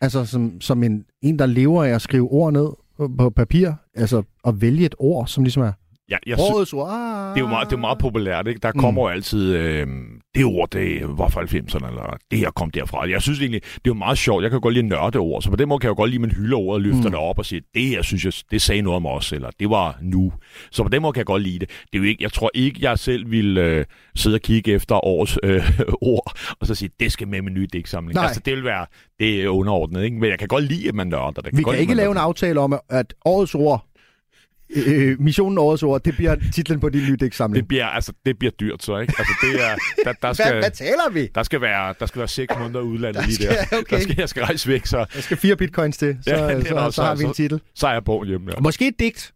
[0.00, 3.72] Altså som, som en, en, der lever af at skrive ord ned på, på papir?
[3.94, 5.72] Altså at vælge et ord, som ligesom er
[6.10, 6.88] Ja, jeg sy- årets ord?
[6.90, 7.28] Ah.
[7.34, 8.60] det er jo meget, det er meget populært, ikke?
[8.62, 9.86] Der kommer jo altid, øh,
[10.34, 13.08] det ord, det var fra 90'erne, eller det her kom derfra.
[13.10, 14.42] Jeg synes egentlig, det er jo meget sjovt.
[14.42, 16.16] Jeg kan godt lide nørde ord, så på den måde kan jeg jo godt lide,
[16.16, 17.04] at man hylder ordet og løfter Mm.
[17.04, 17.10] mm.
[17.10, 19.70] det op og siger, det her synes jeg, det sagde noget om os, eller det
[19.70, 20.32] var nu.
[20.70, 21.68] Så på den måde kan jeg godt lide det.
[21.68, 23.84] det er jo ikke, jeg tror ikke, jeg selv vil øh,
[24.16, 25.80] sidde og kigge efter årets øh,
[26.14, 28.14] ord, og så sige, det skal med med en ny digtsamling.
[28.14, 28.24] Nej.
[28.24, 28.86] Altså, det vil være,
[29.20, 30.16] det er underordnet, ikke?
[30.18, 31.44] Men jeg kan godt lide, at man nørder det.
[31.56, 33.84] Vi godt kan lide, ikke lave en aftale om, at årets ord,
[34.86, 37.20] øh, missionen årets ord, det bliver titlen på din nye det.
[37.20, 37.62] digtsamling.
[37.62, 39.14] Det bliver, altså, det bliver dyrt så, ikke?
[39.18, 41.28] Altså, det er, der, der skal, Hvad, hvad taler vi?
[41.34, 43.78] Der skal være, der skal være seks måneder i udlandet Der lige skal- der.
[43.78, 43.96] okay.
[43.96, 46.60] Der skal, jeg skal rejse væk, så, Der skal fire bitcoins til, så, Ja, ja,
[46.64, 47.60] så, også- så har vi en så- titel.
[47.74, 48.50] så er jeg på hjemme.
[48.54, 49.32] Ja, Måske et digt.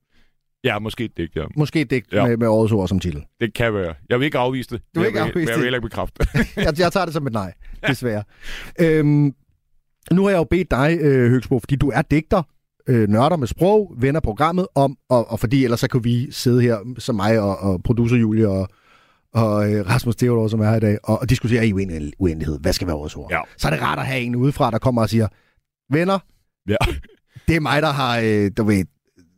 [0.65, 1.45] ja måske et digt, ja.
[1.57, 2.23] Måske et digt ja.
[2.23, 2.29] Ja.
[2.29, 3.23] med, med årets ord som titel.
[3.41, 3.95] Det kan være.
[4.09, 4.81] Jeg vil ikke afvise det.
[4.95, 5.55] Du vil Jeg ikke afvise Jeg det?
[5.57, 6.27] vil heller ikke bekræfte.
[6.57, 7.53] Jeg, jeg tager det som et nej,
[7.87, 8.23] desværre.
[8.81, 9.33] øhm,
[10.13, 12.43] nu har jeg jo bedt dig, øh, Høgsbo, fordi du er digter,
[12.91, 16.63] øh, nørder med sprog, vender programmet om, og, og fordi ellers så kan vi sidde
[16.63, 18.69] her, som mig og, og producer Julie og,
[19.35, 21.73] og øh, Rasmus Theodor, som er her i dag, og, og diskutere i
[22.19, 22.61] uenighed.
[22.61, 23.31] Hvad skal være vores ord?
[23.31, 23.41] Ja.
[23.59, 25.29] Så er det rart at have en udefra, der kommer og siger,
[25.93, 26.19] venner,
[26.69, 26.77] Ja.
[27.49, 28.85] det er mig, der har, øh, du ved,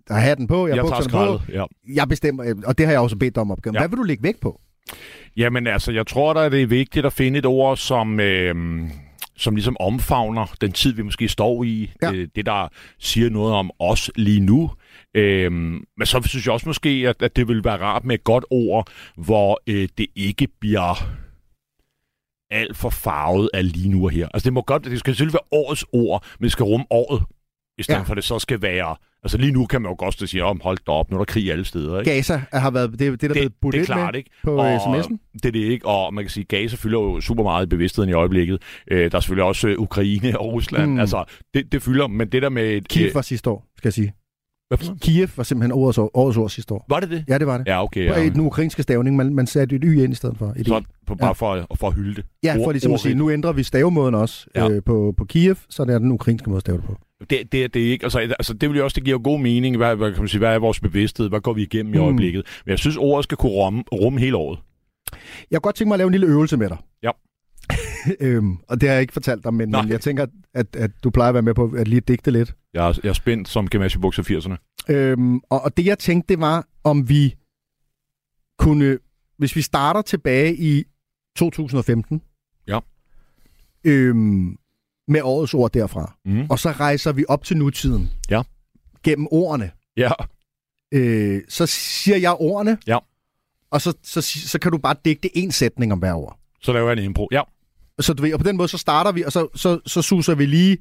[0.09, 1.53] der har hatten på, jeg, Jeg tager på.
[1.53, 1.65] Ja.
[1.95, 3.75] jeg bestemmer, øh, og det har jeg også bedt om opgaven.
[3.75, 3.81] Ja.
[3.81, 4.61] Hvad vil du lægge vægt på?
[5.37, 8.55] Jamen altså, jeg tror da, det er vigtigt at finde et ord, som, øh,
[9.43, 11.91] som ligesom omfavner den tid, vi måske står i.
[12.03, 12.11] Ja.
[12.11, 12.69] Det, det, der
[12.99, 14.71] siger noget om os lige nu.
[15.15, 18.25] Øhm, men så synes jeg også måske, at, at det vil være rart med et
[18.25, 20.95] godt ord, hvor øh, det ikke bliver
[22.51, 24.29] alt for farvet af lige nu og her.
[24.35, 27.23] Altså det må godt, det skal selvfølgelig være årets ord, men det skal rumme året,
[27.79, 28.05] i stedet ja.
[28.05, 28.97] for det så skal være...
[29.25, 31.25] Altså lige nu kan man jo godt sige, om hold da op, nu er der
[31.25, 31.99] krig alle steder.
[31.99, 32.11] Ikke?
[32.11, 34.31] Gaza har været det, det der er blevet budt det er klart, med ikke?
[34.45, 35.17] på og, sms'en.
[35.33, 38.11] Det er det ikke, og man kan sige, Gaza fylder jo super meget i bevidstheden
[38.11, 38.63] i øjeblikket.
[38.91, 40.87] Øh, der er selvfølgelig også øh, Ukraine og Rusland.
[40.87, 40.93] Mm.
[40.93, 41.01] Mm.
[41.01, 42.65] Altså, det, det fylder, men det der med...
[42.71, 44.13] et- Kiev øh, var sidste år, skal jeg sige.
[44.69, 45.01] Hvad for noget?
[45.03, 46.87] Kiev var simpelthen årets, år, årets ord sidste år.
[46.89, 47.25] Var det det?
[47.29, 47.67] Ja, det var det.
[47.67, 48.09] Ja, okay.
[48.13, 48.29] På Ja.
[48.29, 50.53] den ukrainske stavning, man, man satte et y ind i stedet for.
[50.57, 50.83] Et Så E.
[51.07, 52.25] på, bare for, at- for at hylde det.
[52.43, 54.65] Ja, for Ord- ligesom at sige, nu ændrer vi stavemåden også ja.
[54.65, 54.71] Ja.
[54.71, 56.97] øh, på, på Kiev, så det er den ukrainske måde at stave det på.
[57.31, 59.41] Det, det, det er ikke, altså, altså det vil jo også, det giver jo god
[59.41, 61.97] mening, hvad, hvad, kan man sige, hvad er vores bevidsthed, hvad går vi igennem i
[61.99, 62.03] Mm.
[62.05, 62.43] øjeblikket.
[62.67, 64.59] Men jeg synes, ordet skal kunne rumme, rumme hele året.
[65.51, 66.77] Jeg kunne godt tænke mig at lave en lille øvelse med dig.
[67.03, 67.11] Ja.
[68.21, 69.83] øhm, og det har jeg ikke fortalt dig, men, Nej.
[69.83, 72.55] men jeg tænker, at, at du plejer at være med på at lige digte lidt.
[72.75, 74.93] Jeg er, jeg er spændt som Gemashi Bukser 80'erne.
[74.95, 77.35] Øhm, og, og det jeg tænkte, det var, om vi
[78.59, 78.99] kunne,
[79.39, 80.85] hvis vi starter tilbage i
[81.37, 82.23] 2015,
[82.69, 82.79] Ja.
[83.85, 84.57] øhm,
[85.09, 86.47] med årets ord derfra, Mm.
[86.51, 88.11] og så rejser vi op til nutiden.
[88.31, 88.43] Ja.
[89.03, 89.71] Gennem ordene.
[89.97, 90.11] Ja.
[90.95, 92.99] Øh, så siger jeg ordene, Ja.
[93.71, 96.39] og så, så, så kan du bare digte en sætning om hver ord.
[96.61, 97.29] Så laver jeg en impro.
[97.33, 97.43] Ja.
[98.01, 100.35] Så du ved, og på den måde, så starter vi, og så, så, så suser
[100.35, 100.77] vi lige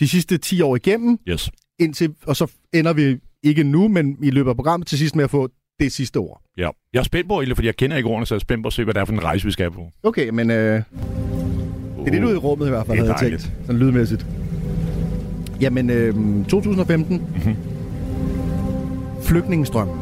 [0.00, 1.50] de sidste 10 år igennem, Yes.
[1.78, 5.24] indtil, og så ender vi ikke nu, men i løbet af programmet til sidst med
[5.24, 5.48] at få
[5.80, 6.42] det sidste ord.
[6.58, 6.68] Ja.
[6.92, 8.72] Jeg er spændt på, fordi jeg kender ikke ordene, så jeg er spændt på at
[8.72, 9.86] se, hvad det er for en rejse, vi skal på.
[10.02, 10.84] Okay, men øh, det
[12.06, 13.52] er lidt ude i rummet i hvert fald, Det havde jeg tænkt.
[13.66, 14.26] Sådan lydmæssigt.
[15.60, 16.14] Jamen, øh,
[16.48, 17.16] 2015.
[17.18, 17.56] Mm-hmm.
[19.22, 19.96] Flygtningestrømmen.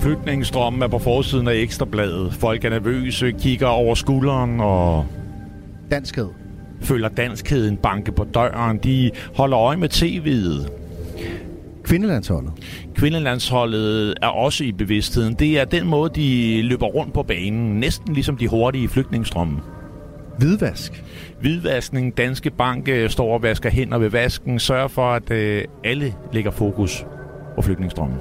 [0.00, 2.34] Flygtningestrømmen er på forsiden af Ekstrabladet.
[2.34, 5.06] Folk er nervøse, kigger over skulderen og
[5.90, 6.28] Danskhed.
[6.80, 8.78] føler danskheden banke på døren.
[8.78, 10.70] De holder øje med tv'et.
[11.84, 12.52] Kvindelandsholdet.
[12.94, 15.34] Kvindelandsholdet er også i bevidstheden.
[15.34, 17.80] Det er den måde, de løber rundt på banen.
[17.80, 19.60] Næsten ligesom de hurtige flygtningestrømme.
[20.38, 21.04] Hvidvask.
[21.40, 22.16] Hvidvaskning.
[22.16, 24.58] Danske Bank øh, står og vasker hænder ved vasken.
[24.58, 27.06] Sørger for, at øh, alle lægger fokus
[27.56, 28.18] på flygtningestrømmen.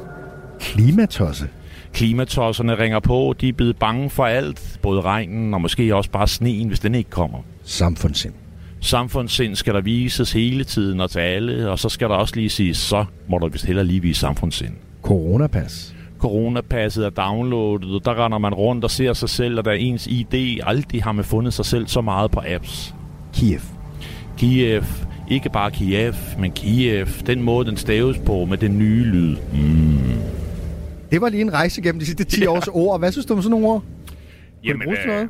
[0.60, 1.48] Klimatosse.
[1.94, 3.36] Klimatosserne ringer på.
[3.42, 4.80] De er blevet bange for alt.
[4.82, 7.38] Både regnen og måske også bare sneen, hvis den ikke kommer.
[7.70, 8.34] Samfundssind.
[8.82, 11.72] Samfundssind skal der vises hele tiden og til alle.
[11.72, 14.74] Og så skal der også lige sige, så må der vist heller lige vise samfundssind.
[15.02, 15.96] Coronapas.
[16.20, 19.76] Coronapasset er downloadet, og der render man rundt og ser sig selv, og der er
[19.76, 20.60] ens ID.
[20.64, 22.96] Aldrig har man fundet sig selv så meget på apps.
[23.34, 23.62] Kiev.
[24.38, 24.84] Kiev.
[25.30, 27.08] Ikke bare Kiev, men Kiev.
[27.26, 29.36] Den måde, den staves på med den nye lyd.
[29.54, 30.00] Mm.
[31.12, 33.00] Det var lige en rejse gennem de sidste 10 års ord.
[33.00, 33.84] Hvad synes du om sådan nogle ord?
[34.64, 35.30] Jamen, bruges til noget?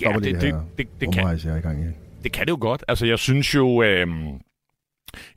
[0.00, 0.60] Ja, det, det, her.
[0.78, 1.86] det, det, kan, jeg er i gang i.
[2.22, 2.84] det kan det jo godt.
[2.88, 3.82] Altså, jeg synes jo...
[3.82, 4.06] Øh,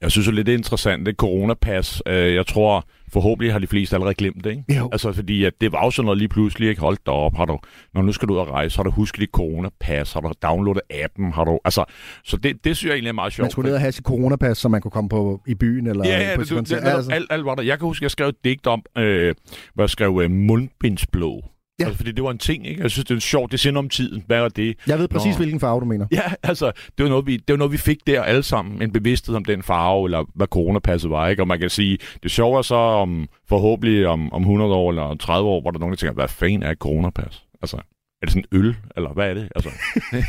[0.01, 2.01] jeg synes jo lidt det er interessant, det coronapas.
[2.05, 4.64] Øh, jeg tror, forhåbentlig har de fleste allerede glemt det, ikke?
[4.78, 4.89] Jo.
[4.91, 6.82] Altså, fordi at det var jo sådan noget lige pludselig, ikke?
[6.82, 7.59] Hold da op, har du,
[7.93, 10.82] når nu skal du ud og rejse, har du husket dit coronapas, har du downloadet
[11.03, 11.86] appen, har du, altså,
[12.24, 13.43] så det, det synes jeg egentlig er meget sjovt.
[13.45, 16.07] Man skulle ned og have sit coronapas, så man kunne komme på i byen eller
[16.07, 17.12] Ja, ja, på det, et det, det, altså.
[17.12, 17.64] alt, alt var der.
[17.64, 19.36] Jeg kan huske, jeg skrev et digt om, øh,
[19.74, 21.51] hvor jeg skrev øh, mundbindsblå.
[21.82, 21.86] Ja.
[21.86, 22.82] Altså, fordi det var en ting, ikke?
[22.82, 23.51] Jeg synes, det er sjovt.
[23.51, 24.24] Det siger om tiden.
[24.28, 24.78] Hvad er det?
[24.87, 25.37] Jeg ved præcis, Nå.
[25.37, 26.08] hvilken farve du mener.
[26.12, 28.82] Ja, altså, det var, noget, vi, det var noget, vi fik der alle sammen.
[28.82, 31.43] En bevidsthed om den farve, eller hvad coronapasset var, ikke?
[31.43, 35.16] Og man kan sige, det sjove er så om, forhåbentlig om, om 100 år eller
[35.16, 37.43] 30 år, hvor der er nogen, der tænker, hvad fanden er coronapas?
[37.62, 39.49] Altså, er det sådan en øl, eller hvad er det?
[39.55, 39.70] Altså,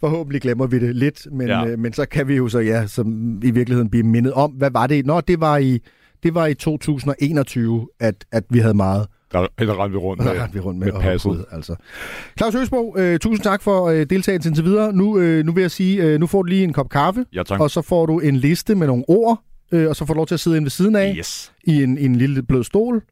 [0.00, 1.66] Forhåbentlig glemmer vi det lidt, men, ja.
[1.66, 4.70] øh, men så kan vi jo så ja, som i virkeligheden blive mindet om, hvad
[4.70, 5.06] var det?
[5.06, 5.78] Nå, det var i,
[6.22, 9.06] det var i 2021, at, at vi havde meget.
[9.40, 11.30] Der, der rendte vi rundt Der med, vi rundt med, med passet.
[11.32, 11.74] Gud, altså.
[12.38, 14.92] Claus Høsbo, øh, tusind tak for øh, deltagelsen indtil videre.
[14.92, 17.42] Nu, øh, nu vil jeg sige, øh, nu får du lige en kop kaffe, Ja,
[17.42, 17.60] tak.
[17.60, 19.40] og så får du en liste med nogle ord,
[19.72, 21.52] øh, og så får du lov til at sidde inde ved siden af Yes.
[21.64, 23.02] i en, i en lille blød stol,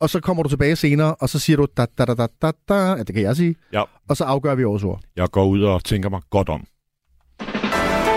[0.00, 2.50] og så kommer du tilbage senere, og så siger du da da da da da
[2.68, 5.00] da, ja, det kan jeg sige, Ja, og så afgør vi årets ord.
[5.16, 6.64] jeg går ud og tænker mig godt om.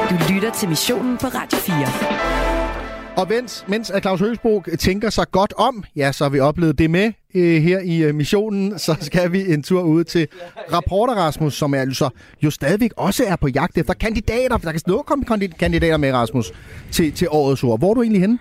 [0.09, 2.32] Du lytter til missionen på Radio 4.
[3.17, 6.77] Og mens, mens at Claus Høgsbro tænker sig godt om, ja, så har vi oplevet
[6.77, 10.27] det med øh, her i øh, missionen, så skal vi en tur ud til
[10.73, 12.09] Rapporter Rasmus, som er altså
[12.43, 15.97] jo stadigvæk også er på jagt efter kandidater, for der kan nå komme kandid- kandidater
[15.97, 16.51] med, Rasmus,
[16.91, 17.79] til, til årets ord.
[17.79, 18.39] Hvor er du egentlig henne?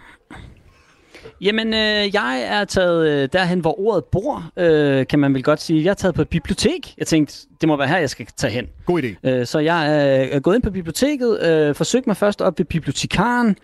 [1.40, 5.60] Jamen, øh, jeg er taget øh, derhen, hvor ordet bor, øh, kan man vel godt
[5.60, 5.84] sige.
[5.84, 6.94] Jeg er taget på et bibliotek.
[6.98, 8.66] Jeg tænkte, det må være her, jeg skal tage hen.
[8.86, 9.28] God idé.
[9.30, 13.56] Øh, så jeg er gået ind på biblioteket, øh, forsøgte mig først op ved bibliotekaren,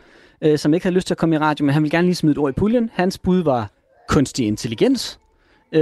[0.42, 2.14] øh, som ikke havde lyst til at komme i radio, men han ville gerne lige
[2.14, 2.90] smide et ord i puljen.
[2.92, 3.70] Hans bud var
[4.08, 5.18] kunstig intelligens.
[5.72, 5.80] øh,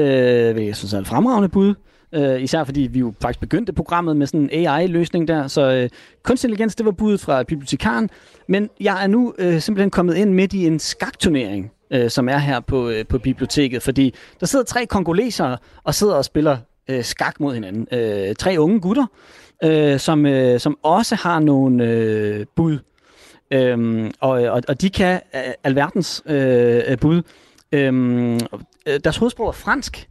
[0.52, 1.74] hvilket jeg synes er et fremragende bud.
[2.12, 5.46] Øh, især fordi vi jo faktisk begyndte programmet med sådan en AI-løsning der.
[5.46, 5.88] Så øh,
[6.22, 8.10] kunstig intelligens, det var budet fra bibliotekaren.
[8.48, 12.38] Men jeg er nu øh, simpelthen kommet ind midt i en skakturnering, øh, som er
[12.38, 13.82] her på, øh, på biblioteket.
[13.82, 16.56] Fordi der sidder tre kongolesere og sidder og spiller
[16.90, 17.86] øh, skak mod hinanden.
[17.92, 19.06] Øh, tre unge gutter,
[19.64, 22.78] øh, som, øh, som også har nogle øh, bud.
[23.50, 27.22] Øhm, og, og, og de kan øh, alverdens øh, bud.
[27.72, 28.34] Øhm,
[28.86, 30.08] øh, deres hovedsprog er fransk,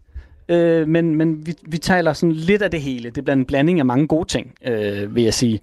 [0.49, 3.10] øh, men, men vi, vi taler sådan lidt af det hele.
[3.10, 5.60] Det er en blanding af mange gode ting, øh, vil jeg sige.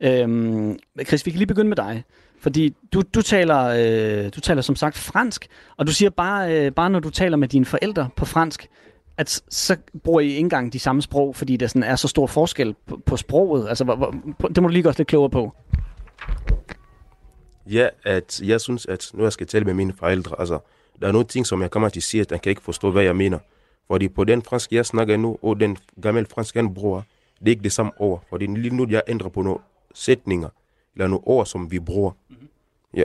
[0.00, 2.04] Øhm, Chris, vi kan lige begynde med dig.
[2.40, 5.46] Fordi du, du, taler, øh, du taler som sagt fransk,
[5.76, 8.68] og du siger bare, øh, bare når du taler med dine forældre på fransk,
[9.16, 12.26] at så bruger I ikke engang de samme sprog, fordi der sådan er så stor
[12.26, 13.68] forskel på, på sproget.
[13.68, 15.54] Altså, hvor, hvor, det må du lige gøre os lidt klogere på.
[17.70, 20.58] Ja, at jeg synes, at nu jeg skal tale med mine forældre, altså,
[21.00, 22.90] der er nogle ting, som jeg kommer til at sige, at han kan ikke forstå,
[22.90, 23.38] hvad jeg mener.
[23.90, 27.02] Fordi på den fransk, jeg snakker nu, og den gamle fransk, han bruger,
[27.38, 28.24] det er ikke det samme ord.
[28.30, 29.58] Fordi lige nu, jeg ændrer på nogle
[29.94, 30.48] sætninger,
[30.94, 32.10] eller nogle ord, som vi bruger.
[32.94, 33.02] Ja.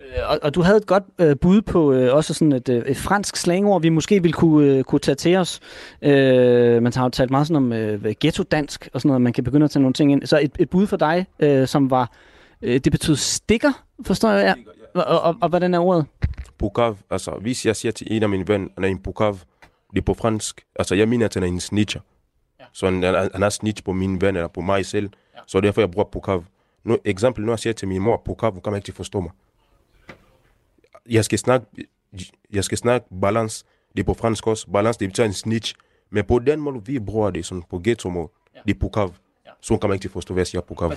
[0.00, 2.82] Øh, Og, og du havde et godt øh, bud på øh, også sådan et, øh,
[2.86, 5.60] et fransk slangord, vi måske ville kunne, øh, kunne tage til os.
[6.02, 9.44] Øh, man har jo talt meget sådan om øh, ghetto-dansk og sådan noget, man kan
[9.44, 10.26] begynde at tage nogle ting ind.
[10.26, 12.12] Så et, et bud for dig, øh, som var,
[12.62, 14.56] øh, det betød stikker, forstår jeg?
[14.56, 15.00] Ja.
[15.00, 16.06] Og, og, og hvordan er ordet?
[16.58, 19.38] Pukav, altså hvis jeg siger til en af mine venner, han er en pukav,
[19.90, 22.00] det er på fransk, altså jeg mener, at han er en snitcher.
[22.60, 22.64] Ja.
[22.72, 25.10] Så han, han, han er snitch på mine venner, eller på mig selv.
[25.34, 25.40] Ja.
[25.46, 26.44] Så derfor jeg bruger pukav.
[26.84, 29.30] Nu, eksempel, når jeg siger til min mor, pukav, hun kan man ikke forstå mig.
[31.10, 31.66] Jeg skal snakke,
[32.52, 33.64] jeg skal snakke balance,
[33.96, 35.74] det er på fransk også, balance, det betyder en snitch.
[36.10, 38.60] Men på den måde, vi bruger det sådan på ghetto måde, ja.
[38.66, 39.14] det er pukav.
[39.46, 39.50] Ja.
[39.60, 40.92] Så hun kan man ikke forstå, hvad jeg siger pukav.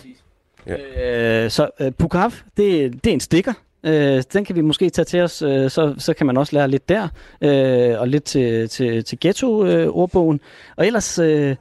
[0.68, 1.44] Ja.
[1.45, 3.53] Øh, så øh, pukav, det, det er en stikker.
[3.84, 6.68] Øh, den kan vi måske tage til os, øh, så, så kan man også lære
[6.68, 7.07] lidt der,
[7.41, 10.39] øh, og lidt til, til, til ghetto-ordbogen.
[10.77, 11.56] og ellers, øh,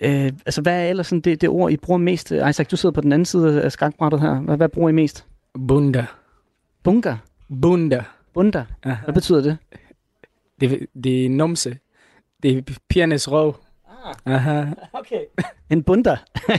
[0.00, 2.30] øh, altså hvad er ellers sådan det, det ord, I bruger mest?
[2.30, 4.34] Isaac, du sidder på den anden side af skakbrættet her.
[4.34, 5.26] Hvad, hvad bruger I mest?
[5.68, 6.06] Bunda.
[6.82, 7.16] Bunga?
[7.60, 8.04] Bunda.
[8.34, 8.64] Bunda?
[8.82, 9.04] Aha.
[9.04, 9.58] Hvad betyder det?
[10.60, 11.76] Det, det er numse.
[12.42, 13.54] Det er pigernes røv.
[14.26, 14.64] Aha.
[14.92, 15.24] Okay.
[15.70, 16.16] En bunda.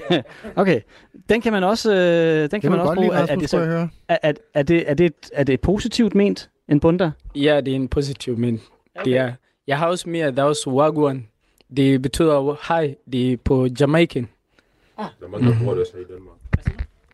[0.55, 0.81] okay.
[1.29, 3.15] Den kan man også, øh, den kan man også lide, bruge.
[3.15, 3.89] Er, er, Rasmus, det så, høre.
[4.07, 7.11] er, er, er, det, er, det, er det positivt ment, en bunda?
[7.35, 8.61] Ja, det er en positiv, men
[9.05, 9.33] det er...
[9.67, 11.27] Jeg har også mere, der er også wagwan.
[11.77, 14.29] Det betyder hej, det er på Jamaican.
[14.97, 16.37] Der er mange, der bruger det også her i Danmark.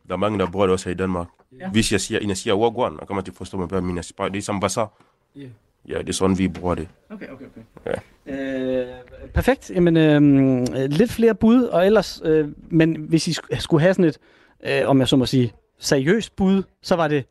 [0.07, 1.27] Der er mange, der bruger det også her i Danmark.
[1.59, 1.69] Ja.
[1.69, 3.83] Hvis jeg siger, en jeg siger wagwan, så kan man til forstå mig, hvad jeg
[3.83, 4.11] mener.
[4.17, 4.93] Det er som bazaar.
[5.35, 5.47] Ja.
[5.87, 6.87] Ja, det er sådan, vi bruger det.
[7.09, 7.93] Okay, okay, okay.
[8.27, 8.33] Ja.
[8.33, 8.87] Øh,
[9.33, 9.71] perfekt.
[9.75, 14.05] Jamen, øh, lidt flere bud, og ellers, øh, men hvis I sk- skulle have sådan
[14.05, 14.17] et,
[14.63, 17.25] øh, om jeg så må sige, seriøst bud, så var det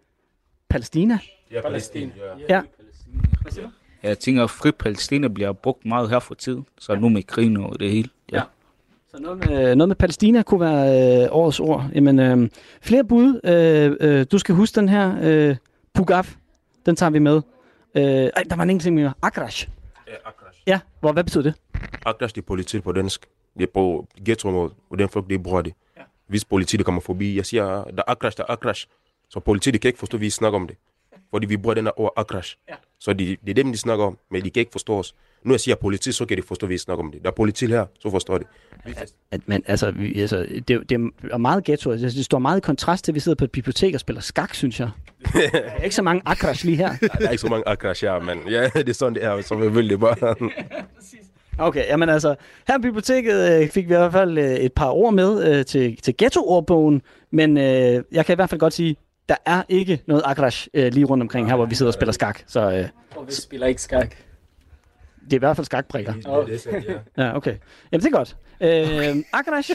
[0.68, 1.18] Palæstina.
[1.52, 2.10] Ja, Palæstina.
[2.48, 2.60] Ja.
[4.02, 7.56] Jeg tænker, at fri Palæstina bliver brugt meget her for tiden, så nu med krigen
[7.56, 8.09] og det hele.
[8.32, 8.43] Ja.
[9.10, 11.86] Så noget med, noget med Palæstina kunne være øh, årets ord.
[11.94, 12.48] Jamen, øh,
[12.82, 13.40] flere bud.
[13.44, 15.16] Øh, øh, du skal huske den her.
[15.22, 15.56] Øh,
[15.94, 16.35] Pugaf.
[16.86, 17.40] Den tager vi med.
[17.94, 19.12] Øh, ej, der var en ting mere.
[19.22, 19.68] Akrash.
[20.70, 21.55] Ja, hvor, hvad betyder det?
[22.06, 23.26] Akrash, det er politi på dansk.
[23.59, 25.74] Det er på ghetto-området, den folk, det bruger det.
[25.97, 26.02] Ja.
[26.26, 28.86] Hvis politiet kommer forbi, jeg siger, der er Akrash, der er Akrash.
[29.28, 30.76] Så politiet kan ikke forstå, at vi snakker om det.
[31.30, 32.56] Fordi vi bruger den her ord Akrash.
[32.68, 32.74] Ja.
[32.98, 35.14] Så de, det er dem, de snakker om, men de kan ikke forstå os.
[35.44, 37.22] Nu jeg siger politi, så kan de forstå, at vi snakker om det.
[37.22, 38.44] Der er politi her, så forstår de.
[39.30, 40.92] At, men altså, vi, altså det, det
[41.32, 41.90] er meget ghetto.
[41.90, 44.22] Altså, det står meget i kontrast til, at vi sidder på et bibliotek og spiller
[44.22, 44.90] skak, synes jeg.
[45.32, 46.92] Der er ikke så mange Akrash lige her.
[47.18, 49.54] Der er ikke så mange Akrash her, men ja, det er sådan, det er, så
[49.54, 50.34] vi vil det bare.
[51.58, 52.34] Okay, jamen altså,
[52.68, 55.64] her på biblioteket øh, fik vi i hvert fald øh, et par ord med øh,
[55.64, 57.02] til, til ghetto-ordbogen,
[57.32, 58.96] men øh, jeg kan i hvert fald godt sige,
[59.28, 62.12] der er ikke noget Akrash øh, lige rundt omkring her, hvor vi sidder og spiller
[62.12, 62.40] skak.
[62.46, 64.16] Så øh, Og vi spiller ikke skak.
[65.31, 66.15] Det er i hvert fald skakbrikker.
[66.27, 66.51] Oh.
[67.16, 67.57] Ja, okay.
[67.93, 68.36] Jamen, det er godt.
[68.62, 69.70] Øh, Akrash,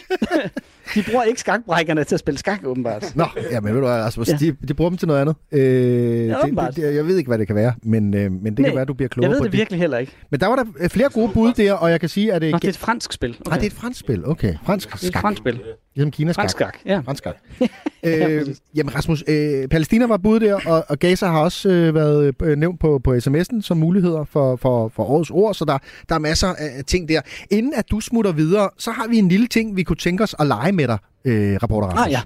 [0.95, 3.15] de bruger ikke skakbrækkerne til at spille skak, åbenbart.
[3.15, 4.37] Nå, jamen ved du hvad, Rasmus, Ja.
[4.41, 4.45] ja.
[4.45, 5.35] de, de bruger dem til noget andet.
[5.51, 6.75] Øh, det, åbenbart.
[6.75, 8.75] det, det, jeg ved ikke, hvad det kan være, men, øh, men det Nej, kan
[8.75, 10.11] være, du bliver klogere jeg ved på det virkelig heller ikke.
[10.31, 12.51] Men der var der flere gode bud der, og jeg kan sige, at det...
[12.51, 13.35] Nå, det er et fransk spil.
[13.45, 13.51] Okay.
[13.51, 14.53] Ah, det er et fransk spil, okay.
[14.65, 15.21] Fransk Det er et skak.
[15.21, 15.59] fransk spil.
[15.95, 16.41] Ligesom Kina skak.
[16.41, 16.99] Fransk skak, ja.
[17.05, 17.35] Fransk skak.
[18.03, 22.35] øh, jamen Rasmus, øh, Palæstina var bud der, og, og Gaza har også øh, været
[22.43, 25.77] øh, nævnt på, på sms'en som muligheder for, for, for årets ord, så der,
[26.09, 27.21] der er masser af ting der.
[27.51, 30.35] Inden at du smutter videre, så har vi en lille ting, vi kunne tænke os
[30.39, 32.05] at lege med dig, øh, rapporter Rasmus.
[32.05, 32.21] Ah, ja.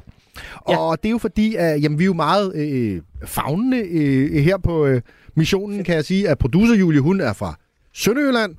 [0.65, 4.57] Og det er jo fordi, at jamen, vi er jo meget øh, fagnende øh, her
[4.57, 5.01] på øh,
[5.35, 7.55] missionen, kan jeg sige, at producer Julie, hun er fra
[7.93, 8.55] Sønderjylland.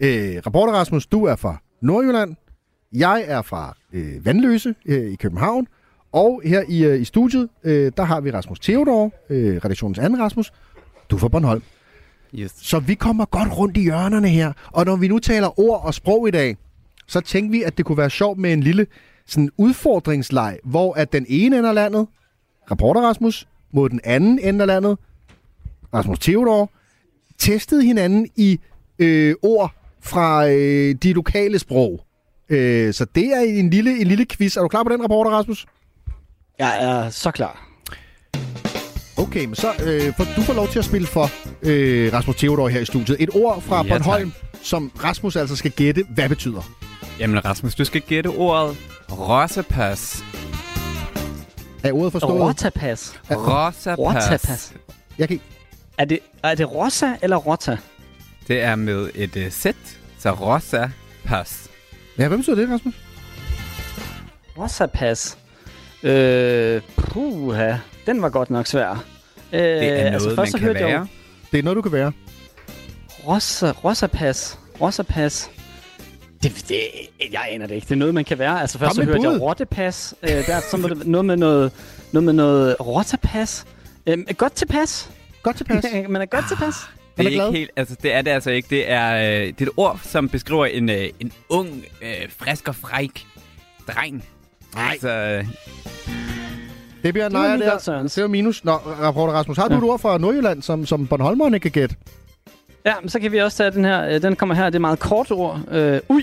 [0.00, 2.36] Øh, rapporter Rasmus, du er fra Nordjylland.
[2.92, 5.66] Jeg er fra øh, Vandløse øh, i København.
[6.12, 10.20] Og her i, øh, i studiet, øh, der har vi Rasmus Theodor, øh, redaktionens anden
[10.20, 10.52] Rasmus.
[11.10, 11.62] Du er fra Bornholm.
[12.34, 12.52] Yes.
[12.56, 14.52] Så vi kommer godt rundt i hjørnerne her.
[14.72, 16.56] Og når vi nu taler ord og sprog i dag,
[17.06, 18.86] så tænkte vi, at det kunne være sjovt med en lille
[19.26, 22.06] sådan udfordringsleg, hvor at den ene ende af landet,
[22.70, 24.98] rapporter Rasmus, mod den anden ende af landet,
[25.94, 26.70] Rasmus Theodor,
[27.38, 28.60] testede hinanden i
[28.98, 32.00] øh, ord fra øh, de lokale sprog.
[32.48, 34.56] Øh, så det er en lille, en lille quiz.
[34.56, 35.66] Er du klar på den, rapporter Rasmus?
[36.58, 37.68] Jeg er så klar.
[39.18, 41.30] Okay, men så øh, for, du får lov til at spille for
[41.62, 43.16] øh, Rasmus Theodor her i studiet.
[43.20, 46.70] Et ord fra Ja, Bornholm, som Rasmus altså skal gætte, hvad betyder.
[47.18, 48.76] Jamen Rasmus, du skal gætte ordet
[49.12, 50.24] rossepas.
[51.84, 52.40] Er ordet forstået?
[52.42, 53.20] Rotapas.
[53.30, 53.98] Rossepas.
[53.98, 54.72] Rotapas.
[55.18, 55.40] Jeg kan...
[55.98, 57.76] Er det, er det rosa eller rota?
[58.48, 59.76] Det er med et uh, sæt,
[60.18, 60.88] så rosa
[61.24, 61.68] pas.
[62.18, 62.94] Ja, hvad betyder det, Rasmus?
[64.58, 65.38] Rosapas.
[66.02, 67.76] Øh, puha.
[68.06, 69.04] Den var godt nok svær.
[69.52, 71.06] Øh, Det er noget, man så kan hørte jeg være.
[71.52, 72.12] Det er noget, du kan være.
[73.26, 74.58] Rosa, rosapas.
[74.80, 75.50] Rosapas.
[76.42, 76.78] Det, det,
[77.32, 77.84] jeg aner det ikke.
[77.84, 78.60] Det er noget, man kan være.
[78.60, 79.40] Altså først Kom så hørte jeg bud.
[79.40, 80.14] rottepas.
[80.22, 81.72] Øh, der, så var det noget med noget,
[82.12, 83.64] noget med noget rotapas.
[84.06, 85.10] Øh, godt tilpas.
[85.42, 85.84] Godt tilpas.
[86.08, 86.74] Man er godt tilpas.
[87.18, 88.68] Det er, er ikke helt, altså det er det altså ikke.
[88.70, 92.08] Det er, øh, det er et ord, som beskriver en, øh, en ung, øh,
[92.38, 93.26] frisk og fræk
[93.88, 94.24] dreng.
[94.74, 94.88] Nej.
[94.90, 95.44] Altså, øh,
[97.02, 98.02] Det bliver var nej lige der.
[98.02, 98.64] Det er jo minus.
[98.64, 99.78] Nå, rapporter Rasmus, har du Ja.
[99.78, 101.96] et ord fra Nordjylland, som, som Bornholmerne kan gætte?
[102.86, 104.08] Ja, men så kan vi også tage den her.
[104.14, 104.64] Øh, Den kommer her.
[104.64, 105.60] Det er meget kort ord.
[105.70, 106.22] Øh, ui.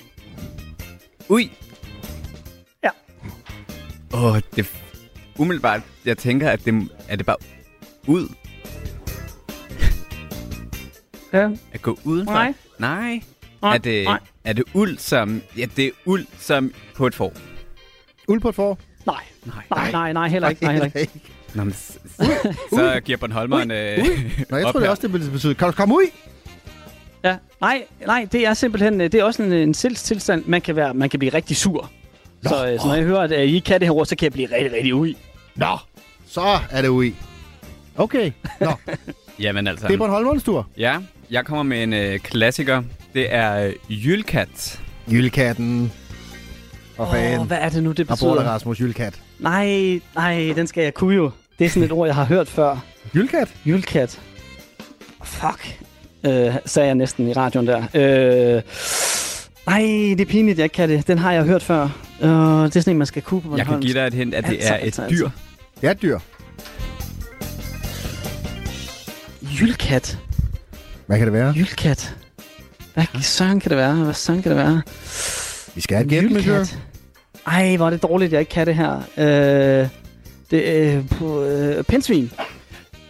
[1.30, 1.52] ui.
[2.84, 2.90] Ja.
[4.14, 4.74] Åh, det
[5.38, 7.38] umiddelbart, jeg tænker, at det er det bare
[8.08, 8.28] ud
[11.34, 11.50] Ja.
[11.74, 12.34] at gå udenfor.
[12.34, 12.54] Nej.
[12.80, 13.22] Nej.
[13.62, 14.20] Nej, Er det, nej.
[14.44, 15.42] er det uld som...
[15.58, 17.34] Ja, det er uld som på et får.
[18.28, 18.78] Uld på et får?
[19.06, 19.16] Nej.
[19.46, 19.64] Nej.
[19.70, 20.64] Nej, nej, nej, heller ikke.
[20.64, 21.22] Nej, heller ikke.
[21.56, 22.00] Nå, men, s- s-
[22.70, 23.72] så giver Bornholmeren...
[23.72, 23.98] Øh,
[24.50, 25.54] Nå, jeg tror det også, det betyder.
[25.54, 26.10] Kan du komme ud?
[27.24, 30.76] Ja, nej, nej, det er simpelthen, øh, det er også en, en sindstilstand, man kan,
[30.76, 31.92] være, man kan blive rigtig sur.
[32.42, 32.50] Nå.
[32.50, 34.26] Så, øh, så når jeg hører, at øh, I kan det her ord, så kan
[34.26, 35.18] jeg blive rigtig, rigtig ui.
[35.56, 35.78] Nå,
[36.28, 37.16] så er det ui.
[37.96, 38.32] Okay,
[38.62, 38.72] nå.
[39.40, 39.88] Jamen altså...
[39.88, 40.68] det er Bornholmernes tur.
[40.78, 40.98] Ja,
[41.32, 42.84] jeg kommer med en øh, klassiker.
[43.14, 44.82] Det er øh, Jylkat.
[45.12, 45.92] Jylkatten.
[46.98, 47.48] Og Åh, fan.
[47.48, 48.44] hvad er det nu, det betyder?
[48.44, 49.22] Rasmus Jylkat.
[49.40, 51.32] Nej, nej, den skal jeg kunne jo.
[51.60, 52.78] Det er sådan et ord, jeg har hørt før.
[53.16, 53.56] Jylkat?
[53.66, 54.22] Jylkat.
[55.24, 55.83] Fuck,
[56.26, 57.78] øh, sagde jeg næsten i radioen der.
[57.94, 58.62] Øh,
[59.68, 59.82] nej,
[60.18, 61.08] det er pinligt, jeg ikke kan det.
[61.08, 61.84] Den har jeg hørt før.
[62.22, 64.34] Øh, det er sådan en, man skal kunne på Jeg kan give dig et hint,
[64.34, 65.26] at det Altså, er et altså, dyr.
[65.26, 65.30] altså.
[65.82, 66.20] Det er et dyr.
[69.62, 70.18] Jylkat.
[71.06, 71.54] Hvad kan det være?
[71.58, 72.16] Jylkat.
[72.94, 73.96] Hvad søren kan det være?
[73.96, 74.82] Hvad søren kan det være?
[75.76, 76.66] Vi skal have et gæt, monsieur.
[77.48, 78.96] Ej, hvor er det dårligt, jeg ikke kan det her.
[79.18, 79.88] Øh,
[80.52, 82.32] det er øh, på øh, pindsvin.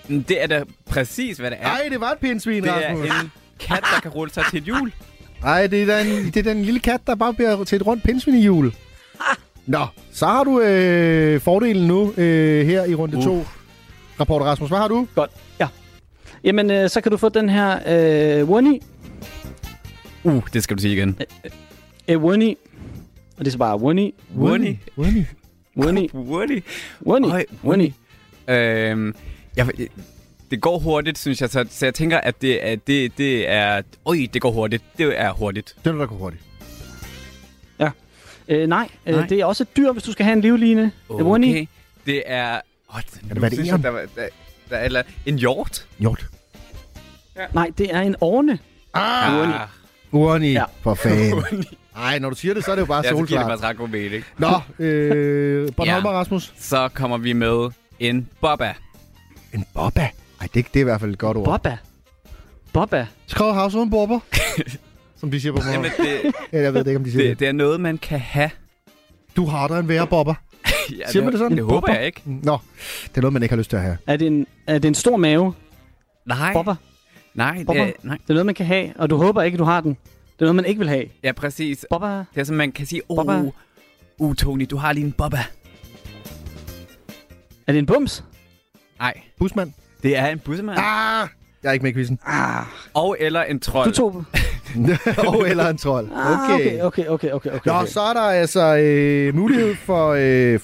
[0.07, 1.67] Det er da præcis, hvad det er.
[1.67, 4.63] Ej, det var et pindsvin, det er en kat, der kan rulle sig til et
[4.63, 4.93] hjul.
[5.41, 8.03] Nej, det er, den, det er den lille kat, der bare bliver til et rundt
[8.03, 8.73] pindsvin i jul.
[9.65, 13.23] Nå, så har du øh, fordelen nu øh, her i runde Uh.
[13.23, 13.45] 2.
[14.19, 15.07] Rapporter Rasmus, hvad har du?
[15.15, 15.67] Godt, ja.
[16.43, 17.79] Jamen, øh, så kan du få den her
[18.41, 18.81] øh, Wunny.
[20.23, 21.19] Uh, det skal du sige igen.
[22.07, 22.57] Øh, Wunny.
[23.37, 24.13] Og det er så bare Wunny.
[24.37, 24.77] Wunny.
[24.97, 25.23] Wunny.
[25.77, 26.07] Wunny.
[26.13, 26.63] Wunny.
[27.07, 27.27] Wunny.
[27.31, 27.91] Øj, Wunny.
[28.47, 29.15] Øhm,
[29.57, 29.67] jeg,
[30.51, 33.81] det går hurtigt, synes jeg, så, så jeg tænker, at det, er, det, det er...
[34.05, 34.83] Øj, det går hurtigt.
[34.97, 35.75] Det er hurtigt.
[35.83, 36.43] Det er der går hurtigt.
[37.79, 37.89] Ja.
[38.47, 39.27] Øh, nej, øh, Nej.
[39.27, 40.91] det er også et dyr, hvis du skal have en livline.
[41.09, 41.65] Okay.
[42.05, 42.59] Det er...
[42.89, 42.99] Oh,
[43.29, 44.27] det være det jeg, der, var- der,
[44.69, 45.87] der er eller en hjort.
[45.99, 46.25] Hjort.
[47.53, 48.59] Nej, det er en orne.
[48.93, 49.33] Ah!
[49.39, 49.53] Wunny.
[50.11, 50.59] Urni, Ja.
[50.59, 50.65] ja.
[50.81, 51.65] for fanden.
[51.95, 53.49] Nej, når du siger det, så er det jo bare Ja, så giver det solklart.
[53.51, 54.23] faktisk ret god mening.
[54.37, 56.17] Nå, øh, Bornholmer Ja.
[56.19, 56.53] Rasmus.
[56.59, 57.69] Så kommer vi med
[57.99, 58.73] en bobba.
[59.53, 60.01] En bobba?
[60.41, 61.45] Ej, det, det er i hvert fald et godt ord.
[61.45, 61.77] Bobba.
[62.73, 63.07] Bobba.
[63.27, 64.19] Skrev havs en bobber.
[65.19, 66.23] Som de siger på Jamen, morgen.
[66.25, 67.39] det, Ja, jeg ved det ikke, om de siger det, det.
[67.39, 68.49] det er noget, man kan have.
[69.35, 70.33] Du har der en værre bobber.
[70.97, 71.57] Ja, Siger man det sådan?
[71.57, 71.93] Det håber Bobber?
[71.93, 72.21] jeg ikke.
[72.25, 72.57] Nå,
[73.03, 73.97] det er noget, man ikke har lyst til at have.
[74.07, 75.53] Er det en, er det en stor mave?
[76.25, 76.53] Nej.
[76.53, 76.73] Bobba.
[77.33, 77.83] Nej, det, Bobber.
[77.83, 78.17] er- nej.
[78.17, 79.89] Det er noget, man kan have, og du håber ikke, du har den.
[79.91, 81.05] Det er noget, man ikke vil have.
[81.23, 81.85] Ja, præcis.
[81.89, 82.07] Bobba.
[82.17, 83.43] Det er sådan, man kan sige, oh, Bobba.
[84.17, 85.43] uh, Tony, du har lige en bobba.
[87.67, 88.23] Er det en bums?
[89.03, 89.71] Nej, Busmand.
[90.03, 90.77] det er en bussemand.
[90.79, 91.27] Ah!
[91.63, 92.19] Jeg er ikke med i quizzen.
[92.25, 92.63] Ah.
[92.93, 93.87] Og eller en trold.
[93.89, 94.23] Du tog...
[95.27, 96.09] Og eller en trold.
[96.15, 96.81] Ah, Okay.
[96.81, 97.59] okay, okay, okay, okay.
[97.65, 97.87] Nå, okay.
[97.87, 100.07] så er der altså øh, mulighed for...
[100.11, 100.59] Øh,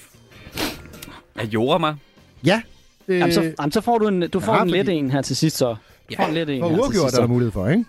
[1.35, 1.95] Er jorder mig?
[2.43, 2.61] ja.
[3.07, 5.11] Øh, Jamen, så, jamen, så får du en, du får Ja, en let fordi- en
[5.11, 5.75] her til sidst, så.
[6.09, 7.85] Du får en let en for uafgjort er der mulighed for, ikke?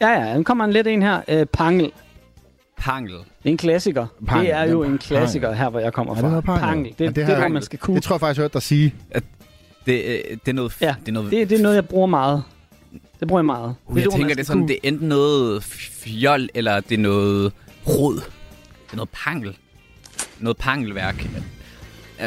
[0.00, 1.20] Ja, ja, nu kommer en let en her.
[1.28, 1.92] Øh, Pangel.
[2.78, 3.12] Pangel.
[3.14, 4.06] Det er en klassiker.
[4.26, 6.28] Pangel, Det er jo ja, en klassiker her, hvor jeg kommer Er det fra.
[6.30, 6.60] noget pangel?
[6.62, 6.92] Pangel.
[6.98, 7.94] Det, Ja, det, det er jeg- noget, man skal kunne.
[7.96, 8.94] Det tror jeg faktisk, jeg har hørt dig sige.
[9.86, 10.76] Det, øh, det er noget...
[10.80, 11.30] Ja, det er noget...
[11.32, 12.42] Det, det er noget, jeg bruger meget.
[13.20, 13.74] Det bruger jeg meget.
[13.86, 14.68] Uh, jeg et ord, tænker, det er sådan, kunne.
[14.68, 17.52] det er enten noget fjol, eller det er noget
[17.88, 18.14] rod.
[18.14, 19.56] Det er noget pangel.
[20.38, 21.26] Noget pangelværk.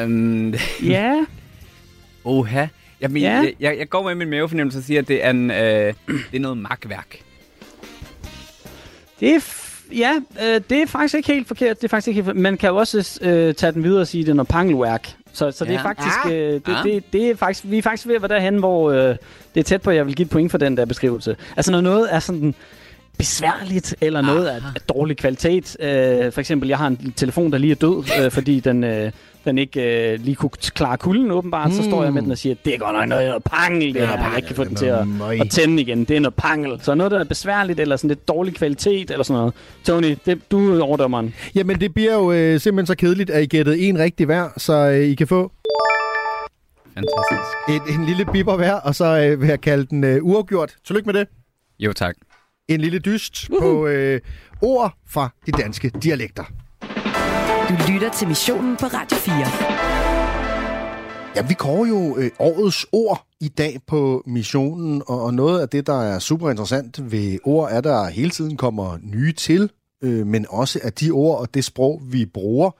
[0.03, 0.53] Um,
[0.84, 1.25] Ja.
[2.23, 2.67] Oha.
[3.01, 3.30] Jamen, Ja.
[3.30, 3.35] ja.
[3.41, 5.57] jeg, jeg, jeg går med min mavefornemmelse og siger, at det er, en, øh,
[6.07, 7.17] det er noget magtværk.
[9.19, 10.13] Det er, f- ja,
[10.43, 11.77] øh, det er faktisk ikke helt forkert.
[11.77, 12.41] Det er faktisk ikke helt forkert.
[12.41, 15.15] Man kan jo også øh, tage den videre og sige, at det er noget pangelværk.
[15.34, 15.77] Så, så det Ja.
[15.77, 16.31] er faktisk, Ah.
[16.31, 16.84] øh, det, Ah.
[16.84, 18.97] det, det er faktisk, vi er faktisk ved at være derhen, hvor øh,
[19.53, 21.35] det er tæt på, at jeg vil give et point for den der beskrivelse.
[21.57, 22.55] Altså når noget er sådan
[23.18, 25.77] besværligt, eller noget af, af dårlig kvalitet.
[25.80, 29.11] Øh, for eksempel, jeg har en telefon, der lige er død, øh, fordi den, øh,
[29.45, 31.69] den ikke øh, lige kunne klare kulden åbenbart.
[31.69, 31.76] Mm.
[31.76, 34.02] Så står jeg med den og siger, det er godt nok noget, noget pangel, det
[34.02, 34.15] er her.
[34.15, 36.03] noget Jeg ikke kan få den til at, noget møg." at tænde igen.
[36.06, 36.80] Det er noget pangel.
[36.81, 39.53] Så noget, der er besværligt, eller sådan lidt dårlig kvalitet, eller sådan noget.
[39.84, 41.34] Tony, det, du er overdommeren.
[41.56, 44.73] Jamen, det bliver jo øh, simpelthen så kedeligt, at I gættede en rigtig hver, så
[44.73, 45.52] øh, I kan få
[46.94, 47.90] Fantastisk.
[47.90, 50.76] et, en lille bipper hver, og så øh, vil jeg kalde den øh, uafgjort.
[50.85, 51.27] Tillykke med det.
[51.80, 52.15] Jo, tak.
[52.68, 53.60] En lille dyst uh-huh.
[53.60, 54.22] på øh,
[54.61, 56.44] ord fra de danske dialekter.
[57.69, 59.35] Du lytter til missionen på Radio 4.
[61.35, 65.69] Ja, vi går jo øh, årets ord i dag på missionen, og, og noget af
[65.69, 69.69] det, der er super interessant ved ord, er, at der hele tiden kommer nye til,
[70.02, 72.72] øh, men også at de ord og det sprog, vi bruger,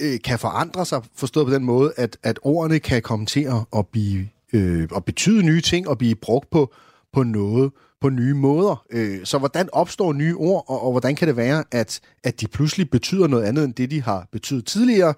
[0.00, 3.78] øh, kan forandre sig, forstået på den måde, at, at ordene kan komme til at,
[3.78, 6.74] at, blive, øh, at betyde nye ting og blive brugt på,
[7.12, 7.70] på noget
[8.06, 8.84] på nye måder.
[8.90, 12.48] Øh, så hvordan opstår nye ord, og, og hvordan kan det være, at, at de
[12.48, 15.14] pludselig betyder noget andet end det, de har betydet tidligere?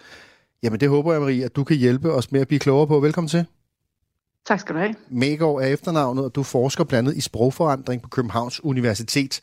[0.63, 3.01] Jamen det håber jeg, Marie, at du kan hjælpe os med at blive klogere på.
[3.01, 3.47] Velkommen til.
[4.47, 4.95] Tak skal du have.
[5.11, 9.41] Megård er efternavnet, og du forsker blandt andet i sprogforandring på Københavns Universitet.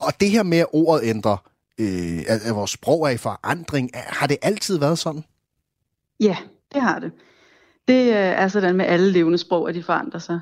[0.00, 1.36] Og det her med, at ordet ændrer,
[1.80, 5.24] øh, at, at vores sprog er i forandring, har det altid været sådan?
[6.20, 6.36] Ja,
[6.74, 7.12] det har det.
[7.88, 10.40] Det øh, er sådan med alle levende sprog, at de forandrer sig.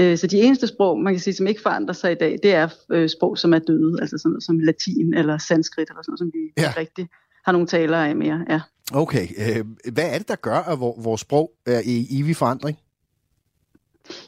[0.00, 2.54] Øh, Så de eneste sprog, man kan sige, som ikke forandrer sig i dag, det
[2.54, 6.10] er øh, sprog, som er døde, altså sådan noget som latin eller sanskrit, eller sådan
[6.10, 6.72] noget, som vi ja.
[6.76, 7.08] rigtig
[7.44, 8.44] har nogle talere af mere.
[8.48, 8.60] Ja.
[8.92, 12.78] Okay, øh, hvad er det, der gør, at vor- vores sprog er i evig forandring?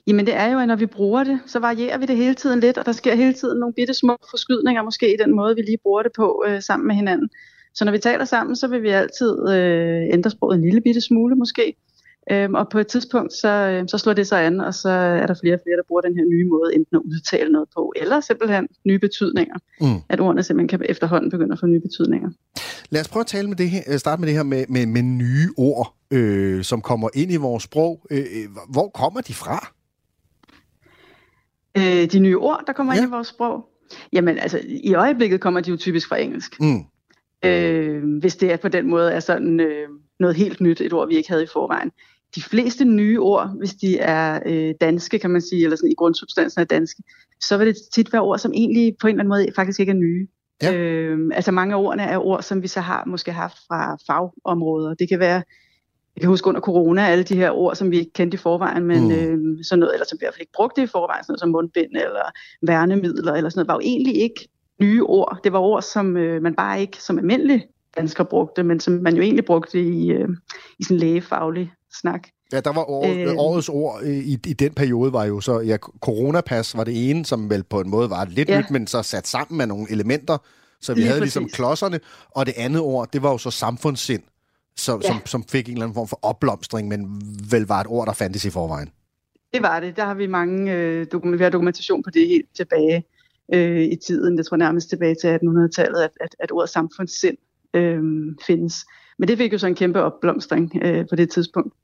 [0.07, 2.61] Jamen det er jo, at når vi bruger det, så varierer vi det hele tiden
[2.61, 5.63] lidt, og der sker hele tiden nogle bitte små forskydninger måske i den måde, vi
[5.63, 7.29] lige bruger det på øh, sammen med hinanden.
[7.75, 11.01] Så når vi taler sammen, så vil vi altid øh, ændre sproget en lille bitte
[11.01, 11.77] smule måske.
[12.33, 15.27] Øhm, og på et tidspunkt, så, øh, så slår det sig an, og så er
[15.27, 17.93] der flere og flere, der bruger den her nye måde enten at udtale noget på,
[17.97, 19.55] eller simpelthen nye betydninger.
[19.81, 20.01] Mm.
[20.09, 22.31] At ordene simpelthen kan efterhånden begynde at få nye betydninger.
[22.91, 24.87] Lad os prøve at tale med det her, øh, starte med det her med, med,
[24.87, 28.07] med nye ord, øh, som kommer ind i vores sprog.
[28.11, 29.73] Øh, øh, hvor kommer de fra?
[31.79, 33.01] Øh, de nye ord, der kommer ja.
[33.01, 33.65] ind i vores sprog,
[34.13, 36.61] jamen altså i øjeblikket kommer de jo typisk fra engelsk.
[36.61, 36.85] Mm.
[37.45, 39.89] øh, hvis det er på den måde er sådan øh,
[40.21, 41.91] noget helt nyt, et ord vi ikke havde i forvejen.
[42.35, 45.95] De fleste nye ord, hvis de er øh, danske, kan man sige, eller sådan i
[45.95, 47.03] grundsubstansen er danske,
[47.41, 49.91] så vil det tit være ord, som egentlig på en eller anden måde faktisk ikke
[49.91, 50.27] er nye.
[50.63, 50.75] Ja.
[50.75, 54.95] Øh, altså mange af ordene er ord, som vi så har måske haft fra fagområder.
[54.95, 55.43] Det kan være,
[56.17, 58.85] jeg kan huske under corona, alle de her ord, som vi ikke kendte i forvejen,
[58.85, 59.11] men Mm.
[59.11, 61.41] øh, sådan noget, eller som vi i hvert fald ikke brugte i forvejen, sådan noget
[61.41, 62.31] som mundbind eller
[62.67, 64.49] værnemidler eller sådan noget, var jo egentlig ikke
[64.81, 65.39] nye ord.
[65.45, 67.67] Det var ord, som øh, man bare ikke som almindelig
[67.97, 70.29] dansker brugte, men som man jo egentlig brugte i, øh,
[70.79, 72.29] i sådan lægefaglig snak.
[72.53, 75.77] Ja, der var år, øh, årets ord i, i den periode var jo så, ja,
[75.77, 78.59] coronapas var det ene, som vel på en måde var lidt Ja.
[78.59, 80.39] nyt, men så sat sammen med nogle elementer,
[80.81, 81.57] så vi Lige havde ligesom præcis.
[81.57, 82.01] klodserne,
[82.31, 84.23] og det andet ord, det var jo så samfundssind,
[84.77, 85.09] som, Ja.
[85.09, 88.13] som, som fik en eller anden form for opblomstring, men vel var et ord, der
[88.13, 88.89] fandtes i forvejen.
[89.55, 89.97] Det var det.
[89.97, 93.05] Der har vi mange øh, dokument, vi har dokumentation på det helt tilbage
[93.55, 94.37] øh, i tiden.
[94.37, 97.37] Jeg tror nærmest tilbage til 1800-tallet, at, at, at ordet samfundssind
[97.75, 98.03] øh,
[98.47, 98.75] findes.
[99.19, 101.75] Men det fik jo så en kæmpe opblomstring øh, på det tidspunkt.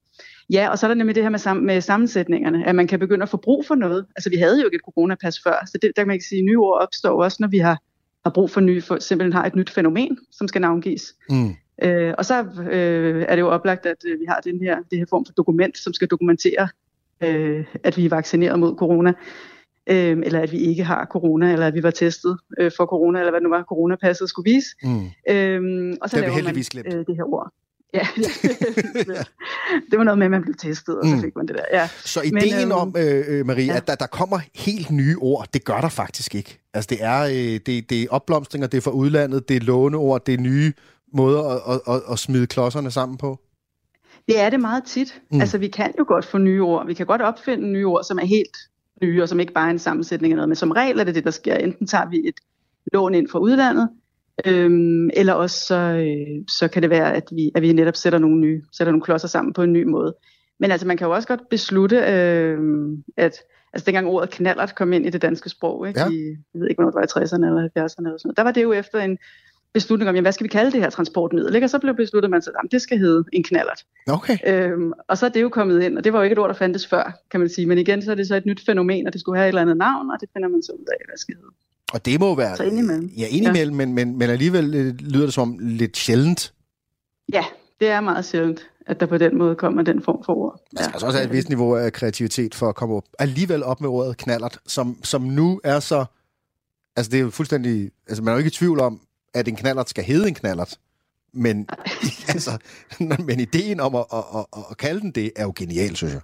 [0.51, 2.99] Ja, og så er der nemlig det her med, sam- med sammensætningerne, at man kan
[2.99, 4.07] begynde at få brug for noget.
[4.17, 6.39] Altså vi havde jo ikke et coronapas før, så det, der kan man ikke sige,
[6.39, 7.79] at nye ord opstår også, når vi har,
[8.25, 11.15] har brug for nye, for simpelthen har et nyt fænomen, som skal navngives.
[11.31, 11.55] Mm.
[11.83, 14.99] Øh, og så øh, er det jo oplagt, at øh, vi har den her, det
[14.99, 16.69] her form for dokument, som skal dokumentere,
[17.21, 19.13] øh, at vi er vaccineret mod corona,
[19.87, 23.19] øh, eller at vi ikke har corona, eller at vi var testet øh, for corona,
[23.19, 24.69] eller hvad nu var, coronapasset skulle vise.
[24.83, 25.05] Mm.
[25.29, 26.87] Øh, og så Det laver man glemt.
[26.95, 27.53] øh, det her ord.
[27.95, 28.07] Ja,
[29.91, 31.21] det var noget med, at man blev testet, og så Mm.
[31.21, 31.79] fik man det der.
[31.81, 31.89] Ja.
[32.05, 33.77] Så ideen øhm, om, øh, øh, Marie, ja.
[33.77, 36.59] at der, der kommer helt nye ord, det gør der faktisk ikke.
[36.75, 40.25] Altså det er, øh, det, det er opblomstringer, det er fra udlandet, det er låneord,
[40.27, 40.73] det er nye
[41.15, 43.39] måder at, at, at, at smide klodserne sammen på.
[44.29, 45.21] Det er det meget tit.
[45.33, 45.41] Mm.
[45.41, 46.87] Altså, vi kan jo godt få nye ord.
[46.87, 48.57] Vi kan godt opfinde nye ord, som er helt
[49.03, 50.49] nye, og som ikke bare er en sammensætning af noget.
[50.49, 51.55] Men som regel er det det, der sker.
[51.55, 52.35] Enten tager vi et
[52.93, 53.89] lån ind fra udlandet,
[54.47, 58.19] øhm, eller også så, øh, så kan det være, at vi, at vi netop sætter
[58.19, 60.15] nogle nye, sætter nogle klodser sammen på en ny måde.
[60.61, 62.59] Men altså, man kan jo også godt beslutte, øh,
[63.17, 63.39] at,
[63.73, 66.01] altså dengang ordet knallert kom ind i det danske sprog, ikke?
[66.01, 66.09] Ja.
[66.09, 68.37] I, jeg ved ikke, hvornår det var i 60'erne eller 70'erne eller sådan noget.
[68.37, 69.19] Der var det jo efter en
[69.75, 71.55] beslutning om, jamen, hvad skal vi kalde det her transportmiddel?
[71.55, 71.65] Ikke?
[71.65, 73.85] Og så blev besluttet, man at det skal hedde en knallert.
[74.09, 74.39] Okay.
[74.47, 76.49] Øhm, og så er det jo kommet ind, og det var jo ikke et ord,
[76.49, 77.67] der fandtes før, kan man sige.
[77.67, 79.63] Men igen, så er det så et nyt fænomen, og det skulle have et eller
[79.63, 81.55] andet navn, og det finder man så ud af, hvad skal hedde.
[81.93, 82.57] Og det må være...
[82.57, 83.11] Så indimellem.
[83.19, 83.87] Ja, indimellem, ja.
[83.87, 86.55] Men, men, men alligevel øh, lyder det som lidt sjældent.
[87.33, 87.45] Ja,
[87.81, 90.61] det er meget sjældent, at der på den måde kommer den form for ord.
[90.73, 93.65] Man skal altså også have et vist niveau af kreativitet for at komme op, alligevel
[93.65, 96.05] op med ordet knallert, som, som nu er så...
[96.97, 97.91] Altså, det er jo fuldstændig...
[98.09, 99.01] Altså, man er jo ikke i tvivl om,
[99.35, 100.79] at en knallert skal hedde en knallert.
[101.35, 101.69] Men,
[102.35, 102.59] altså,
[103.19, 106.21] men ideen om at, at, at, at kalde den det, er jo genial, synes jeg.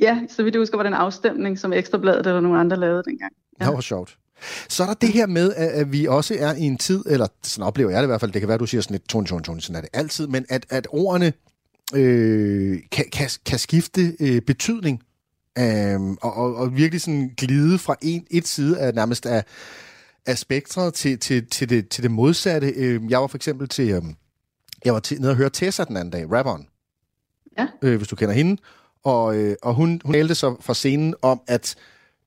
[0.00, 3.02] Ja, så vidt jeg husker, var det en afstemning, som Ekstrabladet eller nogen andre lavede
[3.02, 3.32] dengang.
[3.60, 3.64] Ja.
[3.64, 4.18] Det var sjovt.
[4.68, 7.26] Så er der det her med, at, at vi også er i en tid, eller
[7.42, 9.26] sådan oplever jeg det i hvert fald, det kan være, du siger sådan lidt, Tony,
[9.26, 11.32] Tony, Tony, sådan er det altid, men at, at ordene
[11.94, 15.02] øh, kan, kan, kan skifte øh, betydning,
[15.58, 19.44] øh, og, og, og virkelig sådan glide fra en, et side af nærmest af,
[20.26, 22.68] af spektret til, til, til, det, til det modsatte.
[22.76, 24.02] Øh, jeg var for eksempel til, øh,
[24.84, 26.68] jeg var til, nede og høre Tessa den anden dag, rapperen,
[27.58, 27.66] ja.
[27.82, 28.62] øh, hvis du kender hende,
[29.04, 31.74] og, øh, og hun, hun talte så fra scenen om, at,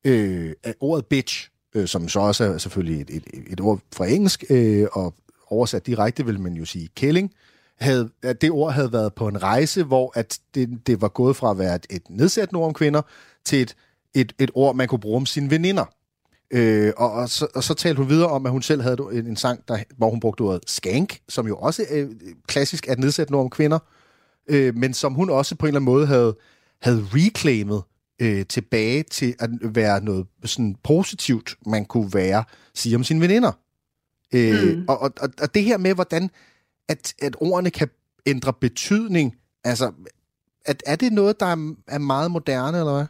[0.03, 4.07] øh, at ordet bitch, øh, som så også er selvfølgelig et, et, et ord fra
[4.07, 5.13] engelsk, øh, og
[5.49, 7.31] oversat direkte vil man jo sige kælling,
[7.79, 11.35] havde, at det ord havde været på en rejse, hvor at det, det var gået
[11.35, 13.01] fra at være et, et nedsættende ord om kvinder,
[13.45, 13.75] til et,
[14.13, 15.85] et, et ord, man kunne bruge om sine veninder.
[16.51, 19.27] Øh, og, og, så, og så talte hun videre om, at hun selv havde en,
[19.27, 22.09] en sang, der, hvor hun brugte ordet skank, som jo også øh,
[22.47, 23.79] klassisk er et nedsættende ord om kvinder,
[24.49, 26.37] øh, men som hun også på en eller anden måde havde,
[26.81, 27.83] havde reclaimet
[28.21, 32.43] øh, tilbage til at være noget sådan positivt, man kunne være,
[32.75, 33.51] sige om sine veninder.
[34.33, 34.85] Øh, Mm.
[34.87, 36.29] og, og, og, og det her med, hvordan
[36.89, 37.89] at, at ordene kan
[38.25, 39.91] ændre betydning, altså,
[40.65, 43.05] at, er det noget, der er, er meget moderne, eller hvad?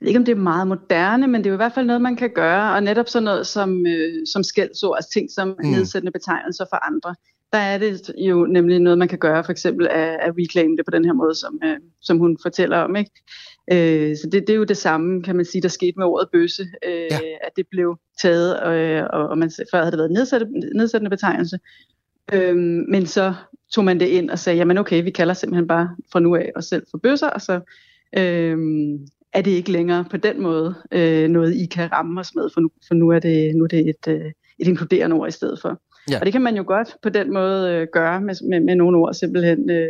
[0.00, 1.86] Jeg ved ikke, om det er meget moderne, men det er jo i hvert fald
[1.86, 2.74] noget, man kan gøre.
[2.74, 5.70] Og netop sådan noget som, øh, som skældsord, altså ting som Mm.
[5.70, 7.14] nedsættende betegnelser for andre.
[7.52, 10.86] Der er det jo nemlig noget, man kan gøre, for eksempel at, at reclaim det
[10.86, 12.96] på den her måde, som, øh, som hun fortæller om.
[12.96, 13.10] Ikke?
[13.72, 16.28] Øh, så det, det er jo det samme, kan man sige, der skete med ordet
[16.32, 17.18] bøsse, øh, ja.
[17.42, 21.58] at det blev taget, øh, og, og man, før havde det været nedsættende, nedsættende betegnelse.
[22.32, 22.56] Øh,
[22.88, 23.34] men så
[23.72, 26.52] tog man det ind og sagde, jamen okay, vi kalder simpelthen bare fra nu af
[26.56, 27.60] os selv for bøsser, og så
[28.18, 28.58] øh,
[29.32, 32.60] er det ikke længere på den måde øh, noget, I kan ramme os med, for
[32.60, 35.60] nu, for nu er det, nu er det et, øh, et inkluderende ord i stedet
[35.60, 35.80] for.
[36.10, 36.18] Ja.
[36.18, 38.98] Og det kan man jo godt på den måde øh, gøre med, med, med nogle
[38.98, 39.88] ord, simpelthen øh,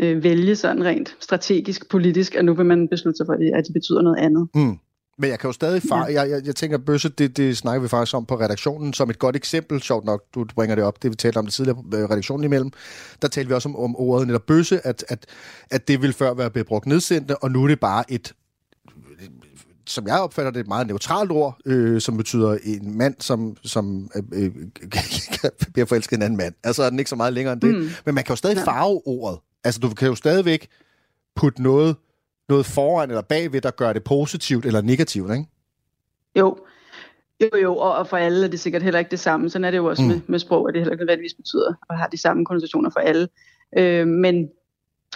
[0.00, 3.54] øh, vælge sådan rent strategisk, politisk, at nu vil man beslutte sig for, at de,
[3.54, 4.48] at de betyder noget andet.
[4.54, 4.78] Mm.
[5.18, 6.06] Men jeg kan jo stadig far...
[6.06, 9.18] Jeg, jeg, jeg tænker, bøsse, det, det snakker vi faktisk om på redaktionen, som et
[9.18, 11.96] godt eksempel, sjovt nok, du bringer det op, det vi talte om det tidligere på
[11.96, 12.70] øh, redaktionen imellem,
[13.22, 15.26] der talte vi også om, om ordet netop bøsse, at, at,
[15.70, 18.32] at det vil før være blevet brugt nedsendte, og nu er det bare et
[19.86, 24.10] som jeg opfatter det, et meget neutralt ord, øh, som betyder en mand, som, som
[24.16, 24.50] øh, øh,
[25.72, 26.54] bliver forelsket en anden mand.
[26.64, 27.74] Altså er den ikke så meget længere end det.
[27.74, 27.88] Mm.
[28.04, 29.40] Men man kan jo stadig farve ordet.
[29.64, 30.68] Altså du kan jo stadigvæk
[31.36, 31.96] putte noget,
[32.48, 35.44] noget foran eller bagved, der gør det positivt eller negativt, ikke?
[36.38, 36.56] Jo,
[37.40, 39.50] jo, jo, og, for alle er det sikkert heller ikke det samme.
[39.50, 40.08] Sådan er det jo også Mm.
[40.08, 40.14] mm.
[40.14, 43.00] med, med sprog, at det heller ikke nødvendigvis betyder og har de samme konnotationer for
[43.00, 43.28] alle.
[43.78, 44.48] Øh, men,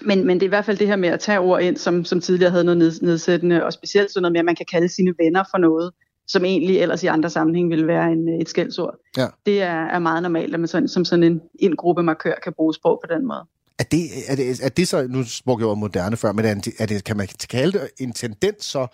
[0.02, 2.04] men, men det er i hvert fald det her med at tage ord ind, som,
[2.04, 4.88] som tidligere havde noget ned, nedsættende, og specielt sådan noget med, at man kan kalde
[4.88, 5.92] sine venner for noget,
[6.26, 8.96] som egentlig ellers i andre sammenhæng ville være en, et skældsord.
[9.16, 9.26] Ja.
[9.46, 12.52] Det er, er meget normalt, at man sådan, som sådan en, en gruppe markør kan
[12.52, 13.44] bruge sprog på den måde.
[13.78, 16.74] Er det, er det, er det så, nu brugte jeg moderne før, men er det,
[16.78, 18.86] er det, kan man kalde det en tendens så,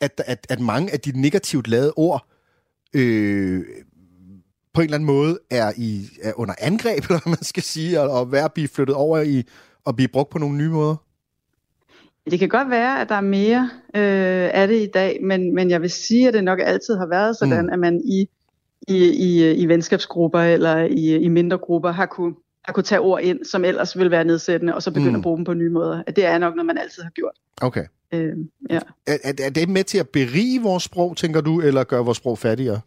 [0.00, 2.26] at, at, at mange af de negativt lavede ord
[2.94, 3.64] øh,
[4.74, 8.00] på en eller anden måde er, i, er under angreb, eller hvad man skal sige,
[8.00, 9.42] og, og være blive flyttet over i
[9.84, 10.96] og blive brugt på nogle nye måder?
[12.30, 15.70] Det kan godt være, at der er mere øh, af det i dag, men, men
[15.70, 17.62] jeg vil sige, at det nok altid har været sådan, Mm.
[17.62, 17.72] mm.
[17.72, 18.28] at man i,
[18.88, 22.34] i, i, i venskabsgrupper eller i, i mindre grupper har kunne,
[22.64, 25.16] har kunne tage ord ind, som ellers ville være nedsættende, og så begynde Mm.
[25.16, 26.02] at bruge dem på nye måder.
[26.06, 27.32] At det er nok noget, man altid har gjort.
[27.62, 27.84] Okay.
[28.14, 28.32] Øh,
[28.70, 28.78] ja.
[29.06, 32.18] Er, er, er det med til at berige vores sprog, tænker du, eller gøre vores
[32.18, 32.80] sprog fattigere?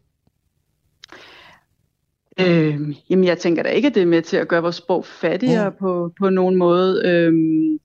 [2.39, 5.05] Øh, jamen, jeg tænker da ikke, at det er med til at gøre vores sprog
[5.05, 5.75] fattigere mm.
[5.79, 7.01] på, på nogen måde.
[7.05, 7.79] Øhm,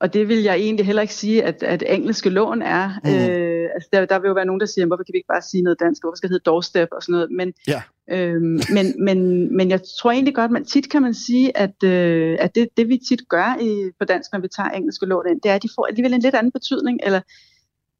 [0.00, 2.88] og det vil jeg egentlig heller ikke sige, at, at engelske lån er.
[3.04, 3.10] Mm.
[3.10, 5.42] Øh, altså der, der vil jo være nogen, der siger, hvorfor kan vi ikke bare
[5.42, 6.02] sige noget dansk?
[6.02, 7.30] Hvorfor skal det hedde doorstep og sådan noget?
[7.30, 7.82] Men, Ja.
[8.10, 9.18] øhm, men, men,
[9.56, 12.88] men jeg tror egentlig godt, man tit kan man sige, at, øh, at det, det
[12.88, 15.62] vi tit gør i, på dansk, når vi tager engelske lån ind, det er, at
[15.62, 17.00] de får alligevel en lidt anden betydning.
[17.02, 17.20] Eller,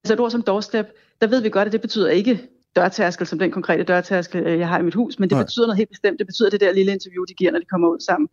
[0.05, 0.87] altså et ord som doorstep,
[1.21, 2.41] der ved vi godt, at det betyder ikke
[2.77, 5.41] dørtærskel, som den konkrete dørtærskel, øh, jeg har i mit hus, men det Nej.
[5.41, 5.47] Nej.
[5.47, 6.19] betyder noget helt bestemt.
[6.19, 8.29] Det betyder det der lille interview, de giver, når de kommer ud sammen.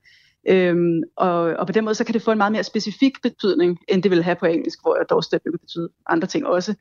[0.47, 3.77] Øhm, og, og på den måde, så kan det få en meget mere specifik betydning,
[3.87, 6.73] end det vil have på engelsk, hvor doorstep vil betyde andre ting også.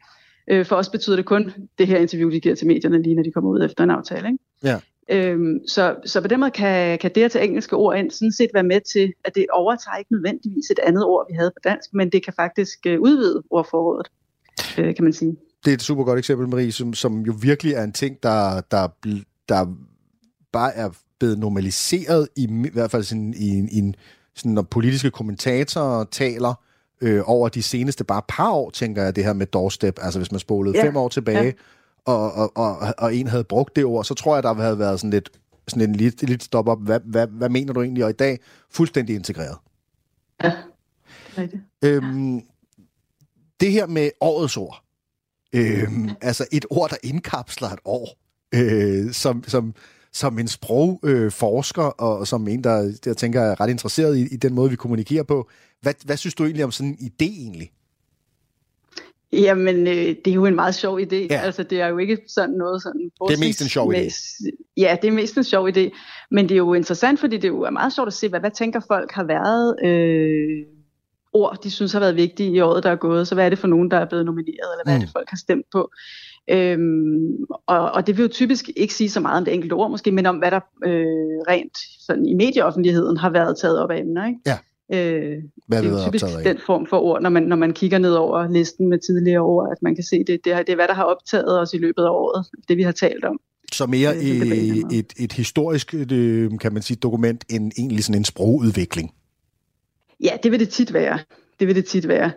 [0.50, 3.22] Øh, for os betyder det kun det her interview, de giver til medierne, lige når
[3.22, 4.28] de kommer ud efter en aftale.
[4.28, 4.38] Ikke?
[4.62, 4.80] Ja.
[5.10, 8.32] Øhm, så, så på den måde kan, kan det at tage engelske ord ind sådan
[8.32, 11.60] set være med til, at det overtager ikke nødvendigvis et andet ord, vi havde på
[11.68, 14.08] dansk, men det kan faktisk øh, udvide ordforrådet,
[14.78, 15.36] øh, kan man sige.
[15.64, 18.60] Det er et super godt eksempel, Marie, som, som jo virkelig er en ting, der,
[18.70, 18.88] der,
[19.48, 19.76] der
[20.52, 23.94] bare er blevet normaliseret, i, i hvert fald sådan, i, en- i en,
[24.34, 26.54] sådan, når politiske kommentatorer taler
[27.00, 29.98] øh, over de seneste bare par år, tænker jeg, det her med doorstep.
[30.02, 30.84] Altså hvis man spolede Ja.
[30.84, 31.52] fem år tilbage, Ja.
[32.04, 35.00] og, og, og, og en havde brugt det ord, så tror jeg, der havde været
[35.00, 35.30] sådan lidt,
[35.68, 36.82] sådan en lidt, lidt stop op.
[36.84, 38.04] Hvad, hvad, hvad mener du egentlig?
[38.04, 38.38] Og i dag
[38.70, 39.56] fuldstændig integreret.
[41.38, 41.62] Rigtigt.
[41.84, 42.40] Øhm,
[43.60, 44.82] det her med årets ord.
[45.52, 48.08] Øhm, altså et ord, der indkapsler et år.
[48.54, 49.74] Øh, som, som,
[50.16, 54.34] som en sprogforsker, øh, forsker, og som en, der, der tænker er ret interesseret i,
[54.34, 55.48] i den måde, vi kommunikerer på.
[55.82, 57.70] Hvad, hvad synes du egentlig om sådan en idé egentlig?
[59.32, 61.16] Jamen, øh, det er jo en meget sjov idé.
[61.16, 61.40] Ja.
[61.40, 63.10] Altså, det er jo ikke sådan noget sådan...
[63.28, 64.10] Det er mest en sjov idé.
[64.76, 65.90] Ja, det er mest en sjov idé.
[66.30, 68.50] Men det er jo interessant, fordi det jo er meget sjovt at se, hvad, hvad
[68.50, 70.66] tænker folk har været øh,
[71.32, 73.28] ord, de synes har været vigtige i året, der er gået.
[73.28, 75.00] Så hvad er det for nogen, der er blevet nomineret, eller hvad mm.
[75.00, 75.90] er det, folk har stemt på?
[76.50, 77.36] Øhm,
[77.66, 80.12] og, og det vil jo typisk ikke sige så meget om det enkelte ord måske,
[80.12, 84.26] men om hvad der øh, rent sådan i medieoffentligheden har været taget op af emner.
[84.26, 84.40] Ikke?
[84.46, 84.58] Ja.
[84.92, 87.98] Øh, Hvad det er jo typisk den form for ord, når man, når man kigger
[87.98, 90.74] ned over listen med tidligere ord, at man kan se, det, det, er, det er
[90.74, 93.40] hvad der har optaget os i løbet af året, det vi har talt om.
[93.72, 98.24] Så mere Øh, et, et historisk, øh, kan man sige, dokument, end egentlig sådan en
[98.24, 99.14] sprogudvikling.
[100.20, 101.18] Ja, det vil det tit være.
[101.60, 102.30] Det vil det tit være.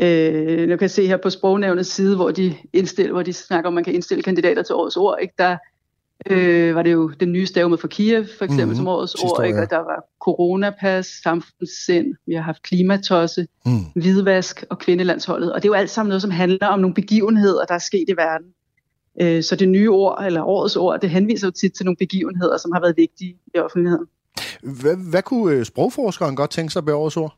[0.00, 3.68] Øh, nu kan jeg se her på sprognævnets side, hvor de, indstiller, hvor de snakker
[3.68, 5.18] om, at man kan indstille kandidater til årets ord.
[5.22, 5.34] Ikke?
[5.38, 5.56] Der
[6.30, 8.64] øh, var det jo den nye stave med for Kiev, for eksempel, Mhm.
[8.64, 8.76] mm-hmm.
[8.76, 9.38] som årets Sidste ord.
[9.40, 9.60] år, Ikke?
[9.62, 13.72] Og der var coronapas, samfundssind, vi har haft klimatosse, mm.
[13.94, 15.52] hvidvask og kvindelandsholdet.
[15.52, 18.04] Og det er jo alt sammen noget, som handler om nogle begivenheder, der er sket
[18.08, 18.46] i verden.
[19.22, 22.56] Øh, så det nye ord, eller årets ord, det henviser jo tit til nogle begivenheder,
[22.56, 24.06] som har været vigtige i offentligheden.
[24.62, 27.36] Hvad, hvad kunne øh, sprogforskeren godt tænke sig ved årets ord?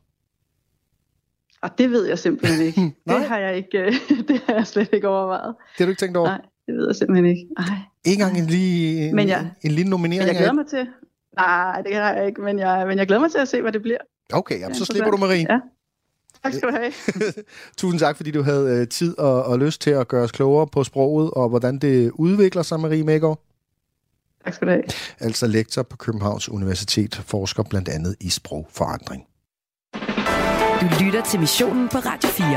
[1.61, 2.81] Og det ved jeg simpelthen ikke.
[3.09, 3.93] det har jeg ikke, øh,
[4.27, 5.55] det har jeg slet ikke overvejet.
[5.57, 6.27] Det har du ikke tænkt over?
[6.27, 7.47] Nej, det ved jeg simpelthen ikke.
[7.57, 7.63] Ej.
[8.05, 10.87] Ikke engang en, lige, en, Men jeg- en lille nominering Men jeg glæder mig til.
[11.37, 13.71] Nej, det har jeg ikke, men jeg, men jeg glæder mig til at se, hvad
[13.71, 13.97] det bliver.
[14.33, 15.45] Okay, jamen, så slipper du, Marie.
[15.49, 15.59] Ja.
[16.43, 16.91] Tak skal du have.
[17.77, 20.67] Tusind tak, fordi du havde øh, tid og, og lyst til at gøre os klogere
[20.67, 23.39] på sproget, og hvordan det udvikler sig, Marie Mægaard.
[24.45, 24.83] Tak skal du have.
[25.19, 29.23] Altså lektor på Københavns Universitet, forsker blandt andet i sprogforandring.
[30.81, 32.47] Du lytter til missionen på Radio 4.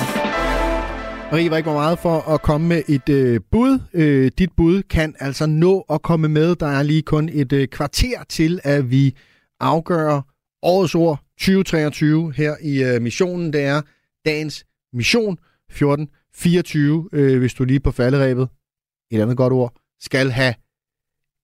[1.31, 3.79] Marie var ikke meget for at komme med et øh, bud.
[3.93, 6.57] Øh, dit bud kan altså nå at komme med.
[6.57, 9.17] Der er lige kun et øh, kvarter til, at vi
[9.61, 10.21] afgør
[10.63, 13.53] årets ord 2023 her i øh, missionen.
[13.53, 13.83] Det er
[14.25, 18.49] dagens mission 1424, øh, hvis du lige på falderæbet.
[19.11, 19.75] Et andet godt ord.
[20.01, 20.55] Skal have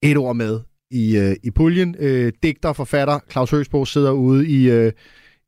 [0.02, 1.96] et ord med i, øh, i puljen.
[1.98, 4.92] Øh, digter og forfatter Claus Høsbo sidder ude i, øh,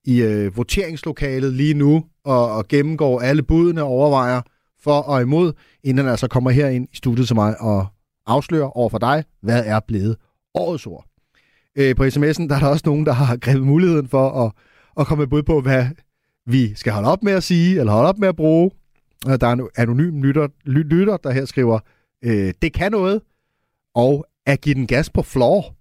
[0.05, 4.41] i øh, voteringslokalet lige nu og, og gennemgår alle budene og overvejer
[4.81, 5.53] for og imod,
[5.85, 7.87] inden han altså kommer herind i studiet til mig og
[8.27, 10.17] afslører over for dig, hvad er blevet
[10.55, 11.05] årets ord.
[11.77, 14.53] Øh, på sms'en der er der også nogen, der har grebet muligheden for at,
[15.01, 15.87] at komme med bud på, hvad
[16.47, 18.71] vi skal holde op med at sige, eller holde op med at bruge.
[19.27, 21.79] Og der er en anonym lytter, lytter der her skriver,
[22.25, 23.23] øh, det kan noget,
[23.95, 25.75] og at give den gas på floor,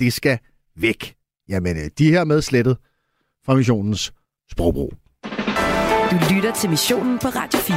[0.00, 0.38] det skal
[0.76, 1.14] væk.
[1.48, 2.76] Jamen, øh, de her med slettet
[3.46, 4.12] fra missionens
[4.50, 4.92] sprogbrug.
[6.10, 7.76] Du lytter til missionen på Radio 4.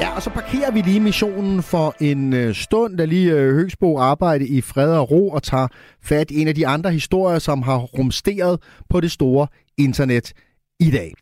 [0.00, 3.98] Ja, og så parkerer vi lige missionen for en øh, stund, da lige øh, Høgsbo
[3.98, 5.68] arbejde i fred og ro og tager
[6.02, 8.60] fat i en af de andre historier, som har rumsteret
[8.90, 9.46] på det store
[9.78, 10.32] internet
[10.80, 11.12] i dag.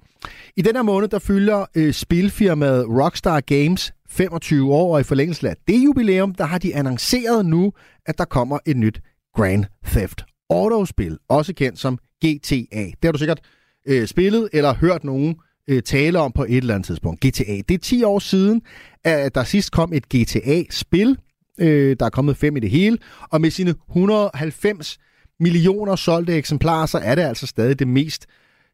[0.57, 5.49] I den her måned, der fylder øh, spilfirmaet Rockstar Games 25 år, og i forlængelse
[5.49, 7.73] af det jubilæum, der har de annonceret nu,
[8.07, 9.01] at der kommer et nyt
[9.37, 12.85] Grand Theft Auto-spil, også kendt som GTA.
[12.85, 13.41] Det har du sikkert
[13.89, 15.37] øh, spillet eller hørt nogen
[15.69, 17.21] øh, tale om på et eller andet tidspunkt.
[17.21, 17.57] GTA.
[17.69, 18.63] Det er 10 år siden,
[19.05, 21.19] at der sidst kom et GTA-spil.
[21.61, 22.99] Øh, der er kommet fem i det hele.
[23.31, 24.99] Og med sine 190
[25.41, 28.27] millioner solgte eksemplarer, så er det altså stadig det mest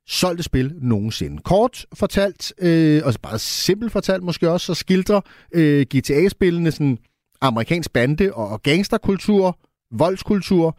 [0.07, 1.43] solgte spil nogensinde.
[1.43, 5.21] Kort fortalt, øh, og bare simpelt fortalt måske også, så skildrer
[5.53, 6.99] øh, GTA-spillene sådan
[7.41, 9.59] amerikansk bande- og gangsterkultur,
[9.93, 10.79] voldskultur,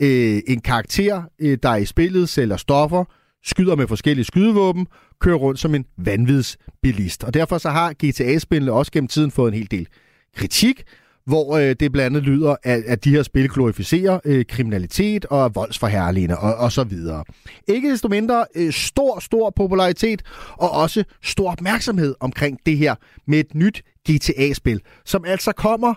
[0.00, 3.04] øh, en karakter, øh, der i spillet sælger stoffer,
[3.48, 4.86] skyder med forskellige skydevåben,
[5.20, 7.24] kører rundt som en vanvidsbilist.
[7.24, 9.88] Og derfor så har GTA-spillene også gennem tiden fået en hel del
[10.36, 10.82] kritik.
[11.26, 15.44] hvor øh, det blandt andet lyder, at, at de her spil glorificerer øh, kriminalitet og
[15.44, 17.24] er voldsforherligende og, og så videre.
[17.68, 20.22] Ikke desto mindre øh, stor, stor popularitet
[20.52, 22.94] og også stor opmærksomhed omkring det her
[23.26, 25.94] med et nyt GTA-spil, som altså kommer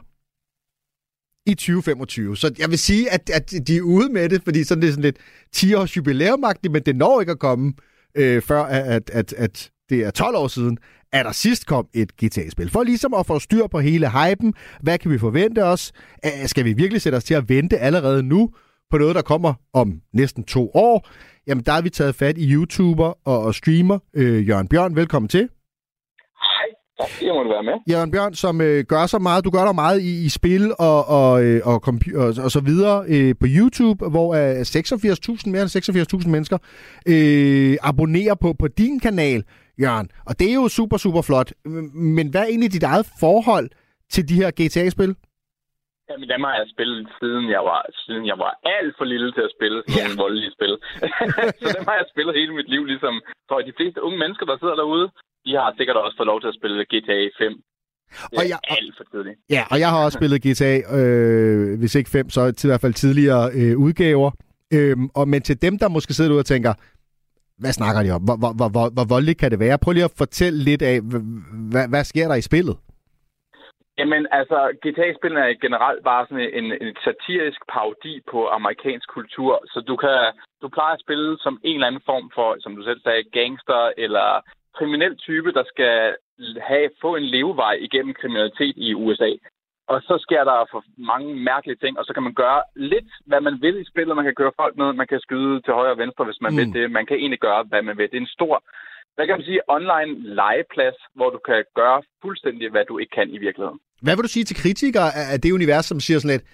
[1.51, 2.37] i 2025.
[2.37, 4.91] Så jeg vil sige, at, at de er ude med det, fordi sådan det er
[4.91, 5.17] sådan lidt
[5.53, 7.73] 10 års jubilæumagtigt, men det når ikke at komme,
[8.15, 10.77] øh, før at, at, at det er 12 år siden,
[11.13, 12.69] at der sidst kom et GTA-spil.
[12.69, 15.91] For ligesom at få styr på hele hypen, hvad kan vi forvente os?
[16.45, 18.49] Skal vi virkelig sætte os til at vente allerede nu
[18.91, 21.07] på noget, der kommer om næsten to år?
[21.47, 23.99] Jamen, der har vi taget fat i YouTuber og, og streamer.
[24.13, 25.49] Øh, Jørgen Bjørn, velkommen til.
[27.01, 27.77] Tak, jeg må være med.
[27.91, 30.99] Jørgen Bjørn, som øh, gør så meget, du gør der meget i, i spil og,
[31.19, 31.77] og, øh, og,
[32.23, 36.57] og, og så videre øh, på YouTube, hvor øh, 86.000, mere end 86.000 mennesker
[37.13, 39.39] øh, abonnerer på, på din kanal,
[39.83, 40.09] Jørgen.
[40.29, 41.49] Og det er jo super, super flot.
[42.17, 43.67] Men hvad er egentlig dit eget forhold
[44.13, 45.15] til de her GTA-spil?
[46.09, 49.43] Jamen, dem har jeg spillet siden jeg var, siden jeg var alt for lille til
[49.47, 50.73] at spille sådan nogle voldelige spil.
[51.61, 53.13] så dem har jeg spillet hele mit liv, ligesom
[53.47, 55.07] tror jeg, de fleste unge mennesker, der sidder derude,
[55.45, 57.53] de har sikkert også fået lov til at spille GTA 5.
[58.31, 59.37] Det Og jeg- alt for tidligt.
[59.49, 62.93] Ja, og jeg har også spillet GTA, øh, hvis ikke fem, så i hvert fald
[62.93, 64.31] tidligere øh, udgaver.
[64.73, 66.73] Øhm, og, men til dem, der måske sidder derude og tænker,
[67.61, 68.21] hvad snakker de om?
[68.27, 69.77] Hvor, hvor, hvor, hvor, hvor voldeligt kan det være?
[69.83, 70.95] Prøv lige at fortælle lidt af,
[71.71, 72.77] hvad, hvad sker der i spillet?
[73.99, 79.53] Jamen, altså, GTA-spillene er generelt bare sådan en, en satirisk parodi på amerikansk kultur.
[79.73, 80.17] Så du kan
[80.61, 83.81] du plejer at spille som en eller anden form for, som du selv sagde, gangster
[84.05, 84.27] eller
[84.77, 85.95] kriminel type, der skal
[86.69, 89.31] have, få en levevej igennem kriminalitet i USA.
[89.91, 90.81] Og så sker der for
[91.11, 94.15] mange mærkelige ting, og så kan man gøre lidt, hvad man vil i spillet.
[94.15, 96.57] Man kan køre folk ned, man kan skyde til højre og venstre, hvis man mm.
[96.57, 96.91] vil det.
[96.91, 98.09] Man kan egentlig gøre, hvad man vil.
[98.11, 98.55] Det er en stor,
[99.15, 100.11] hvad kan man sige, online
[100.41, 103.79] legeplads, hvor du kan gøre fuldstændig, hvad du ikke kan i virkeligheden.
[104.01, 106.45] Hvad vil du sige til kritikere af af det univers, som siger sådan lidt,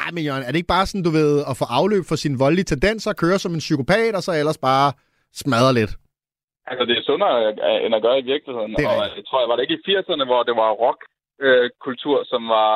[0.00, 2.38] ej, men Jørgen, er det ikke bare sådan, du ved, at få afløb for sine
[2.38, 4.92] voldelige tendenser, køre som en psykopat, og så ellers bare
[5.32, 5.92] smadre lidt?
[6.70, 7.34] Altså, det er sundere
[7.66, 8.70] øh, end at gøre i virkeligheden.
[8.76, 12.16] Det er og jeg tror, jeg var det ikke i 80'erne, hvor det var rock-kultur,
[12.32, 12.72] som var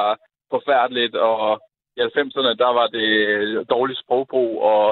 [0.54, 1.60] forfærdeligt, og
[1.96, 3.08] i 90'erne, der var det
[3.74, 4.86] dårlig sprogbrug, og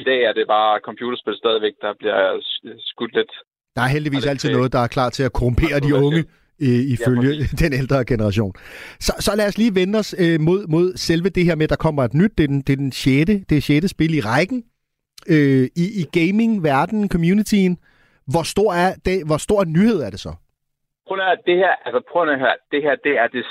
[0.00, 2.20] i dag er det bare computerspil stadigvæk, der bliver
[2.50, 3.32] sk- skudt lidt.
[3.76, 6.20] Der er heldigvis altid noget, der er klar til at korrumpere de unge,
[6.66, 7.30] øh, ifølge
[7.62, 8.52] den ældre generation.
[9.00, 11.70] Så, så lad os lige vende os øh, mod, mod selve det her med, at
[11.70, 12.32] der kommer et nyt.
[12.38, 14.64] Det er den, det er den sjette, det er sjette spil i rækken
[15.28, 17.78] øh, i, i gaming-verdenen, communityen.
[18.34, 20.32] Hvor stor, er det, hvor stor en nyhed er det så?
[21.06, 23.44] Prøv at høre, det her, altså prøv at høre, det her, det er det,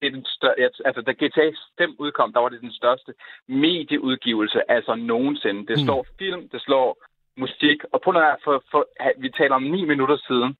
[0.00, 0.54] det er den større,
[0.88, 1.46] altså da GTA
[1.78, 3.12] 5 udkom, der var det den største
[3.48, 5.60] medieudgivelse, altså nogensinde.
[5.66, 5.84] Det Mm.
[5.84, 6.88] slår film, det slår
[7.36, 8.82] musik, og at høre, for, for,
[9.18, 10.56] vi taler om ni minutter siden,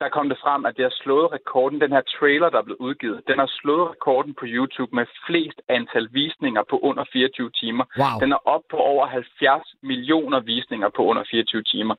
[0.00, 1.80] der kom det frem, at det har slået rekorden.
[1.80, 5.58] Den her trailer, der er blevet udgivet, den har slået rekorden på YouTube med flest
[5.68, 7.84] antal visninger på under 24 timer.
[7.98, 8.20] Wow.
[8.20, 11.94] Den er op på over 70 millioner visninger på under 24 timer.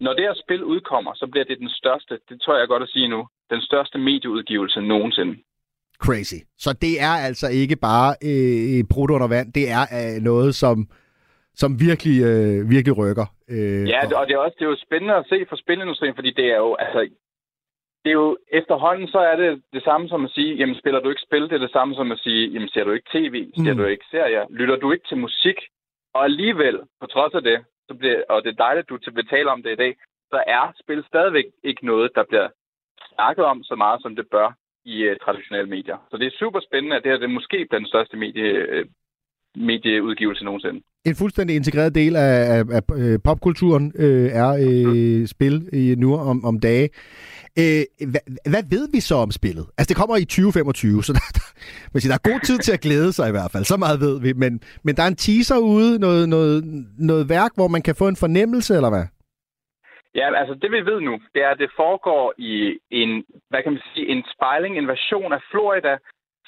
[0.00, 2.88] Når det her spil udkommer, så bliver det den største, det tror jeg godt at
[2.88, 5.36] sige nu, den største medieudgivelse nogensinde.
[6.04, 6.34] Crazy.
[6.58, 10.76] Så det er altså ikke bare øh, brudt under vand, det er øh, noget, som,
[11.54, 13.26] som virkelig, øh, virkelig rykker.
[13.48, 16.30] Øh, Ja, og det er også det er jo spændende at se for spilindustrien, fordi
[16.30, 17.00] det er jo, altså,
[18.04, 21.08] det er jo efterhånden, så er det det samme som at sige, jamen spiller du
[21.10, 23.72] ikke spil, det er det samme som at sige, jamen ser du ikke tv, ser
[23.72, 23.78] Mm.
[23.78, 25.56] du ikke serier, lytter du ikke til musik,
[26.14, 29.16] og alligevel, på trods af det, så bliver, og det er dejligt, at du til
[29.16, 29.96] vil tale om det i dag,
[30.30, 32.48] så er spil stadigvæk ikke noget, der bliver
[33.14, 34.48] snakket om så meget, som det bør
[34.84, 35.98] i uh, traditionelle medier.
[36.10, 38.86] Så det er super spændende, at det her det måske bliver den største medie, uh,
[39.56, 40.80] medieudgivelse nogensinde.
[41.04, 46.16] En fuldstændig integreret del af, af, af øh, popkulturen øh, er øh, spil øh, nu
[46.16, 46.88] om, om dage.
[47.62, 49.66] Øh, hvad, hvad ved vi så om spillet?
[49.78, 51.46] Altså, det kommer i 2025, så der, der,
[51.92, 53.64] man siger, der er god tid til at glæde sig i hvert fald.
[53.64, 54.32] Så meget ved vi.
[54.32, 54.52] Men,
[54.84, 56.64] men der er en teaser ude, noget, noget,
[56.98, 59.06] noget værk, hvor man kan få en fornemmelse, eller hvad?
[60.18, 63.72] Ja, altså det vi ved nu, det er, at det foregår i en, hvad kan
[63.72, 65.92] man sige, en spejling, en version af Florida,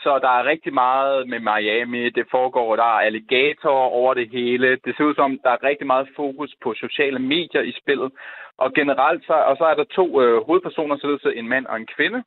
[0.02, 4.76] så der er rigtig meget med Miami, det foregår, der er alligatorer over det hele.
[4.84, 8.12] Det ser ud som, der er rigtig meget fokus på sociale medier i spillet.
[8.58, 11.86] Og generelt, så, og så er der to øh, hovedpersoner, så en mand og en
[11.96, 12.24] kvinde.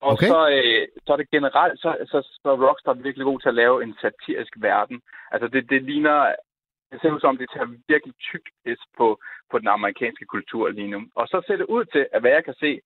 [0.00, 0.26] Og Okay.
[0.26, 3.60] så, øh, så er det generelt, så, så, så er Rockstar virkelig god til at
[3.62, 5.02] lave en satirisk verden.
[5.32, 6.34] Altså det, det ligner,
[6.90, 9.18] det ser ud som, det tager virkelig tyk pis på,
[9.50, 11.00] på den amerikanske kultur lige nu.
[11.14, 12.80] Og så ser det ud til, at hvad jeg kan se,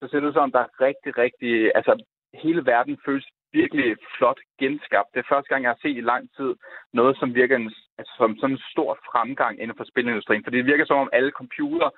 [0.00, 2.04] så ser det ud som, der er rigtig, rigtig, altså
[2.34, 3.26] hele verden føles
[3.60, 5.10] virkelig flot genskabt.
[5.12, 6.50] Det er første gang, jeg har set i lang tid
[6.98, 10.44] noget, som virker en, altså, som sådan en stor fremgang inden for spilindustrien.
[10.44, 11.88] Fordi det virker som om alle computer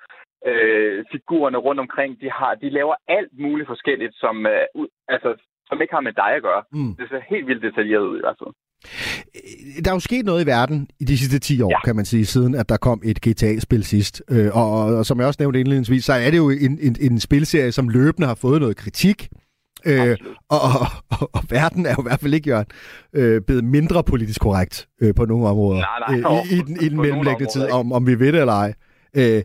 [0.49, 4.65] øh, figurerne rundt omkring, de har, de laver alt muligt forskelligt, som, øh,
[5.15, 5.29] altså,
[5.69, 6.63] som ikke har med dig at gøre.
[6.71, 6.95] Mm.
[6.99, 8.53] Det ser helt vildt detaljeret ud i hvert fald.
[9.83, 11.79] Der er jo sket noget i verden i de sidste 10 år, ja.
[11.85, 14.23] kan man sige, siden at der kom et GTA-spil sidst.
[14.31, 16.95] Øh, og, og, og som jeg også nævnte indledningsvis, så er det jo en, en,
[17.01, 19.29] en spilserie, som løbende har fået noget kritik.
[19.91, 20.17] Øh,
[20.49, 22.69] og, og, og, og verden er jo i hvert fald ikke, Jørgen,
[23.19, 26.75] øh, blevet mindre politisk korrekt øh, på nogle områder Nej, nej, øh, i, i den,
[26.85, 28.71] i den mellemlæggende tid, om, om vi ved det eller ej.
[29.19, 29.41] Øh,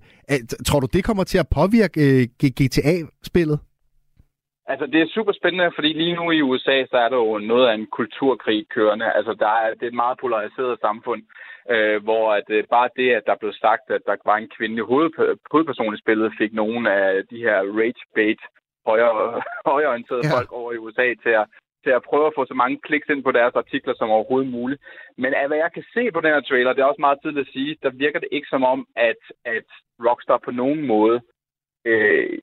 [0.66, 2.22] tror du, det kommer til at påvirke øh,
[2.60, 3.58] GTA-spillet?
[4.72, 7.66] Altså, det er super spændende, fordi lige nu i USA, så er der jo noget
[7.68, 9.12] af en kulturkrig kørende.
[9.18, 11.22] Altså, der er, det er et meget polariseret samfund,
[11.74, 14.84] øh, hvor at, øh, bare det, at der blev sagt, at der var en kvindelig
[14.90, 18.40] hovedp- hovedperson i spillet, fik nogle af de her rage-bait,
[18.90, 19.42] højre,
[19.72, 20.32] højreorienterede ja.
[20.36, 21.46] folk over i USA til at,
[21.84, 24.80] til at prøve at få så mange kliks ind på deres artikler som overhovedet muligt.
[25.22, 27.46] Men af hvad jeg kan se på den her trailer, det er også meget tidligt
[27.46, 29.68] at sige, der virker det ikke som om, at, at
[30.06, 31.20] Rockstar på nogen måde
[31.84, 32.38] øh,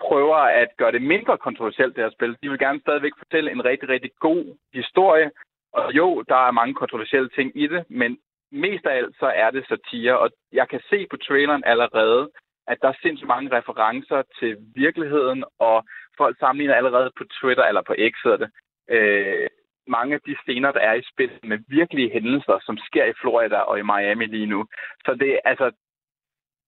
[0.00, 2.36] prøver at gøre det mindre kontroversielt, det her spil.
[2.42, 5.30] De vil gerne stadigvæk fortælle en rigtig, rigtig god historie.
[5.72, 8.18] Og jo, der er mange kontroversielle ting i det, men
[8.52, 10.18] mest af alt så er det satire.
[10.18, 12.30] Og jeg kan se på traileren allerede,
[12.70, 15.84] at der er sindssygt mange referencer til virkeligheden, og
[16.16, 18.50] folk sammenligner allerede på Twitter, eller på X hedder det,
[18.96, 19.48] øh,
[19.86, 23.58] mange af de scener, der er i spil med virkelige hændelser, som sker i Florida
[23.70, 24.66] og i Miami lige nu.
[25.06, 25.70] Så det, altså,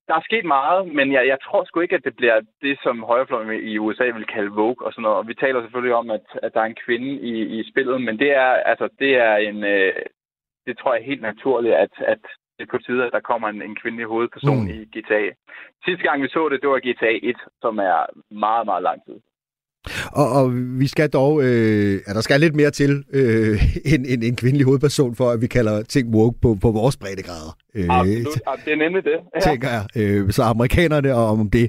[0.08, 3.02] der er sket meget, men jeg, jeg tror sgu ikke, at det bliver det, som
[3.02, 5.18] højrefløjen i USA vil kalde Vogue og sådan noget.
[5.18, 8.18] Og vi taler selvfølgelig om, at, at der er en kvinde i, i spillet, men
[8.18, 9.92] det er, altså, det er en, øh,
[10.66, 12.24] det tror jeg er helt naturligt, at, at
[12.56, 14.68] det er på tide, at der kommer en, en kvindelig hovedperson mm.
[14.68, 15.22] i GTA.
[15.84, 19.18] Sidste gang vi så det, det var GTA 1, som er meget, meget lang tid.
[20.12, 20.44] Og, og
[20.80, 23.54] vi skal dog, øh, ja, der skal lidt mere til øh,
[23.94, 27.52] en, en, en kvindelig hovedperson, for at vi kalder ting woke på, på vores breddegrader.
[27.76, 29.18] Øh, Absolut, det er nemlig det.
[29.34, 29.40] Ja.
[29.40, 29.84] tænker jeg.
[30.00, 31.66] Øh, så amerikanerne og om det.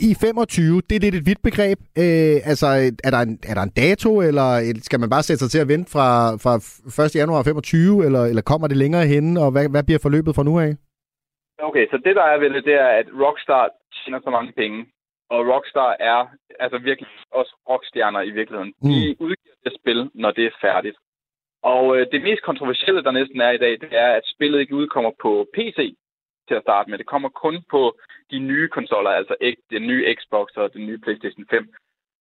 [0.00, 1.78] I 25, det er lidt et vidt begreb.
[1.98, 2.66] Øh, altså,
[3.06, 4.48] er der, en, er der en dato, eller
[4.82, 6.10] skal man bare sætte sig til at vente fra,
[6.44, 7.16] fra 1.
[7.16, 10.60] januar 25, eller, eller kommer det længere hen, og hvad, hvad bliver forløbet fra nu
[10.60, 10.72] af?
[11.68, 13.64] Okay, så det der er ved det, det er, at Rockstar
[13.98, 14.78] tjener så mange penge,
[15.30, 16.26] og Rockstar er
[16.60, 18.74] altså virkelig også rockstjerner i virkeligheden.
[18.82, 18.90] Mm.
[18.90, 20.96] De udgiver det spil, når det er færdigt.
[21.62, 24.74] Og øh, det mest kontroversielle, der næsten er i dag, det er, at spillet ikke
[24.74, 25.94] udkommer på PC
[26.48, 26.98] til at starte med.
[26.98, 27.98] Det kommer kun på
[28.30, 29.34] de nye konsoller, altså
[29.70, 31.74] den nye Xbox og den nye PlayStation 5.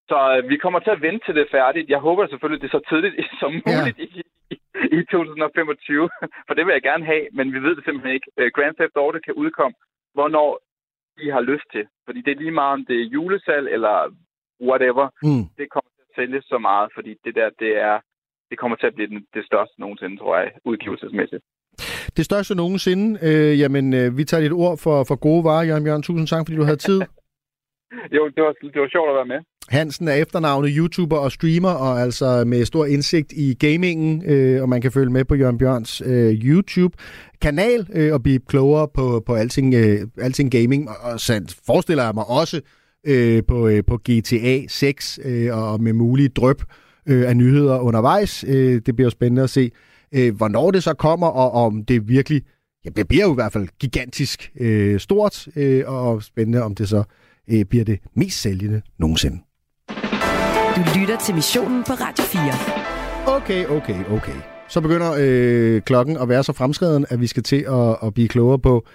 [0.10, 1.90] Så øh, vi kommer til at vente til det er færdigt.
[1.90, 4.06] Jeg håber selvfølgelig, det er så tidligt som muligt ja.
[4.06, 4.56] i, i,
[4.98, 6.10] i 2025,
[6.48, 8.30] for det vil jeg gerne have, men vi ved det simpelthen ikke.
[8.38, 9.76] Øh, Grand Theft Auto kan udkomme,
[10.14, 10.50] hvornår
[11.20, 11.86] de har lyst til.
[12.06, 13.96] Fordi det er lige meget, om det er julesal eller
[14.70, 15.06] whatever.
[15.24, 15.46] Mm.
[15.60, 18.00] Det kommer til at sælge så meget, fordi det der, det er
[18.50, 21.44] det kommer til at blive den, det største nogensinde, tror jeg, udgivelsesmæssigt.
[22.18, 23.08] Det største nogensinde.
[23.28, 26.04] Øh, jamen, øh, vi tager dit ord for, for gode varer, Jørgen Bjørn.
[26.04, 27.00] Tusind tak, fordi du havde tid.
[28.18, 29.42] jo, det var, det var sjovt at være med.
[29.70, 34.70] Hansen er efternavnet YouTuber og streamer, og altså med stor indsigt i gamingen, øh, og
[34.70, 39.36] man kan følge med på Jørgen Bjørns øh, YouTube-kanal øh, og blive klogere på, på
[39.36, 40.90] alting, øh, alting gaming.
[40.90, 42.62] Og, og så forestiller jeg mig også
[43.08, 46.62] øh, på, øh, på GTA 6 øh, og med mulige drøb
[47.06, 48.46] øh, af nyheder undervejs.
[48.48, 49.72] Øh, det bliver jo spændende at se,
[50.12, 52.42] øh, hvornår det så kommer, og om det virkelig,
[52.86, 56.90] ja, det bliver jo i hvert fald gigantisk øh, stort, øh, og spændende, om det
[56.90, 57.04] så
[57.52, 59.40] øh, bliver det mest sælgende nogensinde.
[60.76, 63.36] Du lytter til missionen på Radio 4.
[63.36, 64.36] Okay, okay, okay.
[64.68, 68.28] Så begynder øh, klokken at være så fremskreden, at vi skal til at, at blive
[68.28, 68.86] klogere på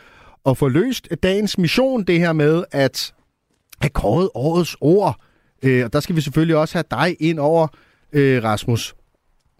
[0.47, 3.15] at få løst dagens mission, det her med at
[3.81, 5.20] have kåret årets ord.
[5.62, 7.66] Øh, og der skal vi selvfølgelig også have dig ind over,
[8.12, 8.94] øh, Rasmus.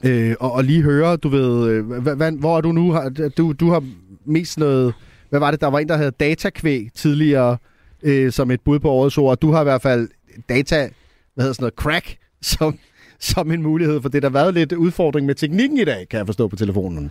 [0.05, 2.99] Øh, og, og lige høre, du ved, øh, hvad, hvor er du nu?
[3.37, 3.85] Du, du har
[4.25, 4.95] mest noget...
[5.31, 5.61] Hvad var det?
[5.61, 7.57] Der var en, der havde datakvæg tidligere
[8.03, 9.39] øh, som et bud på årets ord.
[9.39, 10.09] Du har i hvert fald
[10.49, 10.89] data,
[11.37, 12.19] hvad hedder sådan noget, crack,
[12.53, 12.79] som,
[13.21, 14.23] som en mulighed for det.
[14.23, 17.11] Der har været lidt udfordring med teknikken i dag, kan jeg forstå på telefonen.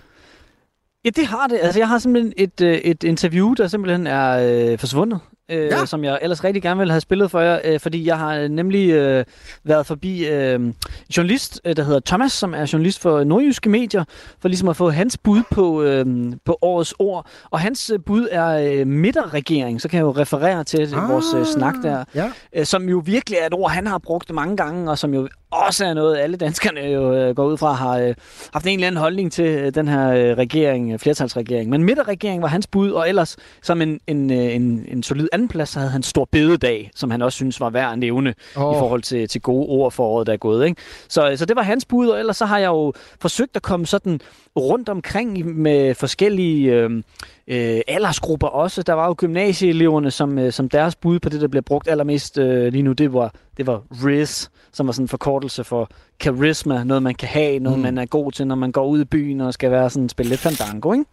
[1.05, 1.59] Ja, det har det.
[1.61, 4.29] Altså, jeg har simpelthen et, øh, et interview, der simpelthen er
[4.71, 5.19] øh, forsvundet.
[5.51, 5.85] Øh, ja.
[5.85, 8.89] Som jeg ellers rigtig gerne ville have spillet for jer, øh, fordi jeg har nemlig
[8.89, 9.25] øh,
[9.63, 10.73] været forbi øh,
[11.17, 14.03] journalist, øh, der hedder Thomas, som er journalist for nordjyske medier,
[14.39, 16.05] for ligesom at få hans bud på, øh,
[16.45, 17.27] på årets ord.
[17.51, 21.25] Og hans øh, bud er øh, midterregering, så kan jeg jo referere til ah, vores
[21.35, 22.31] øh, snak der, ja.
[22.55, 25.27] øh, som jo virkelig er et ord, han har brugt mange gange, og som jo
[25.55, 28.15] også er noget, alle danskerne jo øh, går ud fra, har øh,
[28.53, 31.69] haft en eller anden holdning til øh, den her regering, flertalsregering.
[31.69, 35.79] Men midterregering var hans bud, og ellers som en, en, en, en solid andenplads, så
[35.79, 38.75] havde han stor bededag, som han også synes var værd at nævne oh.
[38.75, 40.65] i forhold til, til gode ord for året, der er gået.
[40.65, 40.81] Ikke?
[41.07, 43.85] Så, så det var hans bud, og ellers så har jeg jo forsøgt at komme
[43.85, 44.19] sådan
[44.55, 46.73] rundt omkring med forskellige...
[46.73, 47.01] Øh,
[47.47, 48.83] øh, aldersgrupper også.
[48.83, 52.37] Der var jo gymnasieeleverne, som, øh, som deres bud på det, der bliver brugt allermest
[52.37, 55.89] øh, lige nu, det var, det var RIS, som var sådan en forkortelse for
[56.21, 57.83] charisma, noget man kan have, noget mm.
[57.83, 60.29] man er god til, når man går ud i byen og skal være sådan spille
[60.29, 61.05] lidt fandango, ikke?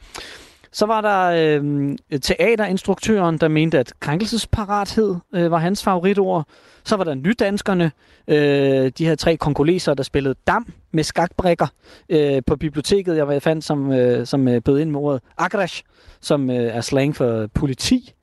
[0.72, 6.46] Så var der øh, teaterinstruktøren, der mente, at krænkelsesparathed øh, var hans favoritord.
[6.84, 7.92] Så var der nydanskerne,
[8.28, 11.66] øh, de her tre kongoleser, der spillede dam med skakbrikker
[12.08, 15.82] øh, på biblioteket, jeg fandt, som, øh, som øh, bød ind med ordet agrash,
[16.20, 18.14] som øh, er slang for politi.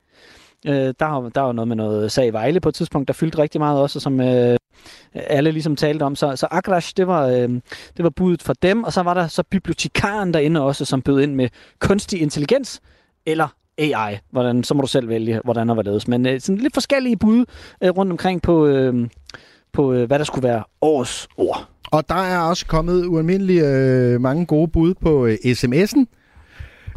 [0.66, 3.14] Øh, der, var, der var noget med noget sag i Vejle på et tidspunkt, der
[3.14, 4.56] fyldte rigtig meget også, som øh,
[5.14, 6.16] alle ligesom talte om.
[6.16, 7.48] Så, så Agrash, det var, øh,
[7.96, 11.20] det var budet for dem, og så var der så bibliotekaren derinde også, som bød
[11.20, 12.80] ind med kunstig intelligens,
[13.26, 14.18] eller AI.
[14.30, 16.08] Hvordan, så må du selv vælge, hvordan og hvorledes.
[16.08, 17.44] Men øh, sådan lidt forskellige bud
[17.82, 19.08] øh, rundt omkring på, øh,
[19.72, 21.68] på øh, hvad der skulle være årets ord.
[21.92, 26.19] Og der er også kommet ualmindeligt øh, mange gode bud på øh, sms'en.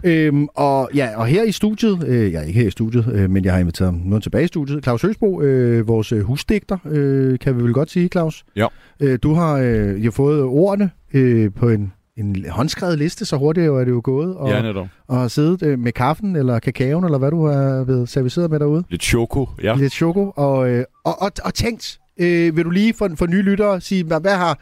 [0.03, 3.29] Øhm, og ja, og her i studiet, øh, jeg er ikke her i studiet, øh,
[3.29, 4.83] men jeg har inviteret ham nu tilbage i studiet.
[4.83, 8.43] Claus Høsbro, øh, vores øh, husdigter, øh, kan vi vel godt sige, Claus?
[8.55, 8.67] Ja.
[8.99, 13.67] Øh, du har øh, jo fået ordene øh, på en, en håndskrevet liste, så hurtigt
[13.67, 14.35] er det jo gået.
[14.35, 14.87] Og, Ja, netop.
[15.07, 18.59] Og har siddet øh, med kaffen, eller kakaoen, eller hvad du har været serviceret med
[18.59, 18.83] derude.
[18.89, 19.75] Lidt choko, ja.
[19.75, 23.41] Lidt choko, og, øh, og, og, og tænkt, øh, vil du lige for, for nye
[23.41, 24.59] lyttere sige, hvad, hvad har,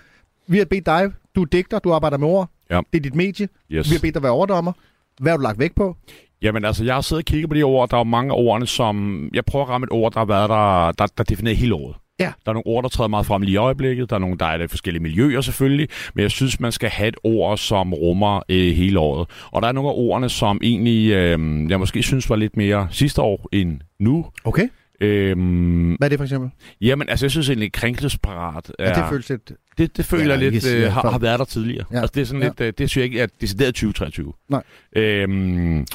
[0.47, 2.81] vi har bedt dig, du er digter, du arbejder med ord, Ja.
[2.93, 3.89] det er dit medie, Yes.
[3.89, 4.71] vi har bedt dig være overdommer,
[5.21, 5.95] hvad har du lagt væk på?
[6.41, 7.89] Jamen altså, jeg har siddet og kigget på de ord.
[7.89, 9.29] Der er jo mange af ordene, som...
[9.33, 11.95] Jeg prøver at ramme et ord, der har været der, der, der definerer hele året.
[12.19, 12.31] Ja.
[12.45, 14.09] Der er nogle ord, der træder meget frem lige i øjeblikket.
[14.09, 15.87] Der er nogle, der er i forskellige miljøer selvfølgelig.
[16.13, 19.27] Men jeg synes, man skal have et ord, som rummer øh, hele året.
[19.51, 22.87] Og der er nogle af ordene, som egentlig, øh, jeg måske synes var lidt mere
[22.91, 24.25] sidste år end nu.
[24.43, 24.67] Okay.
[25.01, 26.49] Øhm, Hvad er det for eksempel?
[26.81, 28.89] Jamen, altså, jeg synes egentlig, krænkelsesparat er...
[28.89, 29.51] Ja, det føles lidt...
[29.77, 31.85] Det, det føler Ja, lidt ikke- øh, har, har været der tidligere.
[31.91, 31.97] Ja.
[32.01, 32.47] Altså, det er sådan Ja.
[32.47, 32.61] lidt...
[32.61, 34.33] Øh, det synes jeg ikke er decideret 2023.
[34.49, 34.63] Nej.
[34.95, 35.85] Øhm,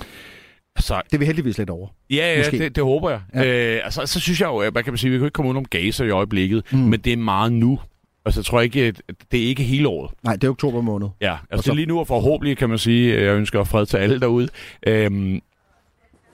[0.78, 1.89] så, Det er vi heldigvis lidt over.
[2.11, 2.59] Ja, ja Måske.
[2.59, 3.20] det, det håber jeg.
[3.35, 3.74] Ja.
[3.77, 5.51] Øh, altså, så synes jeg jo, at man kan man sige, vi kan ikke komme
[5.59, 6.78] om gaser i øjeblikket, mm.
[6.78, 7.81] men det er meget nu.
[8.24, 9.01] Altså, jeg tror ikke, at
[9.33, 10.11] det er ikke hele året.
[10.24, 11.09] Nej, det er oktober måned.
[11.20, 13.37] Ja, Og altså så- det er lige nu, og forhåbentlig kan man sige, at jeg
[13.37, 14.49] ønsker fred til alle derude.
[14.87, 15.41] Øhm,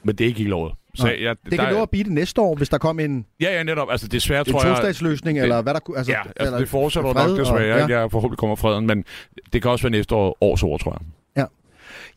[0.05, 0.73] men det er ikke hele året.
[0.97, 3.56] Så jeg, det kan nå at blive det næste år, hvis der kommer en, Ja,
[3.56, 3.89] ja, netop.
[3.90, 4.77] Altså, desværre en tror jeg...
[4.77, 5.97] tostatsløsning, eller hvad der kunne...
[5.97, 7.82] Altså, ja, altså, eller det fortsætter nok desværre.
[7.82, 8.01] og- Ja.
[8.01, 9.05] Jeg forhåbentlig kommer freden, men
[9.52, 11.01] det kan også være næste år, års ord, tror jeg.
[11.36, 11.44] Ja.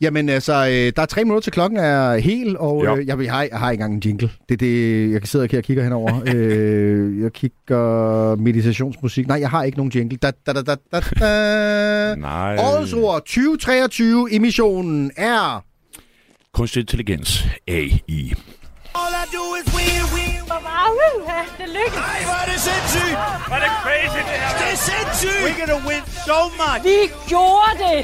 [0.00, 2.96] Jamen altså, øh, der er tre minutter til klokken er hel, og Ja.
[2.96, 4.30] øh, jeg, jeg, har, jeg har ikke engang en jingle.
[4.48, 6.20] Det er det, jeg kan sidde her og kigger henover.
[6.34, 9.26] øh, jeg kigger meditationsmusik.
[9.28, 10.18] Nej, jeg har ikke nogen jingle.
[10.18, 12.14] Da, da, da, da, da, da.
[12.20, 12.56] Nej.
[12.58, 15.64] Årets ord 2023 emissionen er...
[16.52, 18.34] Kunstig intelligens, AI.
[19.16, 20.36] All I do is win, win.
[21.58, 21.96] Det lykkes.
[21.96, 23.16] Ej, hvor er det sindssygt!
[23.46, 24.58] Hvor er det crazy, det her?
[24.58, 25.44] Det er sindssygt!
[25.44, 26.84] We're gonna win so much!
[26.84, 26.98] Vi
[27.28, 27.98] gjorde det.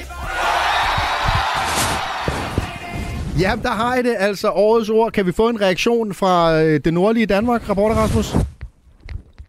[3.41, 4.17] Ja, der har I det.
[4.19, 5.13] Altså årets ord.
[5.13, 8.35] Kan vi få en reaktion fra øh, det nordlige Danmark, rapporter Rasmus?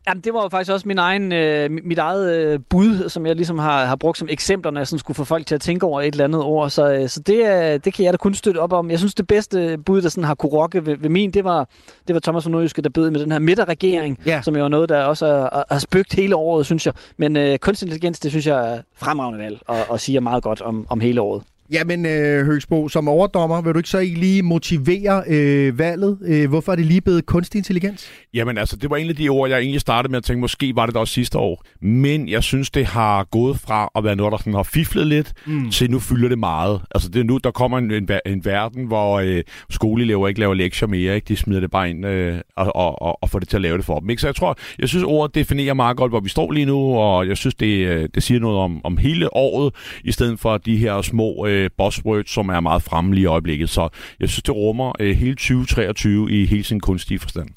[0.07, 3.35] Jamen, det var jo faktisk også min egen, øh, mit- eget øh, bud, som jeg
[3.35, 5.85] ligesom har, har brugt som eksempler, når jeg sådan skulle få folk til at tænke
[5.85, 6.69] over et eller andet ord.
[6.69, 8.91] Så, øh, så det, øh, det kan jeg da kun støtte op om.
[8.91, 11.67] Jeg synes, det bedste bud, der sådan har kunne rokke ved, ved min, det var,
[12.07, 14.41] det var Thomas von Nordjyske, der bød med den her midterregering, ja.
[14.41, 16.93] som jo er noget, der også er, er spøgt hele året, synes jeg.
[17.17, 20.61] Men øh, kunstig intelligens, det synes jeg er fremragende valg, og, og siger meget godt
[20.61, 21.43] om, om hele året.
[21.71, 26.17] Jamen, øh, Høgsbo, som overdommer, vil du ikke så ikke lige motivere øh, valget?
[26.25, 28.09] Øh, hvorfor er det lige blevet kunstig intelligens?
[28.33, 30.85] Jamen altså, det var egentlig de ord, jeg egentlig startede med at tænke, måske var
[30.85, 31.63] det da også sidste år.
[31.81, 35.33] Men jeg synes, det har gået fra at være noget, der sådan har fiflet lidt,
[35.45, 35.69] Mm.
[35.71, 36.81] til nu fylder det meget.
[36.95, 40.53] Altså det er nu, der kommer en, en, en verden, hvor øh, skoleelever ikke laver
[40.53, 41.15] lektier mere.
[41.15, 41.25] Ikke?
[41.27, 43.77] De smider det bare ind øh, og, og, og, og får det til at lave
[43.77, 44.09] det for dem.
[44.09, 44.21] Ikke?
[44.21, 47.27] Så jeg tror, jeg synes, ordet definerer meget godt, hvor vi står lige nu, og
[47.27, 49.73] jeg synes, det, øh, det siger noget om, om hele året,
[50.03, 53.69] i stedet for de her små øh, buzzwords, som er meget fremme lige i øjeblikket.
[53.69, 57.49] Så jeg synes, det rummer øh, hele 2023 i hele sin kunstige forstand.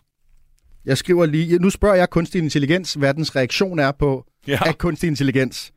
[0.84, 4.58] Jeg skriver lige, nu spørger jeg kunstig intelligens, hvad dens reaktion er på, ja.
[4.66, 5.72] at kunstig intelligens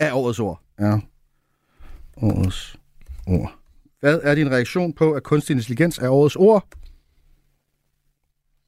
[0.00, 0.60] er årets ord.
[0.80, 0.98] Ja.
[2.16, 2.76] Årets
[3.26, 3.52] ord.
[4.00, 6.66] Hvad er din reaktion på, at kunstig intelligens er årets ord?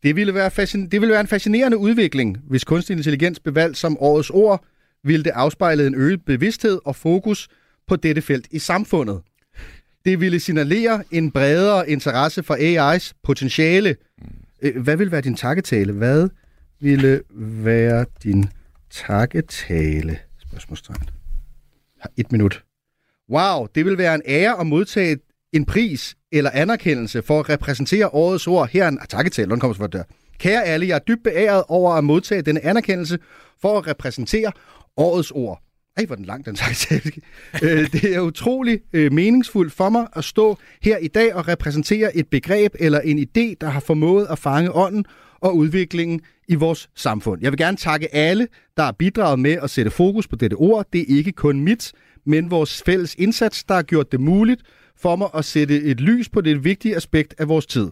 [0.02, 3.76] Det ville, være fascin- det ville være en fascinerende udvikling, hvis kunstig intelligens blev valgt
[3.78, 4.64] som årets ord,
[5.04, 7.48] ville det afspejle en øget bevidsthed og fokus
[7.88, 9.20] på dette felt i samfundet.
[10.04, 13.96] Det ville signalere en bredere interesse for AI's potentiale.
[14.62, 15.92] Øh, Hvad vil være din takketale?
[15.92, 16.28] Hvad
[16.80, 18.48] ville være din
[18.90, 20.18] takketale?
[20.38, 21.08] Spørgsmålstegn.
[22.00, 22.64] Har Et minut.
[23.30, 25.18] Wow, det vil være en ære at modtage
[25.52, 28.68] en pris eller anerkendelse for at repræsentere årets ord.
[28.68, 30.04] Her er en ah, takketale, den kommer for der.
[30.38, 33.18] Kære alle, jeg er dybt beæret over at modtage denne anerkendelse
[33.60, 34.52] for at repræsentere
[34.96, 35.62] årets ord.
[35.96, 37.10] Ej, hvor den lang, den sagde
[37.62, 42.16] øh, det er utrolig øh, meningsfuldt for mig at stå her i dag og repræsentere
[42.16, 45.04] et begreb eller en idé, der har formået at fange ånden
[45.40, 47.42] og udviklingen i vores samfund.
[47.42, 50.86] Jeg vil gerne takke alle, der har bidraget med at sætte fokus på dette ord.
[50.92, 51.92] Det er ikke kun mit,
[52.26, 54.62] men vores fælles indsats, der har gjort det muligt
[54.96, 57.90] for mig at sætte et lys på det vigtige aspekt af vores tid.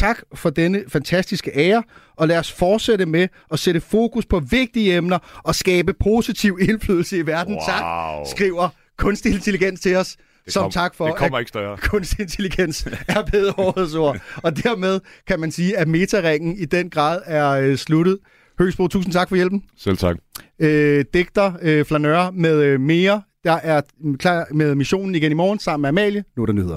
[0.00, 1.82] Tak for denne fantastiske ære,
[2.16, 7.18] og lad os fortsætte med at sætte fokus på vigtige emner og skabe positiv indflydelse
[7.18, 7.54] i verden.
[7.54, 7.62] Wow.
[7.66, 7.82] Tak,
[8.26, 8.68] skriver
[8.98, 10.16] kunstig intelligens til os.
[10.44, 11.76] Det som kom- tak for, det kommer at ikke større.
[11.76, 14.18] kunstig intelligens er blevet årets ord.
[14.36, 18.18] Og dermed kan man sige, at metaringen i den grad er øh, sluttet.
[18.58, 19.62] Høgsbro, tusind tak for hjælpen.
[19.78, 20.16] Selv tak.
[20.58, 23.22] Øh, digter, øh, flanør med øh, mere.
[23.44, 26.24] Der er mm, klar med missionen igen i morgen sammen med Amalie.
[26.36, 26.76] Nu er der nyheder.